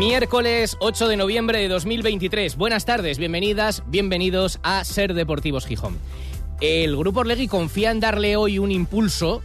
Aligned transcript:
Miércoles 0.00 0.78
8 0.80 1.08
de 1.08 1.18
noviembre 1.18 1.58
de 1.58 1.68
2023. 1.68 2.56
Buenas 2.56 2.86
tardes, 2.86 3.18
bienvenidas, 3.18 3.82
bienvenidos 3.86 4.58
a 4.62 4.82
Ser 4.82 5.12
Deportivos 5.12 5.66
Gijón. 5.66 5.98
El 6.62 6.96
Grupo 6.96 7.20
Orlegui 7.20 7.48
confía 7.48 7.90
en 7.90 8.00
darle 8.00 8.34
hoy 8.34 8.58
un 8.58 8.72
impulso, 8.72 9.42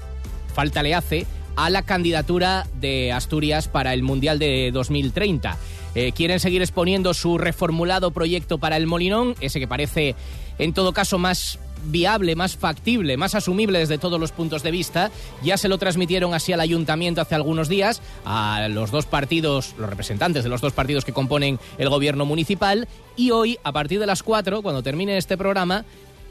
falta 0.53 0.81
le 0.81 0.95
hace, 0.95 1.27
a 1.57 1.69
la 1.69 1.81
candidatura 1.81 2.67
de 2.79 3.11
Asturias 3.11 3.67
para 3.67 3.93
el 3.93 4.01
Mundial 4.01 4.39
de 4.39 4.71
2030. 4.71 5.57
Eh, 5.93 6.13
quieren 6.13 6.39
seguir 6.39 6.61
exponiendo 6.61 7.13
su 7.13 7.37
reformulado 7.37 8.11
proyecto 8.11 8.57
para 8.57 8.77
el 8.77 8.87
Molinón, 8.87 9.35
ese 9.41 9.59
que 9.59 9.67
parece 9.67 10.15
en 10.57 10.73
todo 10.73 10.93
caso 10.93 11.17
más 11.17 11.59
viable, 11.85 12.35
más 12.35 12.57
factible, 12.57 13.17
más 13.17 13.35
asumible 13.35 13.79
desde 13.79 13.97
todos 13.97 14.19
los 14.19 14.31
puntos 14.31 14.63
de 14.63 14.71
vista. 14.71 15.11
Ya 15.43 15.57
se 15.57 15.67
lo 15.67 15.77
transmitieron 15.77 16.33
así 16.33 16.53
al 16.53 16.59
ayuntamiento 16.59 17.21
hace 17.21 17.35
algunos 17.35 17.69
días, 17.69 18.01
a 18.25 18.67
los 18.69 18.91
dos 18.91 19.05
partidos, 19.05 19.75
los 19.77 19.89
representantes 19.89 20.43
de 20.43 20.49
los 20.49 20.61
dos 20.61 20.73
partidos 20.73 21.05
que 21.05 21.13
componen 21.13 21.59
el 21.77 21.89
gobierno 21.89 22.25
municipal, 22.25 22.87
y 23.15 23.31
hoy, 23.31 23.57
a 23.63 23.71
partir 23.71 23.99
de 23.99 24.05
las 24.05 24.23
4, 24.23 24.61
cuando 24.61 24.83
termine 24.83 25.17
este 25.17 25.37
programa, 25.37 25.85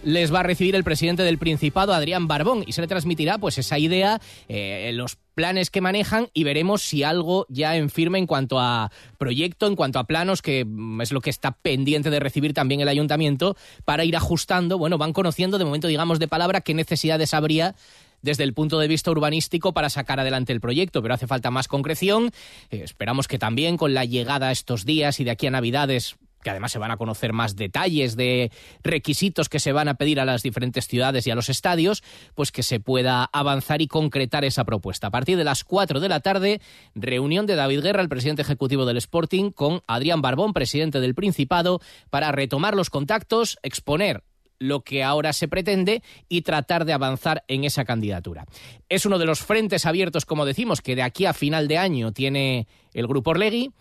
les 0.04 0.32
va 0.32 0.40
a 0.40 0.42
recibir 0.42 0.74
el 0.74 0.84
presidente 0.84 1.22
del 1.22 1.38
Principado, 1.38 1.92
Adrián 1.92 2.28
Barbón, 2.28 2.64
y 2.66 2.72
se 2.72 2.80
le 2.80 2.86
transmitirá 2.86 3.38
pues 3.38 3.58
esa 3.58 3.78
idea, 3.78 4.20
eh, 4.48 4.90
los 4.94 5.16
planes 5.34 5.70
que 5.70 5.80
manejan 5.80 6.28
y 6.32 6.44
veremos 6.44 6.82
si 6.82 7.02
algo 7.02 7.46
ya 7.48 7.76
en 7.76 7.90
firme 7.90 8.18
en 8.18 8.26
cuanto 8.26 8.60
a 8.60 8.92
proyecto, 9.18 9.66
en 9.66 9.76
cuanto 9.76 9.98
a 9.98 10.04
planos, 10.04 10.42
que 10.42 10.64
mm, 10.64 11.00
es 11.00 11.12
lo 11.12 11.20
que 11.20 11.30
está 11.30 11.52
pendiente 11.52 12.10
de 12.10 12.20
recibir 12.20 12.54
también 12.54 12.80
el 12.80 12.88
ayuntamiento, 12.88 13.56
para 13.84 14.04
ir 14.04 14.16
ajustando, 14.16 14.78
bueno, 14.78 14.98
van 14.98 15.12
conociendo 15.12 15.58
de 15.58 15.64
momento, 15.64 15.88
digamos, 15.88 16.18
de 16.18 16.28
palabra 16.28 16.60
qué 16.60 16.74
necesidades 16.74 17.34
habría 17.34 17.74
desde 18.22 18.44
el 18.44 18.54
punto 18.54 18.78
de 18.78 18.88
vista 18.88 19.10
urbanístico 19.10 19.74
para 19.74 19.90
sacar 19.90 20.18
adelante 20.18 20.52
el 20.52 20.60
proyecto, 20.60 21.02
pero 21.02 21.12
hace 21.12 21.26
falta 21.26 21.50
más 21.50 21.68
concreción. 21.68 22.30
Eh, 22.70 22.80
esperamos 22.82 23.28
que 23.28 23.38
también 23.38 23.76
con 23.76 23.92
la 23.92 24.06
llegada 24.06 24.50
estos 24.50 24.86
días 24.86 25.20
y 25.20 25.24
de 25.24 25.30
aquí 25.32 25.46
a 25.46 25.50
Navidades 25.50 26.16
que 26.44 26.50
además 26.50 26.70
se 26.70 26.78
van 26.78 26.92
a 26.92 26.96
conocer 26.96 27.32
más 27.32 27.56
detalles 27.56 28.14
de 28.14 28.52
requisitos 28.84 29.48
que 29.48 29.58
se 29.58 29.72
van 29.72 29.88
a 29.88 29.94
pedir 29.94 30.20
a 30.20 30.24
las 30.24 30.44
diferentes 30.44 30.86
ciudades 30.86 31.26
y 31.26 31.32
a 31.32 31.34
los 31.34 31.48
estadios, 31.48 32.04
pues 32.36 32.52
que 32.52 32.62
se 32.62 32.78
pueda 32.78 33.24
avanzar 33.32 33.82
y 33.82 33.88
concretar 33.88 34.44
esa 34.44 34.64
propuesta. 34.64 35.08
A 35.08 35.10
partir 35.10 35.36
de 35.36 35.44
las 35.44 35.64
4 35.64 35.98
de 35.98 36.08
la 36.08 36.20
tarde, 36.20 36.60
reunión 36.94 37.46
de 37.46 37.56
David 37.56 37.80
Guerra, 37.80 38.02
el 38.02 38.08
presidente 38.08 38.42
ejecutivo 38.42 38.84
del 38.84 38.98
Sporting, 38.98 39.50
con 39.50 39.82
Adrián 39.88 40.22
Barbón, 40.22 40.52
presidente 40.52 41.00
del 41.00 41.16
Principado, 41.16 41.80
para 42.10 42.30
retomar 42.30 42.76
los 42.76 42.90
contactos, 42.90 43.58
exponer 43.62 44.22
lo 44.58 44.82
que 44.82 45.02
ahora 45.02 45.32
se 45.32 45.48
pretende 45.48 46.02
y 46.28 46.42
tratar 46.42 46.84
de 46.84 46.92
avanzar 46.92 47.44
en 47.48 47.64
esa 47.64 47.84
candidatura. 47.84 48.46
Es 48.88 49.04
uno 49.04 49.18
de 49.18 49.26
los 49.26 49.40
frentes 49.40 49.86
abiertos, 49.86 50.26
como 50.26 50.44
decimos, 50.44 50.80
que 50.80 50.94
de 50.94 51.02
aquí 51.02 51.26
a 51.26 51.32
final 51.32 51.68
de 51.68 51.78
año 51.78 52.12
tiene 52.12 52.66
el 52.92 53.06
Grupo 53.06 53.30
Orlegui 53.30 53.72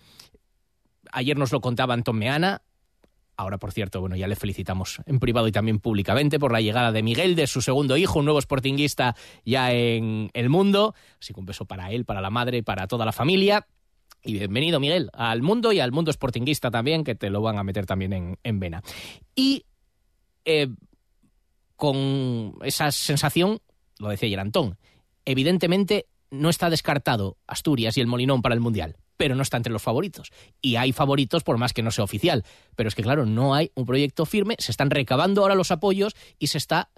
Ayer 1.14 1.38
nos 1.38 1.52
lo 1.52 1.61
contaba 1.61 1.94
Antón 1.94 2.17
Meana. 2.17 2.64
Ahora, 3.38 3.59
por 3.59 3.72
cierto, 3.72 4.02
bueno, 4.02 4.16
ya 4.16 4.28
le 4.28 4.36
felicitamos 4.36 5.00
en 5.06 5.20
privado 5.20 5.47
y 5.47 5.52
también 5.52 5.80
públicamente 5.80 6.39
por 6.39 6.52
la 6.52 6.59
llegada 6.59 6.92
de 6.92 7.03
Miguel, 7.03 7.36
de 7.36 7.45
su 7.45 7.61
segundo 7.61 7.97
hijo, 7.97 8.20
un 8.20 8.25
nuevo 8.25 8.42
sportinguista 8.42 9.16
ya 9.45 9.72
en 9.72 10.31
el 10.33 10.50
mundo. 10.50 10.95
Así 11.20 11.33
que 11.33 11.39
un 11.39 11.45
beso 11.45 11.66
para 11.66 11.92
él, 11.92 12.05
para 12.05 12.20
la 12.20 12.31
madre, 12.31 12.64
para 12.64 12.88
toda 12.88 13.05
la 13.05 13.11
familia. 13.11 13.67
Y 14.23 14.33
bienvenido, 14.33 14.80
Miguel, 14.80 15.10
al 15.14 15.43
mundo 15.43 15.71
y 15.71 15.80
al 15.80 15.92
mundo 15.92 16.11
sportinguista 16.11 16.71
también, 16.71 17.04
que 17.04 17.14
te 17.14 17.30
lo 17.30 17.42
van 17.42 17.60
a 17.60 17.64
meter 17.64 17.86
también 17.86 18.37
en, 18.42 18.60
vena. 18.60 18.82
Y 19.36 19.66
eh, 20.45 20.67
con 21.76 22.55
esa 22.64 22.92
sensación, 22.92 23.60
lo 23.99 24.10
decía 24.10 24.27
ayer 24.27 24.39
Antón, 24.39 24.80
evidentemente 25.26 26.08
no 26.32 26.49
está 26.49 26.71
descartado 26.71 27.37
Asturias 27.45 27.98
y 27.98 28.02
el 28.02 28.08
Molinón 28.08 28.42
para 28.42 28.55
el 28.55 28.61
Mundial 28.61 28.98
pero 29.17 29.35
no 29.35 29.43
está 29.43 29.57
entre 29.57 29.73
los 29.73 29.81
favoritos. 29.81 30.31
Y 30.61 30.75
hay 30.75 30.91
favoritos 30.91 31.43
por 31.43 31.57
más 31.57 31.73
que 31.73 31.83
no 31.83 31.91
sea 31.91 32.03
oficial. 32.03 32.43
Pero 32.75 32.89
es 32.89 32.95
que, 32.95 33.03
claro, 33.03 33.25
no 33.25 33.53
hay 33.55 33.71
un 33.75 33.85
proyecto 33.85 34.25
firme, 34.25 34.55
se 34.59 34.71
están 34.71 34.89
recabando 34.89 35.41
ahora 35.41 35.55
los 35.55 35.71
apoyos 35.71 36.15
y 36.39 36.47
se 36.47 36.57
está 36.57 36.89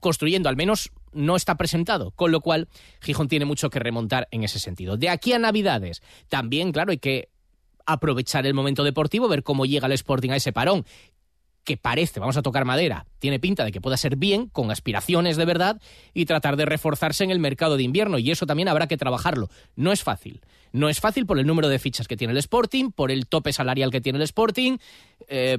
construyendo, 0.00 0.48
al 0.48 0.56
menos 0.56 0.90
no 1.12 1.36
está 1.36 1.56
presentado, 1.56 2.10
con 2.10 2.32
lo 2.32 2.40
cual 2.40 2.68
Gijón 3.00 3.28
tiene 3.28 3.44
mucho 3.44 3.70
que 3.70 3.78
remontar 3.78 4.26
en 4.32 4.42
ese 4.42 4.58
sentido. 4.58 4.96
De 4.96 5.08
aquí 5.08 5.32
a 5.32 5.38
Navidades, 5.38 6.02
también, 6.28 6.72
claro, 6.72 6.90
hay 6.90 6.98
que 6.98 7.28
aprovechar 7.86 8.46
el 8.46 8.54
momento 8.54 8.84
deportivo, 8.84 9.28
ver 9.28 9.42
cómo 9.42 9.64
llega 9.64 9.86
el 9.86 9.92
Sporting 9.92 10.30
a 10.30 10.36
ese 10.36 10.52
parón 10.52 10.84
que 11.64 11.76
parece, 11.76 12.18
vamos 12.18 12.36
a 12.36 12.42
tocar 12.42 12.64
madera, 12.64 13.06
tiene 13.18 13.38
pinta 13.38 13.64
de 13.64 13.72
que 13.72 13.80
pueda 13.80 13.96
ser 13.96 14.16
bien, 14.16 14.48
con 14.48 14.70
aspiraciones 14.70 15.36
de 15.36 15.44
verdad, 15.44 15.80
y 16.12 16.26
tratar 16.26 16.56
de 16.56 16.64
reforzarse 16.64 17.22
en 17.24 17.30
el 17.30 17.38
mercado 17.38 17.76
de 17.76 17.84
invierno. 17.84 18.18
Y 18.18 18.30
eso 18.30 18.46
también 18.46 18.68
habrá 18.68 18.88
que 18.88 18.96
trabajarlo. 18.96 19.48
No 19.76 19.92
es 19.92 20.02
fácil. 20.02 20.40
No 20.72 20.88
es 20.88 21.00
fácil 21.00 21.26
por 21.26 21.38
el 21.38 21.46
número 21.46 21.68
de 21.68 21.78
fichas 21.78 22.08
que 22.08 22.16
tiene 22.16 22.32
el 22.32 22.38
Sporting, 22.38 22.90
por 22.90 23.10
el 23.10 23.26
tope 23.26 23.52
salarial 23.52 23.90
que 23.90 24.00
tiene 24.00 24.18
el 24.18 24.24
Sporting, 24.24 24.78
eh, 25.28 25.58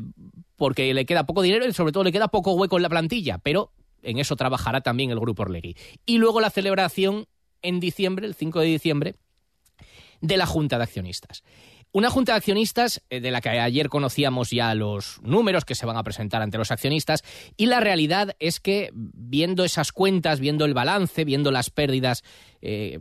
porque 0.56 0.94
le 0.94 1.06
queda 1.06 1.26
poco 1.26 1.42
dinero 1.42 1.66
y 1.68 1.74
sobre 1.74 1.92
todo 1.92 2.04
le 2.04 2.12
queda 2.12 2.28
poco 2.28 2.54
hueco 2.54 2.78
en 2.78 2.84
la 2.84 2.90
plantilla. 2.90 3.38
Pero 3.38 3.72
en 4.02 4.20
eso 4.20 4.36
trabajará 4.36 4.82
también 4.82 5.12
el 5.12 5.20
Grupo 5.20 5.44
Orlegui. 5.44 5.76
Y 6.06 6.18
luego 6.18 6.42
la 6.42 6.50
celebración 6.50 7.28
en 7.62 7.80
diciembre, 7.80 8.28
el 8.28 8.36
5 8.36 8.60
de 8.60 8.66
diciembre, 8.66 9.16
de 10.20 10.38
la 10.38 10.46
Junta 10.46 10.78
de 10.78 10.84
Accionistas. 10.84 11.44
Una 11.96 12.10
junta 12.10 12.32
de 12.32 12.38
accionistas 12.38 13.04
eh, 13.12 13.22
de 13.22 13.30
la 13.30 13.40
que 13.40 13.50
ayer 13.50 13.88
conocíamos 13.88 14.50
ya 14.50 14.74
los 14.74 15.22
números 15.22 15.64
que 15.64 15.76
se 15.76 15.86
van 15.86 15.96
a 15.96 16.04
presentar 16.04 16.42
ante 16.42 16.58
los 16.58 16.72
accionistas 16.72 17.24
y 17.56 17.68
la 17.68 17.80
realidad 17.80 18.36
es 18.40 18.60
que 18.60 18.90
viendo 18.94 19.64
esas 19.64 19.92
cuentas, 19.92 20.40
viendo 20.40 20.66
el 20.66 20.74
balance, 20.74 21.24
viendo 21.24 21.52
las 21.52 21.70
pérdidas 21.70 22.24
eh, 22.64 23.00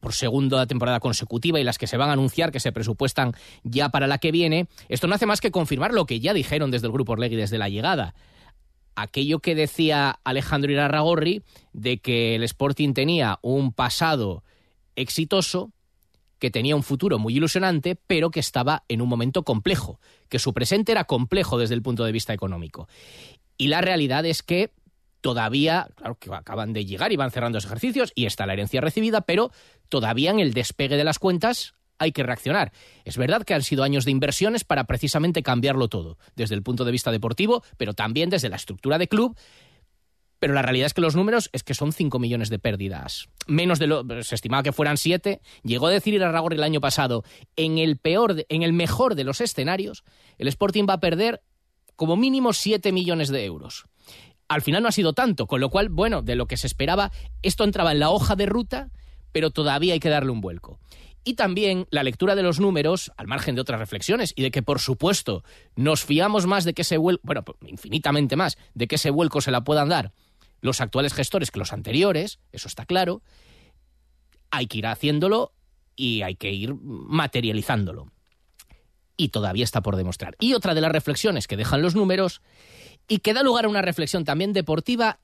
por 0.00 0.14
segunda 0.14 0.66
temporada 0.66 0.98
consecutiva 0.98 1.60
y 1.60 1.64
las 1.64 1.76
que 1.76 1.86
se 1.86 1.98
van 1.98 2.08
a 2.08 2.14
anunciar 2.14 2.52
que 2.52 2.58
se 2.58 2.72
presupuestan 2.72 3.34
ya 3.64 3.90
para 3.90 4.06
la 4.06 4.16
que 4.16 4.32
viene, 4.32 4.66
esto 4.88 5.08
no 5.08 5.14
hace 5.14 5.26
más 5.26 5.42
que 5.42 5.50
confirmar 5.50 5.92
lo 5.92 6.06
que 6.06 6.18
ya 6.18 6.32
dijeron 6.32 6.70
desde 6.70 6.86
el 6.86 6.92
Grupo 6.94 7.12
Orlegui 7.12 7.36
desde 7.36 7.58
la 7.58 7.68
llegada. 7.68 8.14
Aquello 8.96 9.40
que 9.40 9.54
decía 9.54 10.20
Alejandro 10.24 10.72
Irarragorri 10.72 11.42
de 11.74 11.98
que 11.98 12.36
el 12.36 12.44
Sporting 12.44 12.94
tenía 12.94 13.38
un 13.42 13.74
pasado 13.74 14.42
exitoso, 14.96 15.70
que 16.42 16.50
tenía 16.50 16.74
un 16.74 16.82
futuro 16.82 17.20
muy 17.20 17.36
ilusionante, 17.36 17.94
pero 17.94 18.32
que 18.32 18.40
estaba 18.40 18.82
en 18.88 19.00
un 19.00 19.08
momento 19.08 19.44
complejo, 19.44 20.00
que 20.28 20.40
su 20.40 20.52
presente 20.52 20.90
era 20.90 21.04
complejo 21.04 21.56
desde 21.56 21.76
el 21.76 21.82
punto 21.82 22.02
de 22.02 22.10
vista 22.10 22.34
económico. 22.34 22.88
Y 23.56 23.68
la 23.68 23.80
realidad 23.80 24.26
es 24.26 24.42
que 24.42 24.72
todavía, 25.20 25.86
claro 25.94 26.16
que 26.16 26.34
acaban 26.34 26.72
de 26.72 26.84
llegar 26.84 27.12
y 27.12 27.16
van 27.16 27.30
cerrando 27.30 27.58
los 27.58 27.66
ejercicios 27.66 28.10
y 28.16 28.26
está 28.26 28.44
la 28.44 28.54
herencia 28.54 28.80
recibida, 28.80 29.20
pero 29.20 29.52
todavía 29.88 30.32
en 30.32 30.40
el 30.40 30.52
despegue 30.52 30.96
de 30.96 31.04
las 31.04 31.20
cuentas 31.20 31.74
hay 31.98 32.10
que 32.10 32.24
reaccionar. 32.24 32.72
Es 33.04 33.16
verdad 33.16 33.44
que 33.44 33.54
han 33.54 33.62
sido 33.62 33.84
años 33.84 34.04
de 34.04 34.10
inversiones 34.10 34.64
para 34.64 34.82
precisamente 34.82 35.44
cambiarlo 35.44 35.86
todo, 35.86 36.18
desde 36.34 36.56
el 36.56 36.64
punto 36.64 36.84
de 36.84 36.90
vista 36.90 37.12
deportivo, 37.12 37.62
pero 37.76 37.94
también 37.94 38.30
desde 38.30 38.48
la 38.48 38.56
estructura 38.56 38.98
de 38.98 39.06
club 39.06 39.36
pero 40.42 40.54
la 40.54 40.62
realidad 40.62 40.86
es 40.86 40.92
que 40.92 41.00
los 41.00 41.14
números 41.14 41.50
es 41.52 41.62
que 41.62 41.72
son 41.72 41.92
5 41.92 42.18
millones 42.18 42.50
de 42.50 42.58
pérdidas. 42.58 43.28
Menos 43.46 43.78
de 43.78 43.86
lo 43.86 44.04
se 44.24 44.34
estimaba 44.34 44.64
que 44.64 44.72
fueran 44.72 44.96
7. 44.96 45.40
Llegó 45.62 45.86
a 45.86 45.92
decir 45.92 46.14
Irarragor 46.14 46.52
el 46.52 46.64
año 46.64 46.80
pasado, 46.80 47.22
en 47.54 47.78
el 47.78 47.96
peor 47.96 48.44
en 48.48 48.62
el 48.64 48.72
mejor 48.72 49.14
de 49.14 49.22
los 49.22 49.40
escenarios, 49.40 50.02
el 50.38 50.48
Sporting 50.48 50.84
va 50.90 50.94
a 50.94 51.00
perder 51.00 51.42
como 51.94 52.16
mínimo 52.16 52.52
7 52.52 52.90
millones 52.90 53.28
de 53.28 53.44
euros. 53.44 53.84
Al 54.48 54.62
final 54.62 54.82
no 54.82 54.88
ha 54.88 54.92
sido 54.92 55.12
tanto, 55.12 55.46
con 55.46 55.60
lo 55.60 55.70
cual, 55.70 55.90
bueno, 55.90 56.22
de 56.22 56.34
lo 56.34 56.46
que 56.46 56.56
se 56.56 56.66
esperaba, 56.66 57.12
esto 57.42 57.62
entraba 57.62 57.92
en 57.92 58.00
la 58.00 58.10
hoja 58.10 58.34
de 58.34 58.46
ruta, 58.46 58.90
pero 59.30 59.52
todavía 59.52 59.94
hay 59.94 60.00
que 60.00 60.08
darle 60.08 60.32
un 60.32 60.40
vuelco. 60.40 60.80
Y 61.22 61.34
también 61.34 61.86
la 61.92 62.02
lectura 62.02 62.34
de 62.34 62.42
los 62.42 62.58
números, 62.58 63.12
al 63.16 63.28
margen 63.28 63.54
de 63.54 63.60
otras 63.60 63.78
reflexiones, 63.78 64.32
y 64.34 64.42
de 64.42 64.50
que, 64.50 64.60
por 64.64 64.80
supuesto, 64.80 65.44
nos 65.76 66.04
fiamos 66.04 66.46
más 66.46 66.64
de 66.64 66.74
que 66.74 66.82
ese 66.82 66.96
vuelco, 66.96 67.22
bueno, 67.22 67.44
infinitamente 67.64 68.34
más, 68.34 68.58
de 68.74 68.88
que 68.88 68.96
ese 68.96 69.10
vuelco 69.10 69.40
se 69.40 69.52
la 69.52 69.62
puedan 69.62 69.88
dar 69.88 70.12
los 70.62 70.80
actuales 70.80 71.12
gestores 71.12 71.50
que 71.50 71.58
los 71.58 71.74
anteriores, 71.74 72.38
eso 72.52 72.68
está 72.68 72.86
claro, 72.86 73.20
hay 74.50 74.68
que 74.68 74.78
ir 74.78 74.86
haciéndolo 74.86 75.52
y 75.96 76.22
hay 76.22 76.36
que 76.36 76.50
ir 76.52 76.74
materializándolo. 76.74 78.10
Y 79.16 79.28
todavía 79.28 79.64
está 79.64 79.82
por 79.82 79.96
demostrar. 79.96 80.36
Y 80.40 80.54
otra 80.54 80.74
de 80.74 80.80
las 80.80 80.92
reflexiones 80.92 81.46
que 81.46 81.56
dejan 81.56 81.82
los 81.82 81.94
números 81.94 82.40
y 83.08 83.18
que 83.18 83.34
da 83.34 83.42
lugar 83.42 83.66
a 83.66 83.68
una 83.68 83.82
reflexión 83.82 84.24
también 84.24 84.52
deportiva 84.52 85.18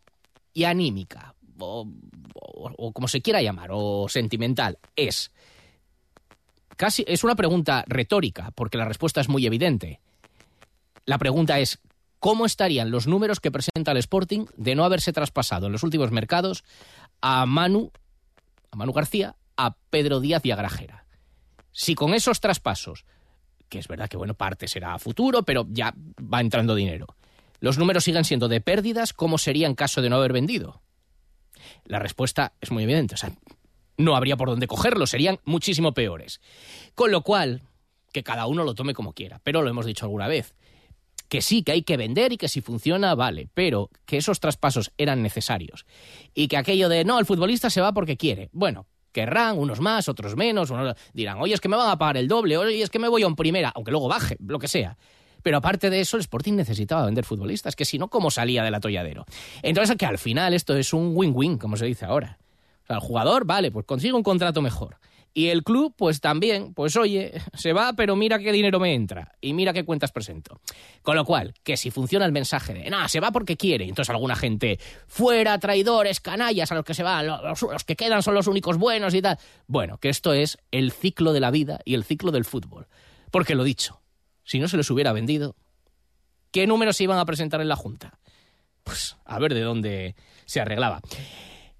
y 0.53 0.65
anímica, 0.65 1.35
o, 1.59 1.89
como 2.93 3.09
se 3.09 3.23
quiera 3.23 3.41
llamar, 3.41 3.71
o 3.73 4.09
sentimental, 4.09 4.79
es 4.97 5.31
casi 6.77 7.05
es 7.07 7.23
una 7.23 7.37
pregunta 7.37 7.85
retórica, 7.87 8.51
porque 8.53 8.79
la 8.79 8.85
respuesta 8.85 9.21
es 9.21 9.29
muy 9.29 9.47
evidente. 9.47 10.01
La 11.07 11.19
pregunta 11.19 11.61
es 11.61 11.79
cómo 12.19 12.47
estarían 12.47 12.91
los 12.91 13.07
números 13.07 13.41
que 13.41 13.51
presenta 13.51 13.93
el 13.93 13.99
Sporting 13.99 14.47
de 14.57 14.75
no 14.75 14.85
haberse 14.85 15.13
traspasado 15.13 15.67
en 15.67 15.73
los 15.73 15.83
últimos 15.83 16.11
mercados 16.11 16.65
a 17.21 17.47
Manu, 17.47 17.91
a 18.71 18.77
Manu 18.77 18.93
García, 18.93 19.37
a 19.57 19.77
Pedro 19.91 20.21
Díaz 20.21 20.45
y 20.45 20.51
a 20.51 20.57
Grajera. 20.57 21.05
Si 21.73 21.95
con 21.95 22.15
esos 22.15 22.41
traspasos, 22.41 23.05
que 23.69 23.79
es 23.79 23.89
verdad 23.89 24.09
que 24.09 24.17
bueno, 24.17 24.35
parte 24.35 24.69
será 24.69 24.95
a 24.95 24.99
futuro, 24.99 25.43
pero 25.43 25.67
ya 25.71 25.95
va 25.97 26.41
entrando 26.41 26.75
dinero, 26.75 27.07
los 27.61 27.79
números 27.79 28.05
siguen 28.05 28.25
siendo 28.25 28.49
de 28.49 28.61
pérdidas, 28.61 29.13
¿cómo 29.13 29.39
sería 29.39 29.67
en 29.67 29.75
caso 29.75 30.01
de 30.01 30.11
no 30.11 30.17
haber 30.17 30.33
vendido? 30.33 30.81
La 31.85 31.99
respuesta 31.99 32.53
es 32.61 32.71
muy 32.71 32.85
evidente, 32.85 33.15
o 33.15 33.19
sea, 33.19 33.33
no 33.97 34.15
habría 34.15 34.37
por 34.37 34.49
dónde 34.49 34.69
cogerlo, 34.69 35.07
serían 35.07 35.41
muchísimo 35.45 35.93
peores. 35.93 36.41
Con 36.95 37.11
lo 37.11 37.23
cual, 37.23 37.63
que 38.13 38.23
cada 38.23 38.47
uno 38.47 38.65
lo 38.65 38.75
tome 38.75 38.95
como 38.95 39.13
quiera, 39.13 39.41
pero 39.43 39.63
lo 39.63 39.71
hemos 39.71 39.87
dicho 39.87 40.05
alguna 40.05 40.29
vez, 40.29 40.55
que 41.29 41.43
sí, 41.43 41.63
que 41.63 41.73
hay 41.73 41.83
que 41.83 41.97
vender 41.97 42.33
y 42.33 42.37
que 42.37 42.49
si 42.49 42.61
funciona, 42.61 43.15
vale, 43.15 43.49
pero 43.55 43.91
que 44.07 44.17
esos 44.17 44.41
traspasos 44.41 44.93
eran 44.99 45.23
necesarios. 45.23 45.87
Y 46.35 46.49
que 46.49 46.57
aquello 46.57 46.89
de, 46.89 47.05
no, 47.05 47.19
el 47.19 47.27
futbolista 47.27 47.71
se 47.71 47.81
va 47.81 47.93
porque 47.93 48.17
quiere. 48.17 48.49
Bueno, 48.53 48.87
querrán, 49.13 49.59
unos 49.59 49.81
más, 49.81 50.09
otros 50.09 50.37
menos, 50.37 50.71
unos 50.71 50.95
dirán, 51.13 51.39
oye, 51.41 51.55
es 51.55 51.61
que 51.61 51.69
me 51.69 51.77
van 51.77 51.91
a 51.91 51.99
pagar 51.99 52.17
el 52.17 52.29
doble, 52.29 52.57
oye, 52.57 52.83
es 52.83 52.91
que 52.91 52.99
me 52.99 53.09
voy 53.09 53.23
a 53.23 53.27
un 53.27 53.37
primera, 53.37 53.73
aunque 53.75 53.91
luego 53.91 54.09
baje, 54.09 54.37
lo 54.41 54.59
que 54.59 54.69
sea. 54.69 54.97
Pero 55.43 55.59
aparte 55.59 55.91
de 55.91 56.01
eso, 56.01 56.17
el 56.17 56.23
Sporting 56.23 56.55
necesitaba 56.55 57.05
vender 57.05 57.25
futbolistas, 57.25 57.77
que 57.77 57.85
si 57.85 57.99
no, 57.99 58.09
¿cómo 58.09 58.31
salía 58.31 58.63
del 58.63 58.75
atolladero? 58.75 59.25
Entonces, 59.63 59.97
que 59.97 60.07
al 60.07 60.19
final 60.19 60.55
esto 60.55 60.77
es 60.77 60.93
un 60.93 61.13
win-win, 61.15 61.59
como 61.59 61.77
se 61.77 61.87
dice 61.87 62.05
ahora. 62.05 62.39
O 62.83 62.87
sea, 62.87 62.97
el 62.97 63.03
jugador, 63.03 63.45
vale, 63.45 63.71
pues 63.71 63.87
consigue 63.87 64.15
un 64.15 64.23
contrato 64.23 64.63
mejor. 64.63 64.99
Y 65.35 65.49
el 65.49 65.63
club, 65.63 65.95
pues 65.97 66.21
también, 66.21 66.75
pues 66.75 66.97
oye, 66.97 67.33
se 67.55 67.73
va, 67.73 67.93
pero 67.93 68.17
mira 68.17 68.39
qué 68.39 68.51
dinero 68.51 68.81
me 68.81 68.95
entra 68.95 69.37
y 69.41 69.53
mira 69.53 69.73
qué 69.73 69.85
cuentas 69.85 70.11
presento. 70.11 70.61
Con 71.03 71.17
lo 71.17 71.25
cual, 71.25 71.55
que 71.63 71.77
si 71.77 71.91
funciona 71.91 72.25
el 72.25 72.33
mensaje 72.33 72.75
de, 72.75 72.91
nada, 72.91 73.09
se 73.09 73.21
va 73.21 73.31
porque 73.31 73.57
quiere, 73.57 73.85
entonces 73.85 74.11
alguna 74.11 74.35
gente, 74.35 74.81
fuera, 75.07 75.59
traidores, 75.59 76.21
canallas, 76.21 76.73
a 76.73 76.75
los 76.75 76.85
que 76.85 76.95
se 76.95 77.03
van, 77.03 77.27
los, 77.27 77.63
los, 77.63 77.85
que 77.85 77.95
quedan 77.95 78.23
son 78.23 78.35
los 78.35 78.47
únicos 78.47 78.79
buenos 78.79 79.15
y 79.15 79.23
tal. 79.23 79.39
Bueno, 79.67 79.99
que 79.99 80.09
esto 80.09 80.33
es 80.33 80.59
el 80.71 80.93
ciclo 80.93 81.33
de 81.33 81.41
la 81.41 81.51
vida 81.51 81.81
y 81.85 81.95
el 81.95 82.05
ciclo 82.05 82.33
del 82.33 82.45
fútbol. 82.45 82.89
Porque 83.31 83.55
lo 83.55 83.65
dicho, 83.65 84.01
si 84.45 84.59
no 84.59 84.69
se 84.69 84.77
les 84.77 84.91
hubiera 84.91 85.13
vendido, 85.13 85.55
¿qué 86.51 86.67
números 86.67 86.97
se 86.97 87.05
iban 87.05 87.19
a 87.19 87.27
presentar 87.27 87.61
en 87.61 87.69
la 87.69 87.77
Junta? 87.77 88.19
Pues 88.83 89.17
a 89.25 89.39
ver 89.39 89.55
de 89.55 89.61
dónde 89.61 90.17
se 90.47 90.61
arreglaba. 90.61 91.03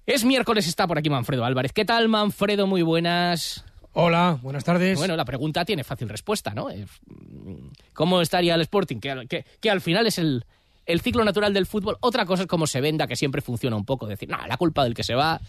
Es 0.09 0.25
miércoles, 0.25 0.67
está 0.67 0.87
por 0.87 0.97
aquí 0.97 1.07
Manfredo 1.07 1.45
Álvarez. 1.45 1.71
¿Qué 1.71 1.85
tal, 1.85 2.09
Manfredo? 2.09 2.65
Muy 2.65 2.81
buenas. 2.81 3.63
Hola, 3.93 4.39
buenas 4.41 4.63
tardes. 4.63 4.97
Bueno, 4.97 5.15
la 5.15 5.23
pregunta 5.23 5.63
tiene 5.65 5.83
fácil 5.83 6.09
respuesta, 6.09 6.51
¿no? 6.55 6.67
¿Cómo 7.93 8.19
estaría 8.19 8.55
el 8.55 8.61
Sporting? 8.61 8.97
Que, 8.97 9.27
que, 9.29 9.45
que 9.61 9.69
al 9.69 9.81
final 9.81 10.07
es 10.07 10.17
el, 10.17 10.45
el, 10.87 11.01
ciclo 11.01 11.23
natural 11.23 11.53
del 11.53 11.67
fútbol. 11.67 11.97
Otra 11.99 12.25
cosa 12.25 12.41
es 12.41 12.47
cómo 12.47 12.65
se 12.65 12.81
venda, 12.81 13.05
que 13.05 13.15
siempre 13.15 13.43
funciona 13.43 13.75
un 13.75 13.85
poco. 13.85 14.07
Decir, 14.07 14.27
no, 14.29 14.39
la 14.47 14.57
culpa 14.57 14.83
del 14.83 14.95
que 14.95 15.03
se 15.03 15.13
va 15.13 15.39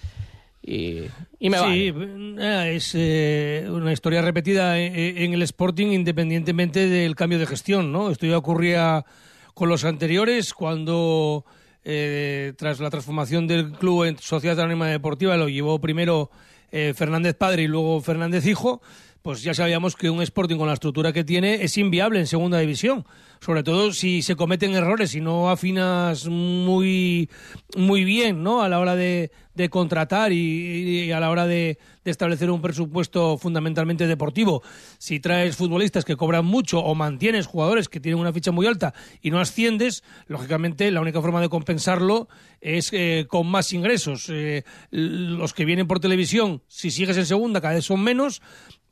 y, 0.61 1.05
y 1.39 1.49
me 1.49 1.57
sí, 1.57 1.91
vale. 1.91 2.77
es 2.77 2.93
eh, 2.95 3.67
una 3.67 3.95
historia 3.95 4.21
repetida 4.21 4.79
en, 4.79 5.17
en, 5.17 5.33
el 5.33 5.41
Sporting 5.41 5.87
independientemente 5.87 6.87
del 6.87 7.17
cambio 7.17 7.39
de 7.39 7.47
gestión, 7.47 7.93
¿no? 7.93 8.11
Esto 8.11 8.27
ya 8.27 8.37
ocurría 8.37 9.07
con 9.55 9.71
los 9.71 9.87
anteriores 9.87 10.53
cuando 10.53 11.47
eh, 11.85 12.53
tras 12.57 12.81
la 12.81 12.91
transformación 12.91 13.47
del 13.47 13.73
club 13.73 14.05
en 14.05 14.19
Sociedad 14.19 14.59
Anónima 14.61 14.89
Deportiva, 14.89 15.37
lo 15.37 15.49
llevó 15.49 15.81
primero 15.81 16.31
eh, 16.73 16.93
Fernández 16.95 17.35
Padre 17.35 17.63
y 17.63 17.67
luego 17.67 18.01
Fernández 18.01 18.47
Hijo, 18.47 18.81
pues 19.23 19.43
ya 19.43 19.55
sabíamos 19.55 19.97
que 19.97 20.11
un 20.11 20.23
Sporting 20.23 20.57
con 20.57 20.67
la 20.67 20.75
estructura 20.75 21.13
que 21.13 21.25
tiene 21.25 21.63
es 21.63 21.77
inviable 21.77 22.19
en 22.19 22.27
segunda 22.27 22.59
división, 22.59 23.05
sobre 23.41 23.63
todo 23.63 23.93
si 23.93 24.23
se 24.23 24.37
cometen 24.37 24.73
errores 24.73 25.15
y 25.15 25.21
no 25.21 25.51
afinas 25.51 26.27
muy, 26.27 27.29
muy 27.77 28.05
bien 28.05 28.43
¿no? 28.43 28.63
a 28.63 28.69
la 28.69 28.79
hora 28.81 28.97
de, 28.97 29.31
de 29.55 29.69
contratar 29.69 30.33
y, 30.33 31.05
y, 31.05 31.13
a 31.13 31.21
la 31.21 31.31
hora 31.31 31.47
de, 31.47 31.79
de, 32.05 32.11
establecer 32.11 32.51
un 32.51 32.63
presupuesto 32.63 33.37
fundamentalmente 33.37 34.07
deportivo. 34.07 34.63
Si 34.99 35.21
traes 35.21 35.57
futbolistas 35.57 36.05
que 36.05 36.17
cobran 36.17 36.47
mucho 36.47 36.81
o 36.81 36.95
mantienes 36.95 37.47
jugadores 37.47 37.89
que 37.89 38.01
tienen 38.01 38.21
una 38.21 38.33
ficha 38.33 38.53
muy 38.53 38.67
alta 38.67 38.95
y 39.21 39.31
no 39.31 39.39
asciendes, 39.39 40.03
lógicamente 40.29 40.91
la 40.91 41.03
única 41.03 41.21
forma 41.21 41.43
de 41.43 41.51
compensarlo 41.51 42.29
es 42.61 42.91
eh, 42.93 43.27
con 43.29 43.47
más 43.47 43.73
ingresos. 43.73 44.29
Eh, 44.31 44.65
los 44.91 45.53
que 45.53 45.65
vienen 45.65 45.87
por 45.87 46.01
televisión, 46.01 46.63
si 46.69 46.91
sigues 46.91 47.17
en 47.17 47.27
segunda, 47.27 47.61
cada 47.61 47.75
vez 47.75 47.85
son 47.85 48.03
menos 48.03 48.41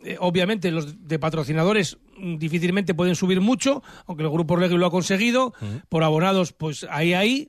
eh, 0.00 0.16
obviamente 0.20 0.70
los 0.70 1.08
de 1.08 1.18
patrocinadores 1.18 1.98
difícilmente 2.16 2.94
pueden 2.94 3.16
subir 3.16 3.40
mucho, 3.40 3.82
aunque 4.06 4.22
el 4.24 4.30
Grupo 4.30 4.56
Regio 4.56 4.78
lo 4.78 4.86
ha 4.86 4.90
conseguido. 4.90 5.54
Uh 5.60 5.64
-huh. 5.64 5.82
Por 5.88 6.04
abonados, 6.04 6.52
pues 6.52 6.86
ahí, 6.90 7.14
ahí. 7.14 7.48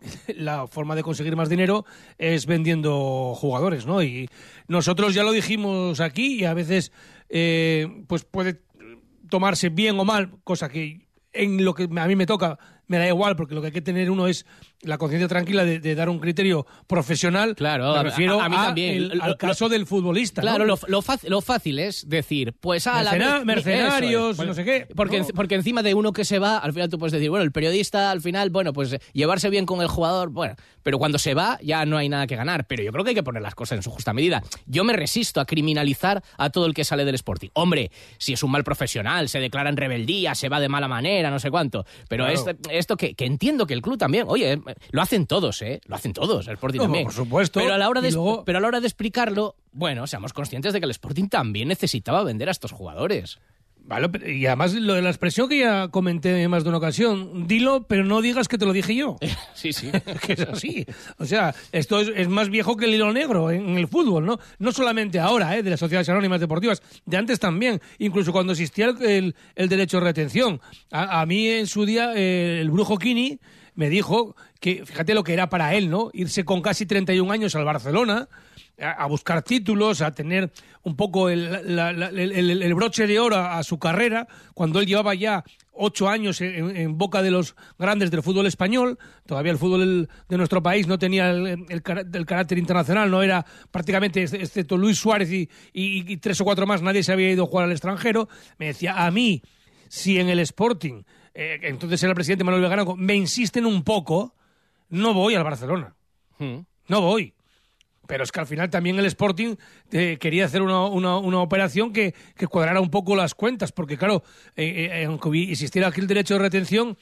La 0.34 0.66
forma 0.66 0.94
de 0.94 1.02
conseguir 1.02 1.36
más 1.36 1.48
dinero 1.48 1.84
es 2.18 2.46
vendiendo 2.46 3.34
jugadores, 3.34 3.86
¿no? 3.86 4.02
Y 4.02 4.28
nosotros 4.68 5.14
ya 5.14 5.22
lo 5.22 5.32
dijimos 5.32 6.00
aquí 6.00 6.40
y 6.40 6.44
a 6.44 6.54
veces, 6.54 6.92
eh, 7.28 7.86
pues 8.06 8.24
puede 8.24 8.62
tomarse 9.28 9.68
bien 9.68 9.98
o 9.98 10.04
mal, 10.04 10.30
cosa 10.44 10.68
que 10.68 11.06
en 11.32 11.64
lo 11.64 11.74
que 11.74 11.84
a 11.84 12.06
mí 12.06 12.16
me 12.16 12.26
toca 12.26 12.58
me 12.90 12.98
da 12.98 13.06
igual, 13.06 13.36
porque 13.36 13.54
lo 13.54 13.60
que 13.60 13.68
hay 13.68 13.72
que 13.72 13.80
tener 13.80 14.10
uno 14.10 14.26
es 14.26 14.44
la 14.82 14.98
conciencia 14.98 15.28
tranquila 15.28 15.64
de, 15.64 15.78
de, 15.78 15.94
dar 15.94 16.08
un 16.08 16.18
criterio 16.18 16.66
profesional. 16.88 17.54
Claro, 17.54 17.94
me 17.94 18.02
refiero 18.02 18.40
a, 18.40 18.46
a 18.46 18.48
mí 18.48 18.56
también. 18.56 18.94
El, 18.96 19.20
al 19.22 19.36
caso 19.36 19.66
lo, 19.66 19.68
del 19.68 19.86
futbolista. 19.86 20.40
Claro, 20.42 20.66
¿no? 20.66 20.74
lo, 20.74 20.78
lo, 20.88 21.00
fácil, 21.00 21.30
lo, 21.30 21.40
fácil, 21.40 21.78
es 21.78 22.08
decir, 22.08 22.52
pues 22.58 22.88
a 22.88 22.94
Mercena, 23.02 23.38
la 23.38 23.44
mercenarios, 23.44 24.36
bueno, 24.36 24.50
no 24.50 24.54
sé 24.56 24.64
qué. 24.64 24.88
Porque, 24.96 25.20
no. 25.20 25.26
porque 25.28 25.54
encima 25.54 25.84
de 25.84 25.94
uno 25.94 26.12
que 26.12 26.24
se 26.24 26.40
va, 26.40 26.58
al 26.58 26.72
final 26.72 26.88
tú 26.88 26.98
puedes 26.98 27.12
decir, 27.12 27.30
bueno, 27.30 27.44
el 27.44 27.52
periodista 27.52 28.10
al 28.10 28.20
final, 28.20 28.50
bueno, 28.50 28.72
pues 28.72 28.98
llevarse 29.12 29.50
bien 29.50 29.66
con 29.66 29.82
el 29.82 29.86
jugador, 29.86 30.30
bueno, 30.30 30.56
pero 30.82 30.98
cuando 30.98 31.18
se 31.18 31.34
va 31.34 31.60
ya 31.62 31.86
no 31.86 31.96
hay 31.96 32.08
nada 32.08 32.26
que 32.26 32.34
ganar. 32.34 32.66
Pero 32.66 32.82
yo 32.82 32.90
creo 32.90 33.04
que 33.04 33.10
hay 33.10 33.16
que 33.16 33.22
poner 33.22 33.42
las 33.42 33.54
cosas 33.54 33.76
en 33.76 33.82
su 33.84 33.90
justa 33.90 34.12
medida. 34.12 34.42
Yo 34.66 34.82
me 34.82 34.94
resisto 34.94 35.40
a 35.40 35.44
criminalizar 35.44 36.24
a 36.38 36.50
todo 36.50 36.66
el 36.66 36.74
que 36.74 36.84
sale 36.84 37.04
del 37.04 37.14
Sporting. 37.14 37.50
Hombre, 37.52 37.92
si 38.18 38.32
es 38.32 38.42
un 38.42 38.50
mal 38.50 38.64
profesional, 38.64 39.28
se 39.28 39.38
declara 39.38 39.70
en 39.70 39.76
rebeldía, 39.76 40.34
se 40.34 40.48
va 40.48 40.58
de 40.58 40.68
mala 40.68 40.88
manera, 40.88 41.30
no 41.30 41.38
sé 41.38 41.52
cuánto. 41.52 41.84
Pero 42.08 42.24
Claro. 42.24 42.50
esto, 42.50 42.70
esto 42.80 42.96
que, 42.96 43.14
que 43.14 43.24
entiendo 43.26 43.66
que 43.66 43.74
el 43.74 43.82
club 43.82 43.96
también, 43.96 44.24
oye, 44.28 44.60
lo 44.90 45.00
hacen 45.02 45.26
todos, 45.26 45.62
¿eh? 45.62 45.80
Lo 45.86 45.94
hacen 45.94 46.12
todos, 46.12 46.48
el 46.48 46.54
Sporting 46.54 46.78
No, 46.78 46.84
también. 46.84 47.04
por 47.04 47.12
supuesto. 47.14 47.60
Pero 47.60 47.74
a 47.74 47.78
la 47.78 47.88
hora 47.88 48.00
de, 48.00 48.10
luego- 48.10 48.44
pero 48.44 48.58
a 48.58 48.60
la 48.60 48.68
hora 48.68 48.80
de 48.80 48.86
explicarlo, 48.86 49.54
bueno, 49.72 50.06
seamos 50.06 50.32
conscientes 50.32 50.72
de 50.72 50.80
que 50.80 50.84
el 50.86 50.90
Sporting 50.90 51.28
también 51.28 51.68
necesitaba 51.68 52.24
vender 52.24 52.48
a 52.48 52.52
estos 52.52 52.72
jugadores. 52.72 53.38
Vale, 53.84 54.08
y 54.32 54.46
además 54.46 54.72
lo 54.74 54.94
de 54.94 55.02
la 55.02 55.08
expresión 55.10 55.48
que 55.48 55.58
ya 55.58 55.88
comenté 55.88 56.42
en 56.42 56.50
más 56.50 56.62
de 56.62 56.68
una 56.68 56.78
ocasión, 56.78 57.48
dilo, 57.48 57.86
pero 57.88 58.04
no 58.04 58.22
digas 58.22 58.46
que 58.46 58.56
te 58.56 58.64
lo 58.64 58.72
dije 58.72 58.94
yo. 58.94 59.16
Sí, 59.54 59.72
sí. 59.72 59.90
que 60.26 60.34
es 60.34 60.40
así. 60.40 60.86
O 61.18 61.24
sea, 61.26 61.54
esto 61.72 61.98
es, 62.00 62.12
es 62.14 62.28
más 62.28 62.50
viejo 62.50 62.76
que 62.76 62.84
el 62.84 62.94
hilo 62.94 63.12
negro 63.12 63.50
en, 63.50 63.68
en 63.70 63.78
el 63.78 63.88
fútbol, 63.88 64.24
¿no? 64.26 64.38
No 64.60 64.70
solamente 64.72 65.18
ahora, 65.18 65.56
¿eh? 65.56 65.62
de 65.64 65.70
las 65.70 65.80
sociedades 65.80 66.08
anónimas 66.08 66.38
deportivas, 66.40 66.82
de 67.04 67.16
antes 67.16 67.40
también, 67.40 67.80
incluso 67.98 68.30
cuando 68.32 68.52
existía 68.52 68.86
el, 68.86 69.02
el- 69.02 69.34
el 69.56 69.68
derecho 69.68 69.98
de 69.98 70.04
retención. 70.04 70.60
A, 70.92 71.20
a 71.20 71.26
mí 71.26 71.48
en 71.48 71.66
su 71.66 71.84
día, 71.84 72.12
eh, 72.14 72.60
el 72.60 72.70
brujo 72.70 72.96
Kini 72.96 73.38
me 73.74 73.88
dijo 73.88 74.36
que, 74.60 74.84
fíjate 74.84 75.14
lo 75.14 75.24
que 75.24 75.32
era 75.32 75.48
para 75.48 75.74
él, 75.74 75.90
¿no? 75.90 76.10
Irse 76.12 76.44
con 76.44 76.62
casi 76.62 76.86
31 76.86 77.30
años 77.32 77.54
al 77.54 77.64
Barcelona. 77.64 78.28
A, 78.82 79.04
buscar 79.08 79.42
títulos, 79.42 80.00
a 80.00 80.14
tener 80.14 80.50
un 80.84 80.96
poco 80.96 81.28
el, 81.28 81.44
el- 81.44 82.74
broche 82.74 83.06
de 83.06 83.18
oro 83.20 83.36
a, 83.36 83.62
su 83.62 83.78
carrera, 83.78 84.26
cuando 84.54 84.80
él 84.80 84.86
llevaba 84.86 85.14
ya 85.14 85.44
ocho 85.72 86.08
años 86.08 86.40
en, 86.40 86.96
boca 86.96 87.20
de 87.20 87.30
los 87.30 87.56
grandes 87.78 88.10
del 88.10 88.22
fútbol 88.22 88.46
español. 88.46 88.98
Todavía 89.26 89.52
el 89.52 89.58
fútbol 89.58 90.08
de 90.30 90.36
nuestro 90.38 90.62
país 90.62 90.86
no 90.86 90.98
tenía 90.98 91.28
el, 91.30 91.82
carácter 91.82 92.56
internacional, 92.56 93.10
no 93.10 93.22
era 93.22 93.44
prácticamente, 93.70 94.22
ex- 94.22 94.32
excepto 94.32 94.78
Luis 94.78 94.96
Suárez 94.96 95.30
y, 95.30 95.50
y- 95.74 96.10
y 96.10 96.16
tres 96.16 96.40
o 96.40 96.44
cuatro 96.44 96.66
más, 96.66 96.80
nadie 96.80 97.02
se 97.02 97.12
había 97.12 97.30
ido 97.30 97.44
a 97.44 97.48
jugar 97.48 97.66
al 97.66 97.72
extranjero. 97.72 98.30
Me 98.58 98.68
decía, 98.68 99.04
a 99.04 99.10
mí, 99.10 99.42
si 99.88 100.18
en 100.18 100.30
el 100.30 100.38
Sporting, 100.40 101.02
eh, 101.34 101.58
entonces 101.62 102.02
era 102.02 102.10
el 102.10 102.14
presidente 102.14 102.44
Manuel 102.44 102.62
Vegano, 102.62 102.96
me 102.96 103.14
insisten 103.14 103.66
un 103.66 103.82
poco, 103.84 104.34
no 104.88 105.14
voy 105.14 105.34
al 105.34 105.44
Barcelona. 105.44 105.94
Hmm. 106.38 106.58
No 106.88 107.00
voy. 107.00 107.34
Pero 108.06 108.24
es 108.24 108.32
que 108.32 108.40
al 108.40 108.46
final 108.46 108.68
también 108.70 108.98
el 108.98 109.06
Sporting 109.06 109.54
eh, 109.92 110.16
quería 110.20 110.44
hacer 110.46 110.62
una, 110.62 110.86
una- 110.86 111.18
una 111.18 111.38
operación 111.38 111.92
que, 111.92 112.12
que 112.36 112.48
cuadrara 112.48 112.80
un 112.80 112.90
poco 112.90 113.14
las 113.14 113.34
cuentas, 113.34 113.70
porque 113.70 113.96
claro, 113.96 114.24
eh, 114.56 115.04
aunque 115.06 115.50
existiera 115.52 115.86
aquí 115.88 116.00
el 116.00 116.08
derecho 116.08 116.34
de 116.34 116.40
retención, 116.40 116.98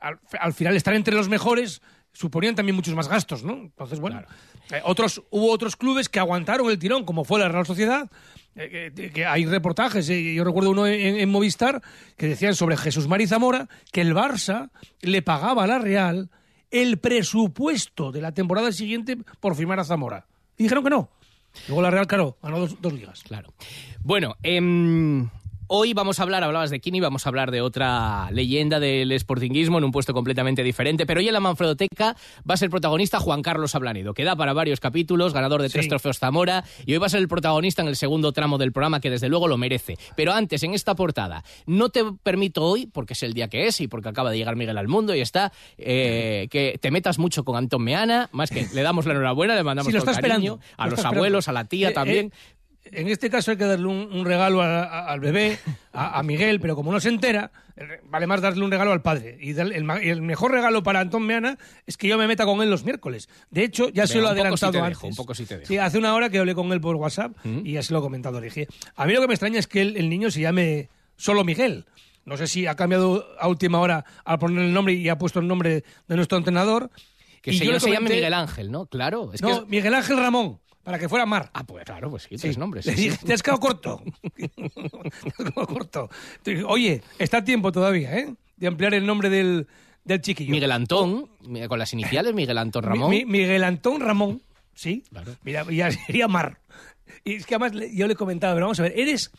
al, 0.00 0.18
al 0.38 0.52
final 0.52 0.76
estar 0.76 0.92
entre 0.94 1.14
los 1.14 1.28
mejores 1.30 1.80
suponían 2.12 2.54
también 2.56 2.76
muchos 2.76 2.94
más 2.94 3.08
gastos, 3.08 3.44
¿no? 3.44 3.54
Entonces, 3.54 4.00
bueno, 4.00 4.22
otros, 4.84 5.22
hubo 5.30 5.50
otros 5.50 5.76
clubes 5.76 6.08
que 6.08 6.18
aguantaron 6.18 6.68
el 6.68 6.78
tirón, 6.78 7.04
como 7.04 7.24
fue 7.24 7.38
la 7.40 7.48
Real 7.48 7.64
Sociedad, 7.64 8.10
eh, 8.56 9.10
que, 9.14 9.24
hay 9.24 9.46
reportajes, 9.46 10.08
eh, 10.08 10.34
yo 10.34 10.44
recuerdo 10.44 10.70
uno 10.70 10.86
en, 10.86 11.28
Movistar, 11.28 11.80
que 12.16 12.26
decían 12.26 12.54
sobre 12.54 12.76
Jesús 12.76 13.08
Mari 13.08 13.26
Zamora, 13.26 13.68
que 13.92 14.00
el 14.00 14.14
Barça 14.14 14.70
le 15.00 15.22
pagaba 15.22 15.64
a 15.64 15.66
la 15.66 15.78
Real 15.78 16.30
el 16.70 16.98
presupuesto 16.98 18.12
de 18.12 18.20
la 18.20 18.32
temporada 18.32 18.72
siguiente 18.72 19.16
por 19.40 19.54
firmar 19.54 19.80
a 19.80 19.84
Zamora. 19.84 20.26
Y 20.56 20.64
dijeron 20.64 20.84
que 20.84 20.90
no. 20.90 21.10
Luego 21.68 21.82
la 21.82 21.90
Real, 21.90 22.06
claro, 22.06 22.36
ganó 22.42 22.66
dos, 22.66 22.92
ligas. 22.92 23.22
Claro. 23.22 23.52
Bueno, 24.02 24.36
em, 24.42 25.28
Hoy 25.72 25.92
vamos 25.94 26.18
a 26.18 26.24
hablar, 26.24 26.42
hablabas 26.42 26.70
de 26.70 26.80
Kini, 26.80 26.98
vamos 26.98 27.24
a 27.24 27.28
hablar 27.28 27.52
de 27.52 27.60
otra 27.60 28.28
leyenda 28.32 28.80
del 28.80 29.12
sportinguismo 29.20 29.78
en 29.78 29.84
un 29.84 29.92
puesto 29.92 30.12
completamente 30.12 30.64
diferente, 30.64 31.06
pero 31.06 31.20
hoy 31.20 31.28
en 31.28 31.32
la 31.32 31.38
Manfredoteca 31.38 32.16
va 32.38 32.54
a 32.54 32.56
ser 32.56 32.70
protagonista 32.70 33.20
Juan 33.20 33.40
Carlos 33.40 33.76
Ablanido, 33.76 34.12
que 34.12 34.24
da 34.24 34.34
para 34.34 34.52
varios 34.52 34.80
capítulos, 34.80 35.32
ganador 35.32 35.62
de 35.62 35.68
tres 35.68 35.86
trofeos 35.86 36.18
Zamora, 36.18 36.64
y 36.86 36.92
hoy 36.94 36.98
va 36.98 37.06
a 37.06 37.08
ser 37.08 37.20
el 37.20 37.28
protagonista 37.28 37.82
en 37.82 37.88
el 37.88 37.94
segundo 37.94 38.32
tramo 38.32 38.58
del 38.58 38.72
programa, 38.72 38.98
que 38.98 39.10
desde 39.10 39.28
luego 39.28 39.46
lo 39.46 39.56
merece. 39.58 39.96
Pero 40.16 40.32
antes, 40.32 40.60
en 40.64 40.74
esta 40.74 40.96
portada, 40.96 41.44
no 41.66 41.90
te 41.90 42.02
permito 42.20 42.64
hoy, 42.64 42.86
porque 42.86 43.12
es 43.12 43.22
el 43.22 43.32
día 43.32 43.46
que 43.46 43.68
es 43.68 43.80
y 43.80 43.86
porque 43.86 44.08
acaba 44.08 44.32
de 44.32 44.38
llegar 44.38 44.56
Miguel 44.56 44.76
al 44.76 44.88
mundo 44.88 45.14
y 45.14 45.20
está, 45.20 45.52
eh, 45.78 46.48
que 46.50 46.78
te 46.80 46.90
metas 46.90 47.20
mucho 47.20 47.44
con 47.44 47.54
Antón 47.54 47.84
Meana, 47.84 48.28
más 48.32 48.50
que 48.50 48.66
le 48.74 48.82
damos 48.82 49.06
la 49.06 49.12
enhorabuena, 49.12 49.54
le 49.54 49.62
mandamos 49.62 49.86
Sí, 49.86 49.92
lo 49.92 50.00
está 50.00 50.20
cariño, 50.20 50.54
esperando, 50.54 50.60
a 50.76 50.84
lo 50.86 50.90
los 50.96 51.04
abuelos, 51.04 51.44
esperando. 51.44 51.60
a 51.60 51.62
la 51.62 51.68
tía 51.68 51.88
Eh, 51.90 51.92
también. 51.92 52.26
eh, 52.34 52.59
en 52.92 53.08
este 53.08 53.30
caso 53.30 53.50
hay 53.50 53.56
que 53.56 53.64
darle 53.64 53.86
un, 53.86 54.08
un 54.12 54.24
regalo 54.24 54.62
a- 54.62 54.84
a- 54.84 55.06
al 55.12 55.20
bebé, 55.20 55.58
a, 55.92 56.18
a 56.18 56.22
Miguel, 56.22 56.60
pero 56.60 56.74
como 56.76 56.92
no 56.92 57.00
se 57.00 57.08
entera, 57.08 57.50
vale 58.04 58.26
más 58.26 58.40
darle 58.40 58.64
un 58.64 58.70
regalo 58.70 58.92
al 58.92 59.02
padre. 59.02 59.38
Y 59.40 59.58
el, 59.58 59.72
el 59.72 60.22
mejor 60.22 60.50
regalo 60.52 60.82
para 60.82 61.00
Antón 61.00 61.24
Meana 61.26 61.58
es 61.86 61.96
que 61.96 62.08
yo 62.08 62.18
me 62.18 62.26
meta 62.26 62.44
con 62.44 62.60
él 62.62 62.68
los 62.70 62.84
miércoles. 62.84 63.28
De 63.50 63.64
hecho, 63.64 63.88
ya 63.88 64.06
se 64.06 64.18
lo 64.18 64.24
he 64.24 64.26
sí 64.26 64.32
adelantado 64.32 64.78
antes. 64.78 64.88
dejo, 64.98 65.06
un 65.06 65.14
poco 65.16 65.34
sí 65.34 65.46
te 65.46 65.56
dejo. 65.58 65.68
Sí, 65.68 65.78
hace 65.78 65.98
una 65.98 66.14
hora 66.14 66.28
que 66.30 66.38
hablé 66.38 66.54
con 66.54 66.72
él 66.72 66.80
por 66.80 66.96
WhatsApp 66.96 67.32
Mm. 67.44 67.60
y 67.66 67.72
ya 67.72 67.82
se 67.82 67.92
lo 67.92 68.00
he 68.00 68.02
comentado. 68.02 68.38
Le 68.40 68.46
dije, 68.46 68.68
a 68.96 69.06
mí 69.06 69.12
lo 69.14 69.20
que 69.20 69.28
me 69.28 69.34
extraña 69.34 69.58
es 69.58 69.66
que 69.66 69.80
el, 69.82 69.96
el 69.96 70.08
niño 70.08 70.30
se 70.30 70.40
llame 70.40 70.88
solo 71.16 71.44
Miguel. 71.44 71.86
No 72.26 72.36
sé 72.36 72.46
si 72.46 72.66
ha 72.66 72.76
cambiado 72.76 73.26
a 73.40 73.48
última 73.48 73.80
hora 73.80 74.04
al 74.24 74.38
poner 74.38 74.62
el 74.64 74.72
nombre 74.74 74.92
y 74.94 75.08
ha 75.08 75.16
puesto 75.16 75.40
el 75.40 75.48
nombre 75.48 75.84
de 76.06 76.16
nuestro 76.16 76.36
entrenador. 76.36 76.90
Que 77.40 77.52
Y 77.52 77.58
se, 77.58 77.64
yo 77.66 77.80
se 77.80 77.90
llame 77.90 78.10
Miguel 78.10 78.34
Ángel, 78.34 78.70
¿no? 78.70 78.84
Claro. 78.84 79.30
Es 79.32 79.40
que 79.40 79.46
no, 79.48 79.62
es- 79.62 79.66
Miguel 79.68 79.94
Ángel 79.94 80.18
Ramón, 80.18 80.60
para 80.90 80.98
que 81.00 81.08
fuera 81.08 81.24
Mar. 81.24 81.50
Ah, 81.54 81.62
pues 81.64 81.84
claro, 81.84 82.10
pues 82.10 82.24
sí, 82.24 82.30
Sí. 82.30 82.38
tres 82.42 82.58
nombres. 82.58 82.84
Sí, 82.84 83.10
sí. 83.10 83.16
Te 83.26 83.32
has 83.32 83.42
quedado 83.42 83.60
corto. 83.60 84.02
Te 84.36 84.44
has 84.44 85.34
quedado 85.36 85.66
corto. 85.66 86.10
Oye, 86.66 87.00
está 87.18 87.38
a 87.38 87.44
tiempo 87.44 87.70
todavía, 87.70 88.16
¿eh? 88.18 88.34
De 88.56 88.66
ampliar 88.66 88.94
el 88.94 89.06
nombre 89.06 89.30
del, 89.30 89.68
del 90.04 90.20
chiquillo. 90.20 90.50
Miguel 90.50 90.72
Antón, 90.72 91.28
con 91.68 91.78
las 91.78 91.92
iniciales, 91.92 92.34
Miguel 92.34 92.58
Antón 92.58 92.82
Ramón. 92.82 93.08
mi- 93.10 93.24
Miguel 93.24 93.62
Antón 93.64 94.00
Ramón, 94.00 94.42
sí. 94.74 95.04
Claro. 95.10 95.36
Mira, 95.44 95.64
ya 95.70 95.90
sería 95.92 96.26
Mar. 96.26 96.60
Y 97.24 97.34
es 97.36 97.46
que 97.46 97.54
además 97.54 97.72
yo 97.92 98.06
le 98.08 98.16
comentaba, 98.16 98.54
pero 98.54 98.66
vamos 98.66 98.80
a 98.80 98.84
ver, 98.84 98.92
eres 98.98 99.30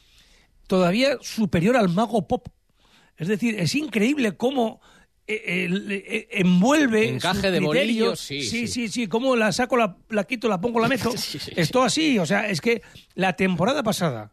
todavía 0.67 1.17
superior 1.21 1.75
al 1.75 1.89
mago 1.89 2.27
pop. 2.27 2.47
Es 3.17 3.27
decir, 3.27 3.59
es 3.59 3.75
increíble 3.75 4.37
cómo 4.37 4.79
envuelve 6.31 7.09
Encaje 7.09 7.51
de 7.51 7.59
bolillos, 7.59 8.19
sí, 8.19 8.43
sí, 8.43 8.67
sí. 8.67 8.87
sí, 8.87 9.07
cómo 9.07 9.35
la 9.35 9.51
saco, 9.51 9.77
la, 9.77 9.97
la 10.09 10.23
quito, 10.23 10.47
la 10.47 10.59
pongo, 10.59 10.79
la 10.79 10.87
meto. 10.87 11.11
Sí, 11.17 11.39
sí, 11.39 11.51
es 11.55 11.71
todo 11.71 11.83
así, 11.83 12.17
o 12.19 12.25
sea, 12.25 12.49
es 12.49 12.61
que 12.61 12.81
la 13.15 13.35
temporada 13.35 13.83
pasada 13.83 14.31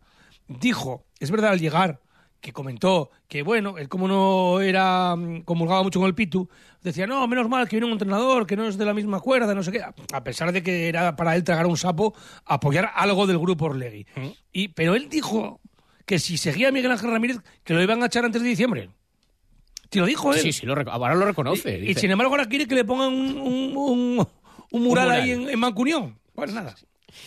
dijo, 0.48 1.06
es 1.20 1.30
verdad 1.30 1.50
al 1.50 1.60
llegar, 1.60 2.00
que 2.40 2.52
comentó 2.52 3.10
que 3.26 3.42
bueno, 3.42 3.78
él 3.78 3.88
como 3.88 4.08
no 4.08 4.60
era 4.60 5.16
mm, 5.16 5.42
comulgaba 5.42 5.82
mucho 5.82 6.00
con 6.00 6.06
el 6.06 6.14
Pitu, 6.14 6.48
decía, 6.82 7.06
no, 7.06 7.26
menos 7.26 7.48
mal 7.48 7.68
que 7.68 7.76
viene 7.76 7.86
un 7.86 7.92
entrenador 7.92 8.46
que 8.46 8.56
no 8.56 8.66
es 8.66 8.78
de 8.78 8.84
la 8.84 8.94
misma 8.94 9.20
cuerda, 9.20 9.54
no 9.54 9.62
sé 9.62 9.72
qué, 9.72 9.82
a 9.82 10.24
pesar 10.24 10.52
de 10.52 10.62
que 10.62 10.88
era 10.88 11.16
para 11.16 11.34
él 11.36 11.44
tragar 11.44 11.66
un 11.66 11.76
sapo, 11.76 12.14
apoyar 12.44 12.90
algo 12.94 13.26
del 13.26 13.38
grupo 13.38 13.66
Orlegui. 13.66 14.06
Y, 14.52 14.68
pero 14.68 14.94
él 14.94 15.08
dijo 15.08 15.60
que 16.06 16.18
si 16.18 16.38
seguía 16.38 16.72
Miguel 16.72 16.92
Ángel 16.92 17.10
Ramírez, 17.10 17.38
que 17.64 17.74
lo 17.74 17.82
iban 17.82 18.02
a 18.02 18.06
echar 18.06 18.24
antes 18.24 18.42
de 18.42 18.48
diciembre. 18.48 18.90
Te 19.88 19.98
lo 20.00 20.06
dijo 20.06 20.32
él. 20.34 20.40
Sí, 20.40 20.52
sí, 20.52 20.66
lo 20.66 20.74
ahora 20.90 21.14
lo 21.14 21.24
reconoce. 21.24 21.78
Y, 21.78 21.94
sin 21.94 22.10
embargo 22.10 22.32
ahora 22.34 22.46
quiere 22.46 22.66
que 22.66 22.74
le 22.74 22.84
pongan 22.84 23.12
un, 23.12 23.38
un, 23.38 23.76
un- 23.76 24.28
un 24.70 24.82
mural, 24.82 25.10
ahí 25.10 25.30
en, 25.30 25.48
en 25.48 25.58
Mancunión. 25.58 26.18
Pues 26.34 26.52
nada, 26.52 26.74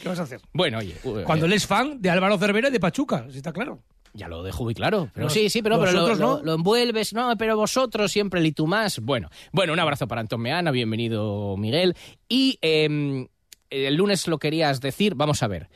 ¿qué 0.01 0.07
vas 0.09 0.19
a 0.19 0.23
hacer? 0.23 0.39
Bueno, 0.53 0.77
oye, 0.77 0.95
uh, 1.03 1.23
Cuando 1.23 1.45
eh, 1.45 1.49
él 1.49 1.53
es 1.53 1.65
fan 1.65 1.99
de 2.01 2.09
Álvaro 2.11 2.37
Cervera 2.37 2.69
y 2.69 2.71
de 2.71 2.79
Pachuca, 2.79 3.25
si 3.31 3.37
está 3.37 3.51
claro. 3.51 3.79
ya 4.13 4.27
lo 4.27 4.43
dejo 4.43 4.63
muy 4.63 4.75
claro. 4.75 5.09
Pero 5.13 5.29
sí, 5.29 5.49
sí, 5.49 5.63
pero, 5.63 5.79
pero 5.79 5.91
lo, 5.91 6.15
no. 6.15 6.41
lo 6.43 6.53
envuelves. 6.53 7.13
No, 7.13 7.35
pero 7.37 7.57
vosotros 7.57 8.11
siempre 8.11 8.39
el 8.39 8.45
y 8.45 8.51
tú 8.51 8.67
más. 8.67 8.99
Bueno, 8.99 9.29
bueno, 9.51 9.73
un 9.73 9.79
abrazo 9.79 10.07
para 10.07 10.21
Antón 10.21 10.41
Meana, 10.41 10.69
bienvenido 10.69 11.57
Miguel. 11.57 11.95
Y 12.29 12.59
eh, 12.61 13.27
el 13.71 13.95
lunes 13.95 14.27
lo 14.27 14.37
querías 14.37 14.81
decir, 14.81 15.15
vamos 15.15 15.41
a 15.41 15.47
ver. 15.47 15.67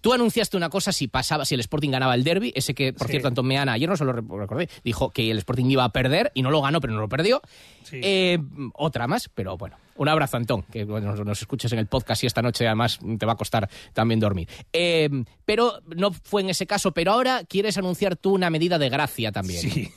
Tú 0.00 0.12
anunciaste 0.12 0.56
una 0.56 0.70
cosa 0.70 0.92
si 0.92 1.08
pasaba, 1.08 1.44
si 1.44 1.54
el 1.54 1.60
Sporting 1.60 1.90
ganaba 1.90 2.14
el 2.14 2.24
derby, 2.24 2.52
ese 2.54 2.74
que, 2.74 2.92
por 2.92 3.06
Sí. 3.06 3.12
cierto, 3.12 3.28
Antón 3.28 3.46
Meana, 3.46 3.72
ayer 3.72 3.88
no 3.88 3.96
se 3.96 4.04
lo 4.04 4.12
re- 4.12 4.22
recordé, 4.22 4.68
dijo 4.82 5.10
que 5.10 5.30
el 5.30 5.38
Sporting 5.38 5.66
iba 5.66 5.84
a 5.84 5.90
perder 5.90 6.32
y 6.34 6.42
no 6.42 6.50
lo 6.50 6.62
ganó, 6.62 6.80
pero 6.80 6.92
no 6.94 7.00
lo 7.00 7.08
perdió. 7.08 7.42
Sí. 7.84 8.00
Eh, 8.02 8.38
otra 8.74 9.06
más, 9.06 9.28
pero 9.34 9.56
bueno. 9.58 9.76
Un 10.00 10.08
abrazo, 10.08 10.38
Antón, 10.38 10.62
que 10.62 10.84
bueno, 10.84 11.14
nos, 11.14 11.42
escuches 11.42 11.70
en 11.74 11.78
el 11.78 11.86
podcast 11.86 12.24
y 12.24 12.26
esta 12.26 12.40
noche 12.40 12.66
además 12.66 12.98
te 13.18 13.26
va 13.26 13.32
a 13.32 13.36
costar 13.36 13.68
también 13.92 14.18
dormir. 14.18 14.48
Eh, 14.72 15.10
pero 15.44 15.74
no 15.94 16.10
fue 16.10 16.40
en 16.40 16.48
ese 16.48 16.66
caso, 16.66 16.92
pero 16.92 17.12
ahora 17.12 17.42
quieres 17.46 17.76
anunciar 17.76 18.16
tú 18.16 18.32
una 18.32 18.48
medida 18.48 18.78
de 18.78 18.88
gracia 18.88 19.30
también. 19.30 19.60
Sí. 19.60 19.90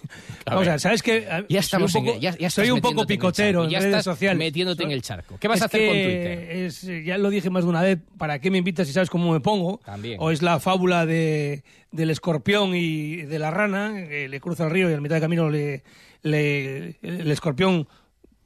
A 0.45 0.51
Vamos 0.55 0.67
a 0.67 0.71
ver. 0.71 0.79
¿sabes 0.81 1.01
qué? 1.01 1.25
Ya 1.47 1.61
soy 1.63 1.81
un 1.81 1.87
estamos 1.89 1.95
en 1.95 2.03
poco, 2.03 2.15
el- 2.15 2.21
ya- 2.21 2.37
ya 2.37 2.49
soy 2.49 2.69
un 2.71 2.81
poco 2.81 3.01
en 3.03 3.07
picotero 3.07 3.59
charco, 3.61 3.63
en, 3.63 3.69
ya 3.69 3.79
redes 3.79 3.91
estás 3.91 4.03
sociales. 4.03 4.37
metiéndote 4.39 4.83
en 4.83 4.91
el 4.91 5.01
charco. 5.01 5.37
¿Qué 5.39 5.47
vas 5.47 5.61
a 5.61 5.65
hacer 5.65 5.85
con 5.87 5.93
Twitter? 5.95 6.51
es- 6.51 6.81
ya 7.05 7.17
lo 7.17 7.29
dije 7.29 7.49
más 7.49 7.63
de 7.63 7.69
una 7.69 7.81
vez, 7.81 7.99
¿para 8.17 8.39
qué 8.39 8.51
me 8.51 8.57
invitas 8.57 8.85
si 8.85 8.91
sabes 8.91 9.09
cómo 9.09 9.31
me 9.31 9.39
pongo? 9.39 9.79
También. 9.85 10.17
O 10.19 10.31
es 10.31 10.41
la 10.41 10.59
fábula 10.59 11.05
de, 11.05 11.63
del 11.93 12.09
escorpión 12.09 12.75
y 12.75 13.21
de 13.21 13.39
la 13.39 13.51
rana, 13.51 13.93
que 14.09 14.27
le 14.27 14.41
cruza 14.41 14.65
el 14.65 14.71
río 14.71 14.89
y 14.89 14.93
a 14.95 14.99
mitad 14.99 15.15
de 15.15 15.21
camino 15.21 15.49
le, 15.49 15.81
le- 16.23 16.97
el 17.01 17.31
escorpión 17.31 17.87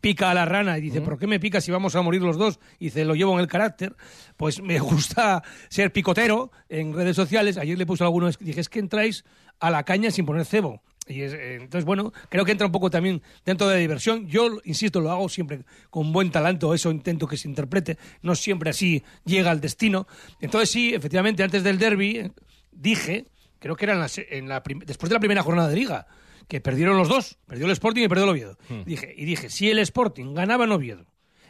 pica 0.02 0.32
a 0.32 0.34
la 0.34 0.46
rana 0.46 0.78
y 0.78 0.82
dice, 0.82 1.02
¿por 1.02 1.18
qué 1.18 1.28
me 1.28 1.40
pica 1.40 1.62
si 1.62 1.72
vamos 1.72 1.96
a 1.96 2.02
morir 2.02 2.22
los 2.22 2.38
dos? 2.38 2.60
Y 2.80 2.86
dice, 2.86 3.06
lo 3.06 3.16
llevo 3.16 3.34
en 3.34 3.40
el 3.40 3.48
carácter. 3.48 3.96
Pues 4.36 4.62
me 4.62 4.80
gusta 4.80 5.44
ser 5.70 5.92
picotero 5.92 6.52
en 6.70 6.94
redes 6.94 7.16
sociales. 7.16 7.58
Ayer 7.58 7.78
le 7.78 7.86
puse 7.86 8.04
a 8.04 8.08
algunos, 8.08 8.38
dije, 8.40 8.62
es 8.62 8.70
que 8.70 8.80
entráis 8.80 9.26
a 9.60 9.72
la 9.72 9.84
caña 9.84 10.12
sin 10.12 10.26
poner 10.26 10.46
cebo. 10.46 10.82
Y 11.08 11.22
es, 11.22 11.34
eh, 11.34 11.56
entonces, 11.56 11.86
bueno, 11.86 12.12
creo 12.30 12.44
que 12.44 12.52
entra 12.52 12.68
un 12.68 12.72
poco 12.72 12.90
también 12.90 13.22
dentro 13.46 13.68
de 13.68 13.76
la 13.76 13.80
diversión. 13.80 14.28
Yo, 14.28 14.60
insisto, 14.66 15.00
lo 15.00 15.12
hago 15.12 15.30
siempre 15.30 15.62
con 15.90 16.12
buen 16.12 16.32
talento, 16.32 16.74
eso 16.74 16.92
intento 16.92 17.28
que 17.28 17.38
se 17.38 17.48
interprete. 17.48 17.98
No 18.22 18.36
siempre 18.36 18.70
así 18.70 19.04
llega 19.26 19.52
al 19.52 19.62
destino. 19.62 20.08
Entonces, 20.42 20.70
sí, 20.70 20.94
efectivamente, 20.94 21.44
antes 21.44 21.64
del 21.64 21.80
derby 21.80 22.18
eh, 22.18 22.32
dije, 22.72 23.26
creo 23.60 23.76
que 23.76 23.86
era 23.86 23.94
en 23.94 24.00
la 24.00 24.10
en 24.30 24.50
la 24.50 24.64
después 24.86 25.10
de 25.10 25.14
la 25.14 25.20
primera 25.20 25.44
jornada 25.44 25.70
de 25.70 25.76
liga, 25.76 26.08
que 26.48 26.62
perdieron 26.62 26.98
los 26.98 27.10
dos, 27.10 27.38
perdió 27.46 27.66
el 27.66 27.72
Sporting 27.74 28.04
y 28.04 28.08
perdió 28.08 28.24
el 28.26 28.30
Oviedo. 28.32 28.58
Dije, 28.86 29.14
y 29.18 29.26
dije, 29.26 29.50
si 29.50 29.70
el 29.70 29.80
Sporting 29.80 30.34
ganaba 30.34 30.64
en 30.66 30.72
Oviedo 30.72 31.06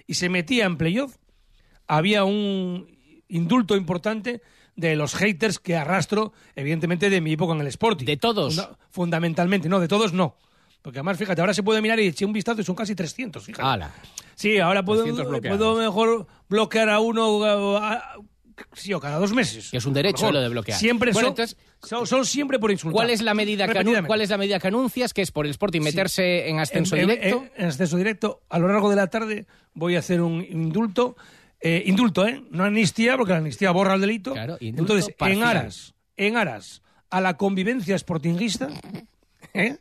y 0.08 0.16
se 0.16 0.30
metía 0.30 0.66
en 0.66 0.78
playoff, 0.78 1.16
había 1.88 2.24
un 2.24 2.88
indulto 3.28 3.76
importante 3.76 4.42
de 4.76 4.96
los 4.96 5.16
haters 5.16 5.60
que 5.60 5.76
arrastro, 5.76 6.34
evidentemente, 6.56 7.10
de 7.10 7.22
mi 7.22 7.34
época 7.34 7.54
en 7.54 7.62
el 7.62 7.68
Sporting. 7.68 8.06
¿De 8.06 8.18
todos? 8.18 8.56
Funda- 8.56 8.78
fundamentalmente, 8.90 9.70
no, 9.70 9.80
de 9.80 9.88
todos 9.88 10.14
no. 10.14 10.36
Porque 10.82 11.00
además, 11.00 11.18
fíjate, 11.18 11.42
ahora 11.42 11.54
se 11.54 11.64
puede 11.64 11.82
mirar 11.82 12.00
y 12.00 12.08
eché 12.08 12.26
un 12.26 12.32
vistazo 12.34 12.62
y 12.62 12.64
son 12.64 12.76
casi 12.76 12.96
300. 12.96 13.44
Fíjate. 13.44 13.68
Ala. 13.68 13.92
Sí, 14.36 14.60
ahora 14.60 14.86
puedo, 14.86 15.02
300 15.04 15.28
bloqueados. 15.30 15.58
puedo 15.58 15.76
mejor 15.78 16.28
bloquear 16.48 16.90
a 16.90 17.00
uno 17.00 17.44
a- 17.44 17.94
a- 17.94 18.16
sí, 18.74 18.94
o 18.94 19.00
cada 19.00 19.18
dos 19.20 19.34
meses. 19.34 19.70
Que 19.72 19.78
es 19.78 19.86
un 19.86 19.94
derecho, 19.94 20.32
lo 20.32 20.40
de 20.42 20.50
bloquear. 20.50 20.78
Siempre 20.80 21.12
Bueno, 21.12 21.28
son, 21.28 21.32
entonces- 21.34 21.58
son, 21.82 22.08
son 22.08 22.26
siempre 22.26 22.60
por 22.60 22.72
insultar. 22.72 22.94
¿Cuál 22.96 23.10
es 23.10 23.22
la 23.22 23.34
medida 23.34 23.68
que 23.68 23.80
anu- 23.80 24.06
cuál 24.06 24.22
es 24.22 24.30
la 24.30 24.38
medida 24.38 24.60
que 24.60 24.68
anuncias 24.68 25.14
que 25.14 25.22
es 25.22 25.32
por 25.32 25.46
el 25.46 25.52
Sporting 25.52 25.82
meterse 25.82 26.50
en 26.50 26.60
ascenso 26.60 26.96
En- 26.96 27.02
en- 27.04 27.08
directo? 27.10 27.44
En, 27.56 27.64
en 27.64 27.68
ascenso 27.70 27.98
directo. 27.98 28.42
A 28.50 28.60
lo 28.60 28.68
largo 28.68 28.90
de 28.90 28.96
la 28.96 29.08
tarde 29.08 29.46
voy 29.74 29.96
a 29.96 30.00
hacer 30.00 30.22
un 30.22 30.42
indulto. 30.44 31.16
Eh, 31.60 31.84
indulto, 31.88 32.28
¿eh? 32.28 32.44
No 32.52 32.64
amnistía, 32.66 33.18
porque 33.18 33.32
la 33.34 33.40
amnistía 33.40 33.72
borra 33.72 33.96
el 33.96 34.02
delito. 34.02 34.34
Claro, 34.34 34.58
indulto 34.60 34.94
Entonces, 34.96 35.16
en 35.20 35.44
aras, 35.44 35.96
en 36.16 36.38
aras 36.38 36.84
a 37.10 37.20
la 37.20 37.36
convivencia 37.38 37.98
sportinguista, 37.98 38.68
¿eh? 39.54 39.78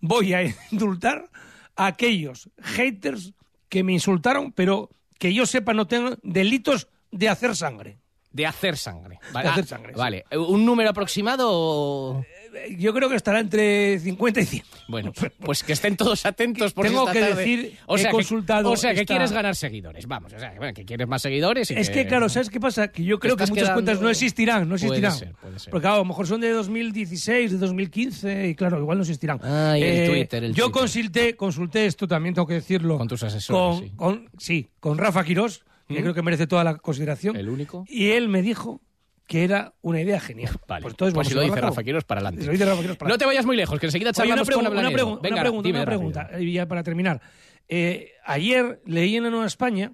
voy 0.00 0.34
a 0.34 0.42
indultar 0.70 1.28
a 1.74 1.86
aquellos 1.86 2.48
haters 2.62 3.32
que 3.68 3.82
me 3.82 3.92
insultaron, 3.92 4.52
pero 4.52 4.88
que 5.18 5.34
yo 5.34 5.46
sepa 5.46 5.74
no 5.74 5.86
tengan 5.88 6.16
delitos 6.22 6.86
de 7.10 7.28
hacer 7.28 7.56
sangre. 7.56 7.98
De 8.36 8.46
hacer 8.46 8.76
sangre. 8.76 9.18
Vale, 9.32 9.46
De 9.46 9.52
hacer 9.52 9.64
ah, 9.64 9.68
sangre. 9.68 9.92
Vale. 9.94 10.24
¿Un 10.32 10.64
número 10.66 10.90
aproximado 10.90 11.48
o...? 11.50 12.24
Eh, 12.54 12.76
Yo 12.78 12.92
creo 12.94 13.08
que 13.08 13.16
estará 13.16 13.40
entre 13.40 13.98
50 13.98 14.40
y 14.40 14.44
100. 14.44 14.62
Bueno, 14.88 15.12
pues 15.40 15.62
que 15.62 15.72
estén 15.72 15.96
todos 15.96 16.24
atentos 16.26 16.72
por 16.72 16.86
Tengo 16.86 17.00
esta 17.00 17.12
que 17.12 17.20
tarde. 17.20 17.34
decir, 17.36 17.78
o 17.86 17.96
he 17.96 17.98
sea, 17.98 18.10
consultado 18.10 18.70
Que, 18.70 18.74
o 18.74 18.76
sea, 18.76 18.94
que 18.94 19.04
quieres 19.06 19.32
ganar 19.32 19.56
seguidores. 19.56 20.06
Vamos, 20.06 20.32
o 20.34 20.38
sea, 20.38 20.52
que, 20.52 20.58
bueno, 20.58 20.74
que 20.74 20.84
quieres 20.84 21.06
más 21.08 21.22
seguidores. 21.22 21.70
y 21.70 21.74
Es 21.74 21.90
que, 21.90 22.06
claro, 22.06 22.28
¿sabes 22.28 22.48
qué 22.50 22.60
pasa? 22.60 22.88
Que 22.88 23.04
yo 23.04 23.18
creo 23.18 23.36
que 23.36 23.42
muchas 23.46 23.54
quedando- 23.64 23.74
cuentas 23.74 24.00
no 24.00 24.08
existirán, 24.10 24.68
no 24.68 24.76
Puede 24.76 24.84
existirán. 24.86 25.12
ser, 25.12 25.32
puede 25.34 25.58
ser. 25.58 25.70
Porque 25.70 25.82
claro, 25.82 25.96
a 25.96 25.98
lo 26.00 26.04
mejor 26.04 26.26
son 26.26 26.40
de 26.42 26.50
2016, 26.50 27.52
de 27.52 27.58
2015, 27.58 28.48
y 28.48 28.54
claro, 28.54 28.78
igual 28.80 28.98
no 28.98 29.02
existirán. 29.02 29.40
Ay, 29.42 29.82
el 29.82 30.10
Twitter, 30.10 30.44
el 30.44 30.54
yo 30.54 30.64
Twitter. 30.66 30.80
consulté, 30.80 31.36
consulté 31.36 31.86
esto, 31.86 32.06
también 32.06 32.34
tengo 32.34 32.46
que 32.46 32.54
decirlo. 32.54 32.98
Con 32.98 33.08
tus 33.08 33.22
asesores, 33.22 33.80
Con, 33.80 33.84
sí. 33.84 33.92
con- 33.96 34.30
sí, 34.38 34.68
con 34.80 34.98
Rafa 34.98 35.24
Quirós, 35.24 35.62
que 35.88 36.00
creo 36.00 36.14
que 36.14 36.22
merece 36.22 36.46
toda 36.46 36.64
la 36.64 36.76
consideración. 36.76 37.36
¿El 37.36 37.48
único? 37.48 37.84
Y 37.88 38.10
él 38.10 38.28
me 38.28 38.42
dijo 38.42 38.80
que 39.26 39.44
era 39.44 39.74
una 39.82 40.00
idea 40.00 40.20
genial. 40.20 40.52
Vale, 40.68 40.82
Pues 40.82 40.92
entonces 40.92 41.14
pues 41.14 41.28
si 41.28 41.34
lo 41.34 41.40
dice 41.42 41.60
Rafa 41.60 41.82
para 42.06 42.20
adelante. 42.20 42.40
Si 42.42 42.46
lo 42.46 42.52
dice 42.52 42.64
Rafa 42.64 42.94
para 42.98 43.08
No 43.10 43.18
te 43.18 43.24
vayas 43.26 43.44
muy 43.46 43.56
lejos, 43.56 43.78
que 43.80 43.86
enseguida 43.86 44.10
Oye, 44.16 44.32
una, 44.32 44.42
charlamos 44.44 44.50
con 44.50 44.64
pregu- 44.64 44.78
una, 44.80 44.90
pregu- 44.90 45.20
Venga, 45.20 45.34
una 45.34 45.42
pregunta, 45.42 45.68
una 45.70 45.84
pregunta, 45.84 46.30
y 46.40 46.52
ya 46.52 46.66
para 46.66 46.82
terminar. 46.82 47.20
Eh, 47.68 48.12
ayer 48.24 48.80
leí 48.86 49.16
en 49.16 49.24
la 49.24 49.30
Nueva 49.30 49.46
España 49.46 49.92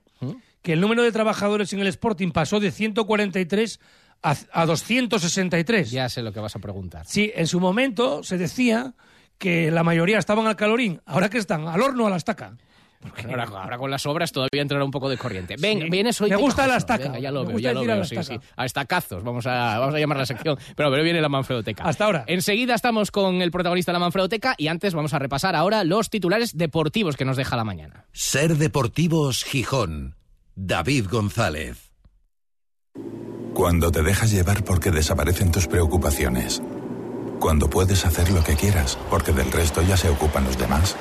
que 0.60 0.74
el 0.74 0.80
número 0.80 1.02
de 1.02 1.10
trabajadores 1.10 1.72
en 1.72 1.80
el 1.80 1.86
Sporting 1.88 2.30
pasó 2.30 2.60
de 2.60 2.70
143 2.70 3.80
a, 4.22 4.36
a 4.52 4.66
263. 4.66 5.90
Ya 5.90 6.08
sé 6.08 6.22
lo 6.22 6.32
que 6.32 6.40
vas 6.40 6.54
a 6.54 6.58
preguntar. 6.58 7.06
Sí, 7.06 7.32
en 7.34 7.46
su 7.46 7.58
momento 7.60 8.22
se 8.22 8.38
decía 8.38 8.94
que 9.38 9.70
la 9.70 9.82
mayoría 9.82 10.18
estaban 10.18 10.46
al 10.46 10.54
calorín. 10.56 11.00
Ahora 11.06 11.28
que 11.30 11.38
están 11.38 11.66
al 11.66 11.80
horno 11.82 12.04
o 12.04 12.06
a 12.06 12.10
la 12.10 12.16
estaca. 12.16 12.56
Porque 13.02 13.26
ahora, 13.26 13.44
ahora 13.44 13.78
con 13.78 13.90
las 13.90 14.06
obras 14.06 14.30
todavía 14.32 14.62
entrará 14.62 14.84
un 14.84 14.90
poco 14.92 15.08
de 15.10 15.18
corriente. 15.18 15.56
Venga, 15.58 15.84
Sí. 15.84 15.90
vienes 15.90 16.20
hoy 16.20 16.30
Me 16.30 16.36
gusta 16.36 16.66
la 16.68 16.76
estaca. 16.76 17.04
Venga, 17.04 17.18
ya 17.18 17.30
lo 17.32 17.40
Me 17.40 17.46
veo, 17.48 17.52
gusta 17.54 17.68
ya 17.68 17.72
lo 17.74 17.80
a 17.80 17.84
veo, 17.84 17.96
la 17.96 18.04
sí, 18.04 18.16
sí. 18.22 18.38
A 18.56 18.64
estacazos, 18.64 19.24
vamos 19.24 19.46
a, 19.46 19.78
vamos 19.78 19.94
a 19.94 19.98
llamar 19.98 20.18
la 20.18 20.26
sección. 20.26 20.56
Pero, 20.76 20.90
pero 20.90 21.02
viene 21.02 21.20
la 21.20 21.28
Manfredoteca. 21.28 21.82
Hasta 21.84 22.04
ahora. 22.04 22.24
Enseguida 22.28 22.74
estamos 22.74 23.10
con 23.10 23.42
el 23.42 23.50
protagonista 23.50 23.90
de 23.92 23.94
la 23.94 23.98
Manfredoteca 24.00 24.54
y 24.56 24.68
antes 24.68 24.94
vamos 24.94 25.12
a 25.14 25.18
repasar 25.18 25.56
ahora 25.56 25.82
los 25.84 26.08
titulares 26.10 26.56
deportivos 26.56 27.16
que 27.16 27.24
nos 27.24 27.36
deja 27.36 27.56
la 27.56 27.64
mañana. 27.64 28.06
Ser 28.12 28.56
Deportivos 28.56 29.42
Gijón. 29.44 30.14
David 30.54 31.06
González. 31.10 31.90
Cuando 33.54 33.90
te 33.90 34.02
dejas 34.02 34.30
llevar 34.30 34.64
porque 34.64 34.90
desaparecen 34.90 35.50
tus 35.52 35.66
preocupaciones. 35.66 36.62
Cuando 37.40 37.68
puedes 37.68 38.04
hacer 38.06 38.30
lo 38.30 38.42
que 38.44 38.54
quieras 38.54 38.98
porque 39.10 39.32
del 39.32 39.50
resto 39.50 39.82
ya 39.82 39.96
se 39.96 40.08
ocupan 40.08 40.44
los 40.44 40.56
demás. 40.58 40.96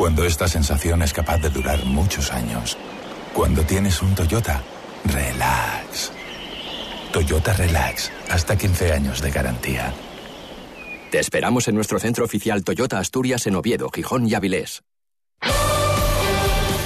Cuando 0.00 0.24
esta 0.24 0.48
sensación 0.48 1.02
es 1.02 1.12
capaz 1.12 1.36
de 1.42 1.50
durar 1.50 1.84
muchos 1.84 2.32
años. 2.32 2.78
Cuando 3.34 3.62
tienes 3.64 4.00
un 4.00 4.14
Toyota, 4.14 4.62
relax. 5.04 6.10
Toyota 7.12 7.52
Relax, 7.52 8.10
hasta 8.30 8.56
15 8.56 8.92
años 8.92 9.20
de 9.20 9.30
garantía. 9.30 9.92
Te 11.10 11.18
esperamos 11.18 11.68
en 11.68 11.74
nuestro 11.74 11.98
centro 11.98 12.24
oficial 12.24 12.64
Toyota 12.64 12.98
Asturias 12.98 13.46
en 13.46 13.56
Oviedo, 13.56 13.90
Gijón 13.90 14.26
y 14.26 14.32
Avilés. 14.32 14.82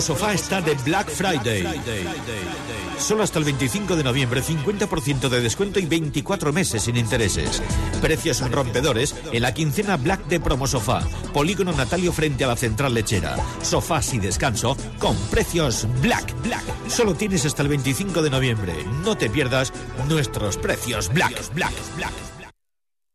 Sofá 0.00 0.32
está 0.32 0.60
de 0.60 0.74
Black 0.74 1.10
Friday. 1.10 1.64
Solo 2.98 3.22
hasta 3.22 3.38
el 3.38 3.44
25 3.44 3.96
de 3.96 4.04
noviembre, 4.04 4.42
50% 4.42 5.28
de 5.28 5.40
descuento 5.40 5.80
y 5.80 5.86
24 5.86 6.52
meses 6.52 6.82
sin 6.82 6.96
intereses. 6.96 7.62
Precios 8.00 8.40
rompedores 8.50 9.14
en 9.32 9.42
la 9.42 9.54
quincena 9.54 9.96
Black 9.96 10.26
de 10.26 10.40
Promo 10.40 10.66
Sofá. 10.66 11.00
Polígono 11.32 11.72
Natalio 11.72 12.12
frente 12.12 12.44
a 12.44 12.48
la 12.48 12.56
central 12.56 12.94
lechera. 12.94 13.36
Sofás 13.62 14.14
y 14.14 14.18
descanso 14.18 14.76
con 14.98 15.16
precios 15.30 15.86
Black. 16.00 16.34
Black. 16.42 16.64
Solo 16.88 17.14
tienes 17.14 17.44
hasta 17.44 17.62
el 17.62 17.68
25 17.68 18.22
de 18.22 18.30
noviembre. 18.30 18.74
No 19.04 19.16
te 19.16 19.30
pierdas 19.30 19.72
nuestros 20.08 20.56
precios 20.56 21.08
Black. 21.12 21.54
Black. 21.54 21.74
Black. 21.96 22.27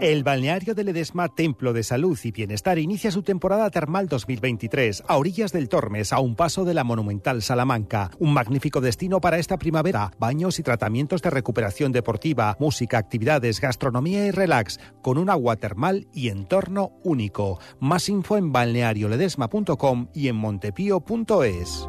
El 0.00 0.22
balneario 0.22 0.74
de 0.74 0.84
Ledesma, 0.84 1.28
Templo 1.28 1.72
de 1.72 1.82
Salud 1.82 2.18
y 2.24 2.32
Bienestar, 2.32 2.78
inicia 2.78 3.10
su 3.10 3.22
temporada 3.22 3.70
termal 3.70 4.08
2023 4.08 5.04
a 5.06 5.16
orillas 5.16 5.52
del 5.52 5.68
Tormes, 5.68 6.12
a 6.12 6.20
un 6.20 6.36
paso 6.36 6.64
de 6.64 6.74
la 6.74 6.84
monumental 6.84 7.42
Salamanca. 7.42 8.10
Un 8.18 8.34
magnífico 8.34 8.80
destino 8.80 9.20
para 9.20 9.38
esta 9.38 9.56
primavera. 9.56 10.10
Baños 10.18 10.58
y 10.58 10.62
tratamientos 10.62 11.22
de 11.22 11.30
recuperación 11.30 11.92
deportiva, 11.92 12.56
música, 12.60 12.98
actividades, 12.98 13.60
gastronomía 13.60 14.26
y 14.26 14.30
relax, 14.30 14.78
con 15.02 15.16
un 15.16 15.30
agua 15.30 15.56
termal 15.56 16.06
y 16.12 16.28
entorno 16.28 16.92
único. 17.02 17.58
Más 17.80 18.08
info 18.08 18.36
en 18.36 18.52
balnearioledesma.com 18.52 20.08
y 20.12 20.28
en 20.28 20.36
montepío.es. 20.36 21.88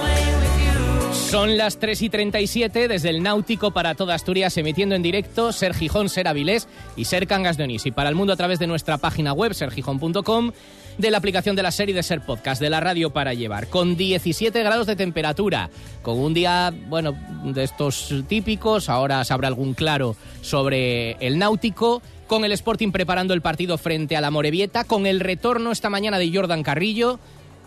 Son 1.31 1.57
las 1.57 1.79
3 1.79 2.01
y 2.01 2.09
37 2.09 2.89
desde 2.89 3.07
el 3.07 3.23
Náutico 3.23 3.71
para 3.71 3.95
toda 3.95 4.15
Asturias, 4.15 4.57
emitiendo 4.57 4.95
en 4.95 5.01
directo 5.01 5.53
Ser 5.53 5.73
Gijón, 5.73 6.09
Ser 6.09 6.27
Avilés 6.27 6.67
y 6.97 7.05
Ser 7.05 7.25
Cangas 7.25 7.55
de 7.55 7.63
Onís. 7.63 7.85
Y 7.85 7.91
para 7.91 8.09
el 8.09 8.15
mundo 8.15 8.33
a 8.33 8.35
través 8.35 8.59
de 8.59 8.67
nuestra 8.67 8.97
página 8.97 9.31
web, 9.31 9.53
sergijón.com, 9.53 10.51
de 10.97 11.09
la 11.09 11.17
aplicación 11.17 11.55
de 11.55 11.63
la 11.63 11.71
serie 11.71 11.95
de 11.95 12.03
Ser 12.03 12.19
Podcast, 12.19 12.61
de 12.61 12.69
la 12.69 12.81
radio 12.81 13.11
para 13.11 13.33
llevar, 13.33 13.67
con 13.67 13.95
17 13.95 14.61
grados 14.61 14.87
de 14.87 14.97
temperatura, 14.97 15.69
con 16.01 16.19
un 16.19 16.33
día, 16.33 16.73
bueno, 16.89 17.15
de 17.45 17.63
estos 17.63 18.13
típicos, 18.27 18.89
ahora 18.89 19.23
se 19.23 19.33
habrá 19.33 19.47
algún 19.47 19.73
claro 19.73 20.17
sobre 20.41 21.11
el 21.25 21.39
Náutico, 21.39 22.01
con 22.27 22.43
el 22.43 22.51
Sporting 22.51 22.91
preparando 22.91 23.33
el 23.33 23.41
partido 23.41 23.77
frente 23.77 24.17
a 24.17 24.21
la 24.21 24.31
Morevieta, 24.31 24.83
con 24.83 25.07
el 25.07 25.21
retorno 25.21 25.71
esta 25.71 25.89
mañana 25.89 26.19
de 26.19 26.29
Jordan 26.33 26.61
Carrillo, 26.61 27.21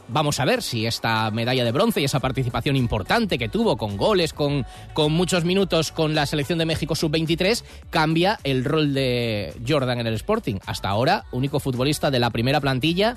Vamos 0.08 0.38
a 0.38 0.44
ver 0.44 0.62
si 0.62 0.86
esta 0.86 1.30
medalla 1.30 1.64
de 1.64 1.72
bronce 1.72 2.00
y 2.00 2.04
esa 2.04 2.20
participación 2.20 2.76
importante 2.76 3.38
que 3.38 3.48
tuvo 3.48 3.76
con 3.76 3.96
goles, 3.96 4.32
con, 4.32 4.66
con 4.92 5.12
muchos 5.12 5.44
minutos 5.44 5.92
con 5.92 6.14
la 6.14 6.26
selección 6.26 6.58
de 6.58 6.66
México 6.66 6.94
sub-23, 6.94 7.64
cambia 7.90 8.38
el 8.44 8.64
rol 8.64 8.92
de 8.92 9.54
Jordan 9.66 10.00
en 10.00 10.06
el 10.06 10.14
Sporting. 10.14 10.56
Hasta 10.66 10.90
ahora, 10.90 11.24
único 11.32 11.58
futbolista 11.58 12.10
de 12.10 12.18
la 12.18 12.30
primera 12.30 12.60
plantilla, 12.60 13.16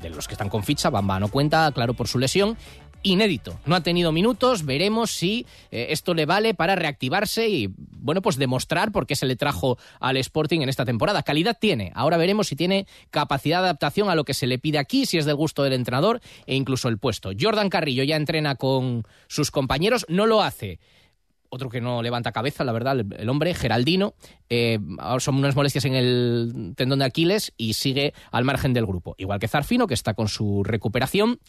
de 0.00 0.10
los 0.10 0.26
que 0.26 0.34
están 0.34 0.48
con 0.48 0.62
ficha, 0.62 0.90
Bamba 0.90 1.20
no 1.20 1.28
cuenta, 1.28 1.70
claro, 1.72 1.94
por 1.94 2.08
su 2.08 2.18
lesión, 2.18 2.56
inédito. 3.02 3.58
No 3.66 3.74
ha 3.74 3.82
tenido 3.82 4.12
minutos, 4.12 4.64
veremos 4.64 5.10
si 5.10 5.46
eh, 5.70 5.88
esto 5.90 6.14
le 6.14 6.26
vale 6.26 6.54
para 6.54 6.76
reactivarse 6.76 7.48
y, 7.48 7.70
bueno, 7.76 8.22
pues 8.22 8.36
demostrar 8.36 8.92
por 8.92 9.06
qué 9.06 9.16
se 9.16 9.26
le 9.26 9.36
trajo 9.36 9.78
al 10.00 10.16
Sporting 10.16 10.60
en 10.60 10.68
esta 10.68 10.84
temporada. 10.84 11.22
Calidad 11.22 11.56
tiene. 11.58 11.92
Ahora 11.94 12.16
veremos 12.16 12.48
si 12.48 12.56
tiene 12.56 12.86
capacidad 13.10 13.58
de 13.58 13.64
adaptación 13.64 14.10
a 14.10 14.14
lo 14.14 14.24
que 14.24 14.34
se 14.34 14.46
le 14.46 14.58
pide 14.58 14.78
aquí, 14.78 15.06
si 15.06 15.18
es 15.18 15.24
del 15.24 15.36
gusto 15.36 15.62
del 15.62 15.72
entrenador 15.72 16.20
e 16.46 16.54
incluso 16.54 16.88
el 16.88 16.98
puesto. 16.98 17.30
Jordan 17.38 17.70
Carrillo 17.70 18.04
ya 18.04 18.16
entrena 18.16 18.56
con 18.56 19.04
sus 19.26 19.50
compañeros, 19.50 20.06
no 20.08 20.26
lo 20.26 20.42
hace 20.42 20.78
otro 21.50 21.68
que 21.68 21.80
no 21.80 22.02
levanta 22.02 22.32
cabeza, 22.32 22.64
la 22.64 22.72
verdad, 22.72 22.98
el, 22.98 23.28
hombre, 23.28 23.54
Geraldino, 23.54 24.14
eh, 24.50 24.78
son 25.18 25.36
unas 25.36 25.56
molestias 25.56 25.84
en 25.86 25.94
el 25.94 26.74
tendón 26.76 26.98
de 26.98 27.06
Aquiles 27.06 27.52
y 27.56 27.74
sigue 27.74 28.12
al 28.30 28.44
margen 28.44 28.74
del 28.74 28.86
grupo. 28.86 29.14
Igual 29.18 29.38
que 29.38 29.48
Zarfino, 29.48 29.86
que 29.86 29.94
está 29.94 30.14
con 30.14 30.28
su 30.28 30.62
recuperación 30.64 31.40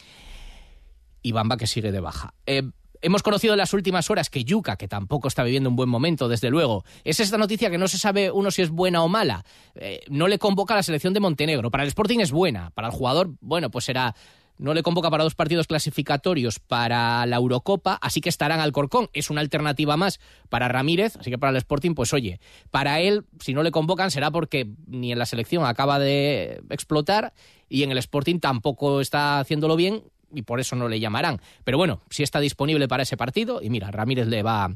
y 1.21 1.32
Bamba 1.32 1.58
que 1.58 1.67
sigue 1.67 1.91
de 1.91 1.99
baja. 1.99 2.34
Eh, 2.45 2.63
hemos 3.01 3.23
conocido 3.23 3.53
en 3.53 3.60
las 3.60 3.73
últimas 3.73 4.10
horas 4.10 4.29
que 4.29 4.43
Yuka, 4.43 4.75
que 4.75 4.88
tampoco 4.88 5.27
está 5.27 5.43
viviendo 5.43 5.69
un 5.69 5.75
buen 5.75 5.89
momento, 5.89 6.27
desde 6.27 6.49
luego, 6.49 6.84
es 7.03 7.19
esta 7.19 7.38
noticia 7.38 7.69
que 7.69 7.77
no 7.77 7.88
se 7.88 7.97
sabe 7.97 8.32
uno 8.32 8.51
si 8.51 8.62
es 8.62 8.69
buena 8.69 9.03
o 9.03 9.08
mala. 9.08 9.45
Eh, 9.75 10.01
no 10.10 10.27
le 10.27 10.39
convoca 10.39 10.73
a 10.73 10.77
la 10.77 10.84
selección 10.84 11.13
de 11.13 11.19
Montenegro. 11.19 11.71
Para 11.71 11.84
el 11.84 11.89
Sporting 11.89 12.19
es 12.19 12.32
buena. 12.32 12.71
Para 12.71 12.88
el 12.88 12.93
jugador, 12.93 13.32
bueno, 13.41 13.69
pues 13.69 13.86
será 13.86 14.15
no 14.60 14.73
le 14.73 14.84
convoca 14.84 15.10
para 15.10 15.23
dos 15.23 15.36
partidos 15.36 15.67
clasificatorios 15.67 16.60
para 16.60 17.25
la 17.25 17.38
Eurocopa, 17.38 17.97
así 18.01 18.19
que 18.19 18.27
estarán 18.27 18.60
al 18.60 18.73
Corcón. 18.73 19.10
Es 19.13 19.29
una 19.29 19.39
alternativa 19.39 19.95
más 19.95 20.19
para 20.49 20.67
Ramírez, 20.67 21.15
así 21.15 21.32
que 21.32 21.38
para 21.38 21.51
el 21.51 21.55
Sporting, 21.55 21.95
pues 21.95 22.13
oye, 22.13 22.41
para 22.69 22.99
él, 22.99 23.23
si 23.39 23.53
no 23.53 23.63
le 23.63 23.71
convocan, 23.71 24.12
será 24.12 24.32
porque 24.32 24.67
ni 24.86 25.13
en 25.13 25.19
la 25.19 25.25
selección 25.25 25.65
acaba 25.65 25.97
de 25.97 26.62
explotar 26.69 27.34
y 27.69 27.84
en 27.84 27.91
el 27.91 27.97
Sporting 27.99 28.39
tampoco 28.39 28.99
está 28.99 29.39
haciéndolo 29.39 29.77
bien 29.77 30.03
y 30.33 30.43
por 30.43 30.59
eso 30.59 30.75
no 30.75 30.87
le 30.87 30.99
llamarán. 30.99 31.41
Pero 31.63 31.77
bueno, 31.77 32.01
si 32.09 32.23
está 32.23 32.39
disponible 32.39 32.87
para 32.87 33.03
ese 33.03 33.17
partido, 33.17 33.61
y 33.61 33.69
mira, 33.69 33.91
Ramírez 33.91 34.27
le 34.27 34.43
va 34.43 34.71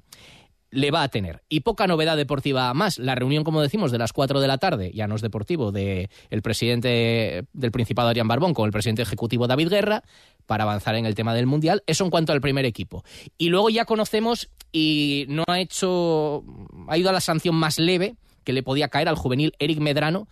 le 0.74 0.92
va 0.92 1.04
a 1.04 1.08
tener. 1.08 1.44
Y 1.50 1.62
poca 1.62 1.88
novedad 1.88 2.18
deportiva 2.18 2.74
más. 2.74 2.98
La 2.98 3.16
reunión, 3.16 3.44
como 3.44 3.62
decimos, 3.62 3.92
de 3.92 4.00
las 4.00 4.12
4 4.12 4.42
de 4.42 4.48
la 4.48 4.58
tarde, 4.58 4.92
ya 4.94 5.08
no 5.08 5.16
es 5.16 5.22
deportivo, 5.22 5.72
del 5.72 6.10
presidente 6.42 7.46
del 7.54 7.72
Principado, 7.72 8.10
Adrián 8.10 8.28
Barbón, 8.28 8.54
con 8.54 8.66
el 8.66 8.72
presidente 8.72 9.04
ejecutivo 9.04 9.48
David 9.48 9.70
Guerra, 9.70 10.04
para 10.46 10.64
avanzar 10.64 10.96
en 10.96 11.06
el 11.06 11.16
tema 11.16 11.34
del 11.34 11.46
Mundial. 11.46 11.84
Eso 11.86 12.04
en 12.04 12.10
cuanto 12.10 12.34
al 12.34 12.42
primer 12.42 12.66
equipo. 12.66 13.04
Y 13.38 13.50
luego 13.50 13.70
ya 13.70 13.86
conocemos, 13.86 14.50
y 14.72 15.26
no 15.30 15.44
ha 15.48 15.60
hecho, 15.60 16.44
ha 16.88 16.98
ido 16.98 17.10
a 17.10 17.14
la 17.14 17.22
sanción 17.22 17.56
más 17.56 17.78
leve 17.78 18.16
que 18.44 18.54
le 18.54 18.64
podía 18.64 18.90
caer 18.90 19.08
al 19.08 19.16
juvenil 19.16 19.54
Eric 19.60 19.80
Medrano, 19.80 20.28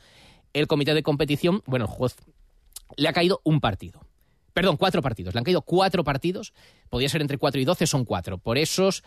el 0.54 0.68
comité 0.68 0.94
de 0.94 1.04
competición, 1.04 1.62
bueno, 1.66 1.86
el 1.86 1.92
juez 1.92 2.16
le 2.98 3.08
ha 3.08 3.14
caído 3.14 3.42
un 3.44 3.62
partido. 3.62 4.02
Perdón, 4.54 4.78
cuatro 4.78 5.02
partidos. 5.02 5.34
Le 5.34 5.40
han 5.40 5.44
caído 5.44 5.62
cuatro 5.62 6.04
partidos. 6.04 6.54
Podía 6.90 7.10
ser 7.10 7.22
entre 7.22 7.38
cuatro 7.38 7.62
y 7.62 7.66
doce, 7.66 7.88
son 7.88 8.06
cuatro. 8.06 8.38
Por 8.38 8.58
esos 8.58 9.04